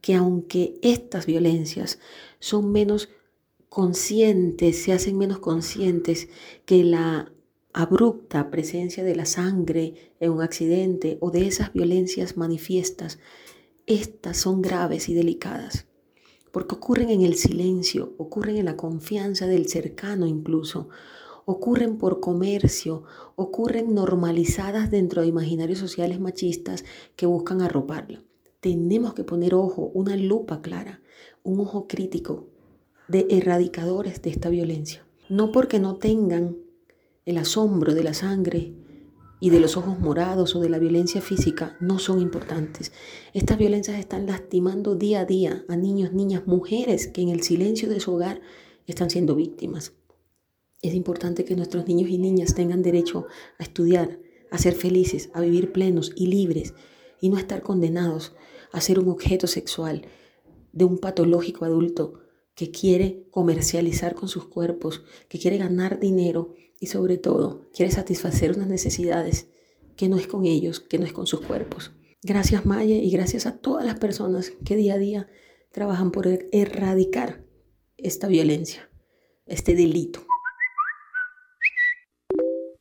que 0.00 0.14
aunque 0.14 0.78
estas 0.80 1.26
violencias 1.26 1.98
son 2.38 2.70
menos 2.70 3.08
conscientes, 3.68 4.80
se 4.80 4.92
hacen 4.92 5.18
menos 5.18 5.40
conscientes 5.40 6.28
que 6.66 6.84
la 6.84 7.32
abrupta 7.72 8.48
presencia 8.52 9.02
de 9.02 9.16
la 9.16 9.24
sangre 9.24 10.12
en 10.20 10.30
un 10.30 10.40
accidente 10.40 11.18
o 11.20 11.32
de 11.32 11.48
esas 11.48 11.72
violencias 11.72 12.36
manifiestas, 12.36 13.18
estas 13.86 14.36
son 14.36 14.62
graves 14.62 15.08
y 15.08 15.14
delicadas, 15.14 15.86
porque 16.52 16.76
ocurren 16.76 17.10
en 17.10 17.22
el 17.22 17.34
silencio, 17.34 18.14
ocurren 18.18 18.56
en 18.56 18.66
la 18.66 18.76
confianza 18.76 19.48
del 19.48 19.68
cercano 19.68 20.28
incluso, 20.28 20.90
ocurren 21.44 21.98
por 21.98 22.20
comercio, 22.20 23.04
ocurren 23.36 23.94
normalizadas 23.94 24.90
dentro 24.90 25.22
de 25.22 25.28
imaginarios 25.28 25.78
sociales 25.78 26.20
machistas 26.20 26.84
que 27.16 27.26
buscan 27.26 27.62
arroparla. 27.62 28.22
Tenemos 28.60 29.14
que 29.14 29.24
poner 29.24 29.54
ojo, 29.54 29.90
una 29.94 30.16
lupa 30.16 30.62
clara, 30.62 31.02
un 31.42 31.60
ojo 31.60 31.86
crítico 31.86 32.46
de 33.08 33.26
erradicadores 33.30 34.22
de 34.22 34.30
esta 34.30 34.48
violencia. 34.48 35.06
No 35.28 35.52
porque 35.52 35.78
no 35.78 35.96
tengan 35.96 36.56
el 37.26 37.38
asombro 37.38 37.94
de 37.94 38.04
la 38.04 38.14
sangre 38.14 38.74
y 39.40 39.50
de 39.50 39.60
los 39.60 39.76
ojos 39.76 39.98
morados 39.98 40.56
o 40.56 40.60
de 40.60 40.70
la 40.70 40.78
violencia 40.78 41.20
física 41.20 41.76
no 41.80 41.98
son 41.98 42.20
importantes. 42.20 42.92
Estas 43.34 43.58
violencias 43.58 43.98
están 43.98 44.26
lastimando 44.26 44.94
día 44.94 45.20
a 45.20 45.24
día 45.26 45.64
a 45.68 45.76
niños, 45.76 46.12
niñas, 46.12 46.46
mujeres 46.46 47.08
que 47.08 47.20
en 47.20 47.28
el 47.28 47.42
silencio 47.42 47.88
de 47.88 48.00
su 48.00 48.14
hogar 48.14 48.40
están 48.86 49.10
siendo 49.10 49.34
víctimas. 49.34 49.92
Es 50.84 50.92
importante 50.92 51.46
que 51.46 51.56
nuestros 51.56 51.88
niños 51.88 52.10
y 52.10 52.18
niñas 52.18 52.54
tengan 52.54 52.82
derecho 52.82 53.26
a 53.58 53.62
estudiar, 53.62 54.20
a 54.50 54.58
ser 54.58 54.74
felices, 54.74 55.30
a 55.32 55.40
vivir 55.40 55.72
plenos 55.72 56.12
y 56.14 56.26
libres 56.26 56.74
y 57.22 57.30
no 57.30 57.38
estar 57.38 57.62
condenados 57.62 58.34
a 58.70 58.82
ser 58.82 58.98
un 58.98 59.08
objeto 59.08 59.46
sexual 59.46 60.02
de 60.72 60.84
un 60.84 60.98
patológico 60.98 61.64
adulto 61.64 62.20
que 62.54 62.70
quiere 62.70 63.26
comercializar 63.30 64.14
con 64.14 64.28
sus 64.28 64.44
cuerpos, 64.44 65.02
que 65.30 65.38
quiere 65.38 65.56
ganar 65.56 66.00
dinero 66.00 66.52
y 66.78 66.88
sobre 66.88 67.16
todo 67.16 67.70
quiere 67.72 67.90
satisfacer 67.90 68.52
unas 68.54 68.68
necesidades 68.68 69.46
que 69.96 70.10
no 70.10 70.18
es 70.18 70.26
con 70.26 70.44
ellos, 70.44 70.80
que 70.80 70.98
no 70.98 71.06
es 71.06 71.14
con 71.14 71.26
sus 71.26 71.40
cuerpos. 71.40 71.92
Gracias 72.22 72.66
Maya 72.66 72.96
y 72.96 73.10
gracias 73.10 73.46
a 73.46 73.56
todas 73.56 73.86
las 73.86 73.98
personas 73.98 74.52
que 74.66 74.76
día 74.76 74.94
a 74.94 74.98
día 74.98 75.28
trabajan 75.72 76.10
por 76.10 76.26
er-, 76.26 76.46
erradicar 76.52 77.42
esta 77.96 78.28
violencia, 78.28 78.90
este 79.46 79.74
delito. 79.74 80.23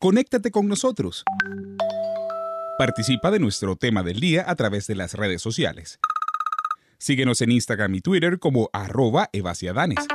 Conéctate 0.04 0.52
con 0.52 0.68
nosotros. 0.68 1.24
Participa 2.78 3.32
de 3.32 3.40
nuestro 3.40 3.78
tema 3.78 4.04
del 4.04 4.20
día 4.20 4.44
a 4.46 4.54
través 4.56 4.86
de 4.86 4.96
las 4.96 5.14
redes 5.14 5.42
sociales. 5.42 5.98
Síguenos 6.98 7.42
en 7.42 7.54
Instagram 7.54 7.96
y 7.96 8.02
Twitter 8.02 8.38
como 8.38 8.70
arroba 8.74 9.30
evasiadanes 9.32 10.06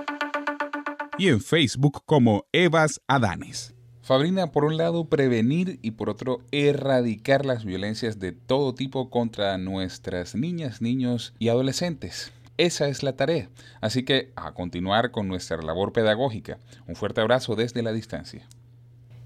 y 1.16 1.28
en 1.28 1.41
Facebook 1.41 2.03
como 2.05 2.45
Evas 2.53 3.01
Adanes. 3.07 3.74
Fabrina, 4.03 4.53
por 4.53 4.66
un 4.66 4.76
lado, 4.76 5.09
prevenir 5.09 5.78
y 5.80 5.93
por 5.93 6.11
otro, 6.11 6.43
erradicar 6.53 7.47
las 7.47 7.64
violencias 7.64 8.18
de 8.18 8.32
todo 8.32 8.74
tipo 8.74 9.09
contra 9.09 9.57
nuestras 9.57 10.34
niñas, 10.34 10.82
niños 10.82 11.32
y 11.39 11.49
adolescentes. 11.49 12.30
Esa 12.59 12.89
es 12.89 13.03
la 13.03 13.16
tarea. 13.16 13.49
Así 13.80 14.03
que 14.03 14.32
a 14.36 14.53
continuar 14.53 15.12
con 15.12 15.28
nuestra 15.28 15.57
labor 15.62 15.95
pedagógica. 15.95 16.59
Un 16.86 16.95
fuerte 16.95 17.22
abrazo 17.22 17.57
desde 17.57 17.82
la 17.82 17.93
distancia. 17.93 18.47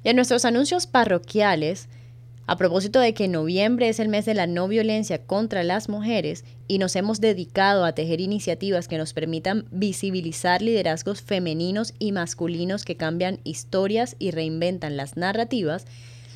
Y 0.05 0.09
en 0.09 0.17
nuestros 0.17 0.45
anuncios 0.45 0.87
parroquiales, 0.87 1.89
a 2.47 2.57
propósito 2.57 2.99
de 2.99 3.15
que 3.15 3.29
noviembre 3.29 3.89
es 3.89 4.01
el 4.01 4.09
mes 4.09 4.25
de 4.25 4.35
la 4.35 4.49
no 4.49 4.67
violencia 4.67 5.19
contra 5.25 5.63
las 5.63 5.89
mujeres 5.89 6.45
y 6.67 6.79
nos 6.79 6.97
hemos 6.97 7.21
dedicado 7.21 7.85
a 7.85 7.93
tejer 7.93 8.21
iniciativas 8.21 8.89
que 8.89 8.99
nos 8.99 9.13
permitan 9.13 9.67
visibilizar 9.71 10.61
liderazgos 10.61 11.23
femeninos 11.23 11.95
y 12.01 12.11
masculinos 12.11 12.85
que 12.85 12.97
cambian 12.97 13.39
historias 13.45 14.17
y 14.19 14.33
reinventan 14.33 14.97
las 14.97 15.17
narrativas, 15.17 15.87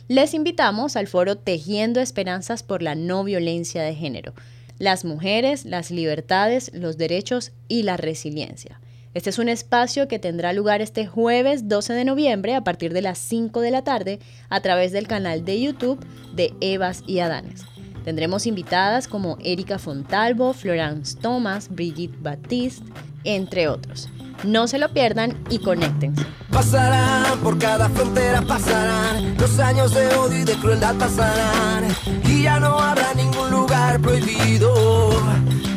les 0.06 0.34
invitamos 0.34 0.94
al 0.94 1.08
foro 1.08 1.36
Tejiendo 1.36 2.00
Esperanzas 2.00 2.62
por 2.62 2.82
la 2.82 2.94
No 2.94 3.24
Violencia 3.24 3.82
de 3.82 3.96
Género, 3.96 4.32
las 4.78 5.04
mujeres, 5.04 5.64
las 5.64 5.90
libertades, 5.90 6.70
los 6.72 6.96
derechos 6.96 7.50
y 7.66 7.82
la 7.82 7.96
resiliencia. 7.96 8.80
Este 9.16 9.30
es 9.30 9.38
un 9.38 9.48
espacio 9.48 10.08
que 10.08 10.18
tendrá 10.18 10.52
lugar 10.52 10.82
este 10.82 11.06
jueves 11.06 11.70
12 11.70 11.94
de 11.94 12.04
noviembre 12.04 12.54
a 12.54 12.64
partir 12.64 12.92
de 12.92 13.00
las 13.00 13.16
5 13.16 13.62
de 13.62 13.70
la 13.70 13.80
tarde 13.80 14.20
a 14.50 14.60
través 14.60 14.92
del 14.92 15.08
canal 15.08 15.42
de 15.42 15.58
YouTube 15.58 16.04
de 16.34 16.52
Evas 16.60 17.02
y 17.06 17.20
Adanes. 17.20 17.64
Tendremos 18.04 18.46
invitadas 18.46 19.08
como 19.08 19.38
Erika 19.42 19.78
Fontalvo, 19.78 20.52
Florence 20.52 21.16
Thomas, 21.18 21.70
Brigitte 21.70 22.14
Batiste, 22.20 22.84
entre 23.24 23.68
otros. 23.68 24.10
No 24.44 24.68
se 24.68 24.76
lo 24.76 24.90
pierdan 24.90 25.42
y 25.48 25.60
conéctense. 25.60 26.22
Pasarán 26.52 27.38
por 27.38 27.58
cada 27.58 27.88
frontera, 27.88 28.42
pasarán 28.42 29.34
los 29.38 29.58
años 29.58 29.94
de 29.94 30.08
odio 30.08 30.42
y 30.42 30.44
de 30.44 30.56
crueldad 30.56 30.94
pasarán 30.96 31.84
y 32.22 32.42
ya 32.42 32.60
no 32.60 32.78
habrá 32.78 33.14
ningún 33.14 33.50
lugar 33.50 33.98
prohibido, 33.98 34.74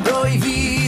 prohibido, 0.03 0.78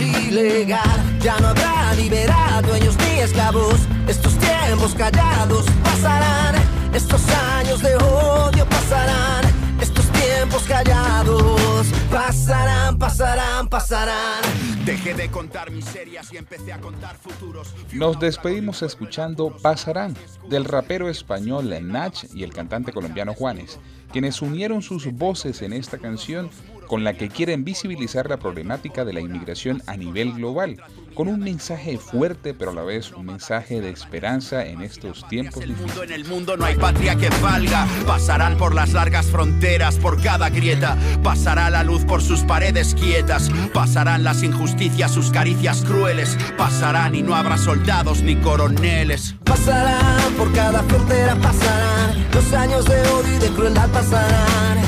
ilegal. 0.00 1.18
Ya 1.20 1.38
no 1.38 1.48
habrá 1.48 1.94
liberado 1.94 2.68
dueños 2.68 2.96
ni 2.98 3.20
esclavos. 3.20 3.80
Estos 4.08 4.36
tiempos 4.38 4.94
callados 4.94 5.66
pasarán, 5.82 6.56
estos 6.92 7.22
años 7.58 7.80
de 7.80 7.96
odio 7.96 8.66
pasarán, 8.68 9.44
estos 9.80 10.06
tiempos 10.12 10.62
callados 10.64 11.86
pasarán, 12.10 12.98
pasarán, 12.98 13.68
pasarán. 13.68 14.42
Dejé 14.84 15.14
de 15.14 15.30
contar 15.30 15.70
miserias 15.70 16.32
y 16.32 16.36
empecé 16.36 16.72
a 16.72 16.80
contar 16.80 17.16
futuros. 17.16 17.74
Nos 17.92 18.18
despedimos 18.20 18.82
escuchando 18.82 19.56
Pasarán 19.62 20.14
del 20.48 20.64
rapero 20.64 21.08
español 21.08 21.74
Nach 21.82 22.24
y 22.34 22.42
el 22.42 22.52
cantante 22.52 22.92
colombiano 22.92 23.32
Juanes, 23.32 23.78
quienes 24.12 24.42
unieron 24.42 24.82
sus 24.82 25.10
voces 25.12 25.62
en 25.62 25.72
esta 25.72 25.98
canción 25.98 26.50
con 26.86 27.04
la 27.04 27.14
que 27.14 27.28
quieren 27.28 27.64
visibilizar 27.64 28.28
la 28.28 28.38
problemática 28.38 29.04
de 29.04 29.12
la 29.12 29.20
inmigración 29.20 29.82
a 29.86 29.96
nivel 29.96 30.32
global, 30.32 30.82
con 31.14 31.28
un 31.28 31.40
mensaje 31.40 31.98
fuerte 31.98 32.54
pero 32.54 32.70
a 32.70 32.74
la 32.74 32.82
vez 32.82 33.12
un 33.12 33.26
mensaje 33.26 33.80
de 33.80 33.90
esperanza 33.90 34.66
en 34.66 34.82
estos 34.82 35.26
tiempos 35.28 35.64
difíciles. 35.64 35.96
En 36.02 36.12
el 36.12 36.24
mundo 36.24 36.56
no 36.56 36.64
hay 36.64 36.76
patria 36.76 37.16
que 37.16 37.28
valga, 37.42 37.86
pasarán 38.06 38.56
por 38.56 38.74
las 38.74 38.92
largas 38.92 39.26
fronteras, 39.26 39.96
por 39.96 40.22
cada 40.22 40.50
grieta, 40.50 40.96
pasará 41.22 41.70
la 41.70 41.84
luz 41.84 42.04
por 42.04 42.22
sus 42.22 42.40
paredes 42.40 42.94
quietas, 42.94 43.50
pasarán 43.72 44.24
las 44.24 44.42
injusticias, 44.42 45.12
sus 45.12 45.30
caricias 45.30 45.82
crueles, 45.84 46.36
pasarán 46.56 47.14
y 47.14 47.22
no 47.22 47.34
habrá 47.34 47.56
soldados 47.58 48.22
ni 48.22 48.36
coroneles. 48.36 49.34
Pasarán 49.44 50.32
por 50.34 50.52
cada 50.52 50.82
frontera, 50.82 51.36
pasarán. 51.36 52.26
Los 52.32 52.52
años 52.52 52.84
de 52.86 53.00
odio 53.08 53.36
y 53.36 53.38
de 53.38 53.48
crueldad 53.48 53.88
pasarán 53.90 54.83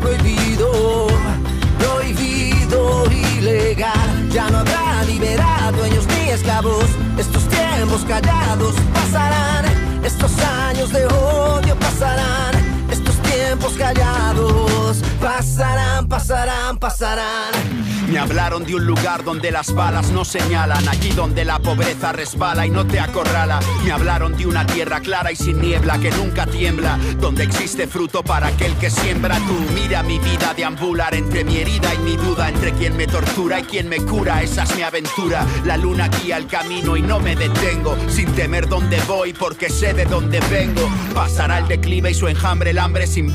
prohibido, 0.00 1.06
prohibido, 1.78 3.04
ilegal. 3.10 4.28
Ya 4.30 4.50
no 4.50 4.58
habrá 4.58 5.04
liberado 5.04 5.78
dueños 5.78 6.06
ni 6.06 6.30
esclavos. 6.30 6.86
Estos 7.18 7.48
tiempos 7.48 8.04
callados 8.06 8.74
pasarán, 8.92 9.64
estos 10.04 10.32
años 10.68 10.92
de 10.92 11.06
odio 11.06 11.74
pasarán, 11.76 12.54
tiempos 13.38 13.74
callados 13.74 15.00
pasarán, 15.20 16.08
pasarán, 16.08 16.78
pasarán. 16.78 17.88
Me 18.10 18.18
hablaron 18.18 18.64
de 18.64 18.74
un 18.74 18.86
lugar 18.86 19.22
donde 19.22 19.50
las 19.50 19.74
balas 19.74 20.10
no 20.10 20.24
señalan, 20.24 20.88
allí 20.88 21.10
donde 21.10 21.44
la 21.44 21.58
pobreza 21.58 22.10
resbala 22.10 22.66
y 22.66 22.70
no 22.70 22.86
te 22.86 22.98
acorrala. 22.98 23.60
Me 23.84 23.92
hablaron 23.92 24.34
de 24.34 24.46
una 24.46 24.66
tierra 24.66 25.00
clara 25.00 25.30
y 25.30 25.36
sin 25.36 25.60
niebla 25.60 25.98
que 25.98 26.10
nunca 26.12 26.46
tiembla, 26.46 26.98
donde 27.20 27.44
existe 27.44 27.86
fruto 27.86 28.22
para 28.24 28.46
aquel 28.46 28.74
que 28.76 28.88
siembra. 28.88 29.36
Tú 29.36 29.54
mira 29.74 30.02
mi 30.02 30.18
vida 30.18 30.54
deambular 30.56 31.14
entre 31.14 31.44
mi 31.44 31.58
herida 31.58 31.94
y 31.94 31.98
mi 31.98 32.16
duda, 32.16 32.48
entre 32.48 32.72
quien 32.72 32.96
me 32.96 33.06
tortura 33.06 33.60
y 33.60 33.64
quien 33.64 33.90
me 33.90 33.98
cura. 33.98 34.42
Esa 34.42 34.62
es 34.62 34.74
mi 34.74 34.82
aventura. 34.82 35.44
La 35.66 35.76
luna 35.76 36.08
guía 36.08 36.38
el 36.38 36.46
camino 36.46 36.96
y 36.96 37.02
no 37.02 37.20
me 37.20 37.36
detengo, 37.36 37.94
sin 38.08 38.32
temer 38.32 38.68
dónde 38.68 38.98
voy 39.06 39.34
porque 39.34 39.68
sé 39.68 39.92
de 39.92 40.06
dónde 40.06 40.40
vengo. 40.50 40.90
Pasará 41.14 41.58
el 41.58 41.68
declive 41.68 42.12
y 42.12 42.14
su 42.14 42.26
enjambre, 42.26 42.70
el 42.70 42.78
hambre 42.78 43.06
sin 43.06 43.27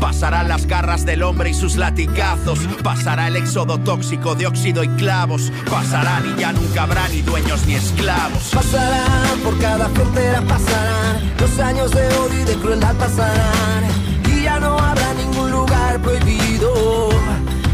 Pasarán 0.00 0.48
las 0.48 0.66
garras 0.66 1.04
del 1.06 1.22
hombre 1.22 1.50
y 1.50 1.54
sus 1.54 1.76
latigazos. 1.76 2.58
Pasará 2.82 3.28
el 3.28 3.36
éxodo 3.36 3.78
tóxico 3.78 4.34
de 4.34 4.46
óxido 4.46 4.84
y 4.84 4.88
clavos. 4.88 5.50
Pasarán 5.70 6.34
y 6.34 6.40
ya 6.40 6.52
nunca 6.52 6.82
habrá 6.82 7.08
ni 7.08 7.22
dueños 7.22 7.66
ni 7.66 7.74
esclavos. 7.74 8.50
Pasarán 8.52 9.38
por 9.42 9.58
cada 9.58 9.88
frontera, 9.88 10.42
pasarán 10.42 11.32
los 11.40 11.58
años 11.58 11.90
de 11.90 12.06
odio 12.06 12.40
y 12.40 12.44
de 12.44 12.54
crueldad 12.56 12.94
pasarán. 12.96 13.84
Y 14.28 14.42
ya 14.42 14.60
no 14.60 14.78
habrá 14.78 15.14
ningún 15.14 15.50
lugar 15.50 16.00
prohibido, 16.00 17.08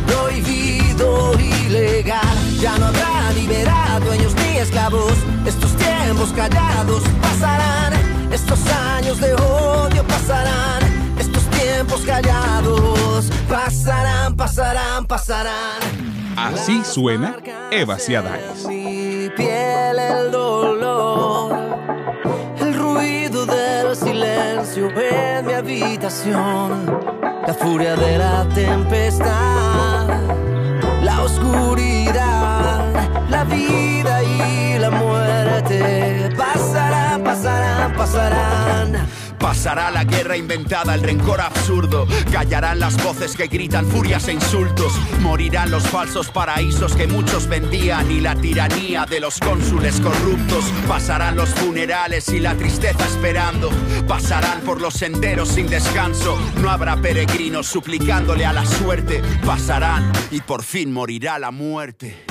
prohibido, 0.06 1.32
ilegal. 1.38 2.58
Ya 2.60 2.78
no 2.78 2.86
habrá 2.86 3.32
liberado 3.34 4.06
dueños 4.06 4.34
ni 4.36 4.58
esclavos. 4.58 5.14
Estos 5.46 5.76
tiempos 5.76 6.32
callados 6.34 7.02
pasarán, 7.20 7.92
estos 8.32 8.60
años 8.96 9.20
de 9.20 9.34
odio 9.34 10.04
pasarán. 10.06 10.89
Tiempos 11.60 12.00
callados 12.06 13.30
pasarán, 13.46 14.34
pasarán, 14.34 15.06
pasarán. 15.06 15.78
Así 16.34 16.82
suena 16.84 17.36
Eva 17.70 17.98
Ciadares. 17.98 18.66
Mi 18.66 19.28
piel 19.36 19.98
el 19.98 20.30
dolor, 20.30 21.54
el 22.58 22.74
ruido 22.74 23.44
del 23.44 23.94
silencio 23.94 24.88
en 24.98 25.46
mi 25.46 25.52
habitación, 25.52 26.98
la 27.46 27.52
furia 27.52 27.94
de 27.94 28.16
la 28.16 28.48
tempestad, 28.54 30.08
la 31.02 31.22
oscuridad, 31.22 32.84
la 33.28 33.44
vida 33.44 34.22
y 34.22 34.78
la 34.78 34.90
muerte 34.90 36.30
pasarán, 36.38 37.22
pasarán, 37.22 37.92
pasarán. 37.94 39.19
Pasará 39.40 39.90
la 39.90 40.04
guerra 40.04 40.36
inventada, 40.36 40.94
el 40.94 41.02
rencor 41.02 41.40
absurdo. 41.40 42.06
Callarán 42.30 42.78
las 42.78 43.02
voces 43.02 43.34
que 43.34 43.46
gritan 43.46 43.86
furias 43.86 44.28
e 44.28 44.34
insultos. 44.34 44.92
Morirán 45.20 45.70
los 45.70 45.82
falsos 45.88 46.28
paraísos 46.28 46.94
que 46.94 47.06
muchos 47.06 47.48
vendían 47.48 48.10
y 48.10 48.20
la 48.20 48.36
tiranía 48.36 49.06
de 49.06 49.18
los 49.18 49.40
cónsules 49.40 49.98
corruptos. 50.00 50.66
Pasarán 50.86 51.36
los 51.36 51.48
funerales 51.54 52.28
y 52.28 52.38
la 52.38 52.54
tristeza 52.54 53.02
esperando. 53.02 53.70
Pasarán 54.06 54.60
por 54.60 54.80
los 54.80 54.92
senderos 54.92 55.48
sin 55.48 55.68
descanso. 55.68 56.38
No 56.60 56.68
habrá 56.68 56.96
peregrinos 56.96 57.66
suplicándole 57.66 58.44
a 58.44 58.52
la 58.52 58.66
suerte. 58.66 59.22
Pasarán 59.46 60.12
y 60.30 60.42
por 60.42 60.62
fin 60.62 60.92
morirá 60.92 61.38
la 61.38 61.50
muerte. 61.50 62.24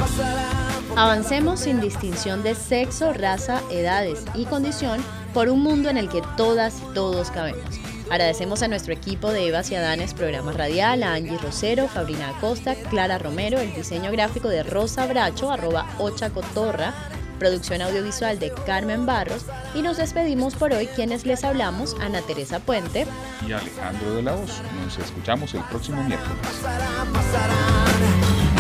Avancemos 0.96 1.62
sin 1.62 1.82
distinción 1.82 2.44
de 2.44 2.54
sexo, 2.54 3.14
raza, 3.14 3.62
edades 3.72 4.26
y 4.36 4.46
condición 4.46 5.02
por 5.34 5.50
un 5.50 5.62
mundo 5.62 5.90
en 5.90 5.98
el 5.98 6.10
que 6.10 6.22
todas 6.38 6.82
y 6.82 6.94
todos 6.94 7.32
cabemos. 7.32 7.80
Agradecemos 8.10 8.64
a 8.64 8.68
nuestro 8.68 8.94
equipo 8.94 9.32
de 9.32 9.48
Evas 9.48 9.70
y 9.70 9.76
Adanes, 9.76 10.16
programa 10.16 10.52
radial, 10.52 11.04
a 11.04 11.14
Angie 11.14 11.38
Rosero, 11.38 11.88
Fabrina 11.88 12.30
Acosta, 12.30 12.76
Clara 12.76 13.20
Romero, 13.20 13.60
el 13.60 13.74
diseño 13.74 14.12
gráfico 14.12 14.50
de 14.50 14.64
Rosa 14.64 15.06
Bracho, 15.06 15.52
arroba 15.52 15.88
Ocha 16.00 16.32
Cotorra, 16.32 16.94
producción 17.38 17.82
audiovisual 17.82 18.38
de 18.38 18.52
Carmen 18.66 19.06
Barros 19.06 19.46
y 19.74 19.82
nos 19.82 19.98
despedimos 19.98 20.56
por 20.56 20.74
hoy 20.74 20.88
quienes 20.88 21.26
les 21.26 21.44
hablamos, 21.44 21.96
Ana 22.02 22.22
Teresa 22.22 22.60
Puente 22.60 23.08
y 23.48 23.54
Alejandro 23.54 24.16
de 24.16 24.24
la 24.24 24.36
Hoz. 24.36 24.62
Nos 24.84 24.98
escuchamos 24.98 25.54
el 25.54 25.62
próximo 25.64 26.04
miércoles. 26.04 26.38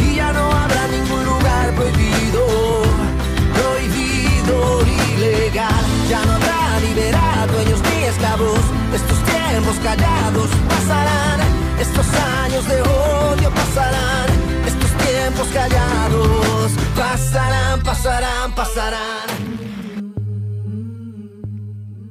y 0.01 0.15
ya 0.15 0.31
no 0.31 0.51
habrá 0.51 0.87
ningún 0.87 1.25
lugar 1.25 1.73
prohibido, 1.75 2.83
ilegal. 5.17 5.85
Ya 6.09 6.25
no 6.25 6.33
habrá 6.33 6.79
liberado 6.79 7.53
dueños 7.53 7.81
ni 7.81 8.03
esclavos. 8.03 8.59
Estos 8.93 9.23
tiempos 9.23 9.75
callados 9.83 10.49
pasarán, 10.67 11.39
estos 11.79 12.07
años 12.43 12.67
de 12.67 12.81
odio 12.81 13.49
pasarán, 13.51 14.29
estos 14.65 14.91
tiempos 14.97 15.47
callados 15.53 16.71
pasarán, 16.95 17.81
pasarán, 17.83 18.55
pasarán. 18.55 19.29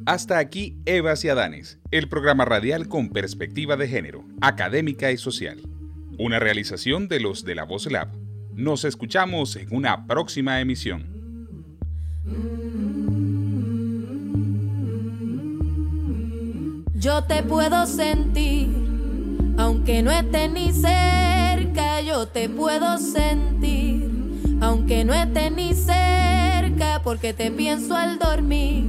Hasta 0.06 0.38
aquí 0.38 0.74
Evas 0.86 1.22
y 1.24 1.28
Adanes, 1.28 1.78
el 1.90 2.08
programa 2.08 2.46
radial 2.46 2.88
con 2.88 3.10
perspectiva 3.10 3.76
de 3.76 3.88
género, 3.88 4.24
académica 4.40 5.12
y 5.12 5.18
social. 5.18 5.60
Una 6.18 6.38
realización 6.38 7.08
de 7.08 7.20
los 7.20 7.44
de 7.44 7.54
la 7.54 7.64
Voz 7.64 7.90
Lab. 7.90 8.08
Nos 8.54 8.84
escuchamos 8.84 9.56
en 9.56 9.68
una 9.70 10.06
próxima 10.06 10.60
emisión. 10.60 11.17
Yo 16.94 17.22
te 17.24 17.42
puedo 17.42 17.86
sentir, 17.86 18.68
aunque 19.56 20.02
no 20.02 20.10
esté 20.10 20.48
ni 20.48 20.72
cerca, 20.72 22.00
yo 22.00 22.26
te 22.26 22.48
puedo 22.48 22.98
sentir, 22.98 24.10
aunque 24.60 25.04
no 25.04 25.14
esté 25.14 25.50
ni 25.50 25.74
cerca, 25.74 27.00
porque 27.04 27.32
te 27.32 27.50
pienso 27.50 27.94
al 27.94 28.18
dormir 28.18 28.84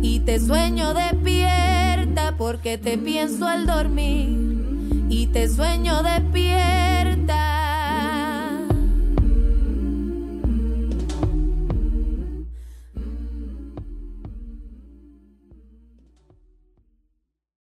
y 0.00 0.20
te 0.20 0.38
sueño 0.38 0.94
despierta, 0.94 2.36
porque 2.38 2.78
te 2.78 2.96
pienso 2.98 3.46
al 3.46 3.66
dormir 3.66 5.06
y 5.08 5.26
te 5.26 5.48
sueño 5.48 6.02
despierta 6.02 6.93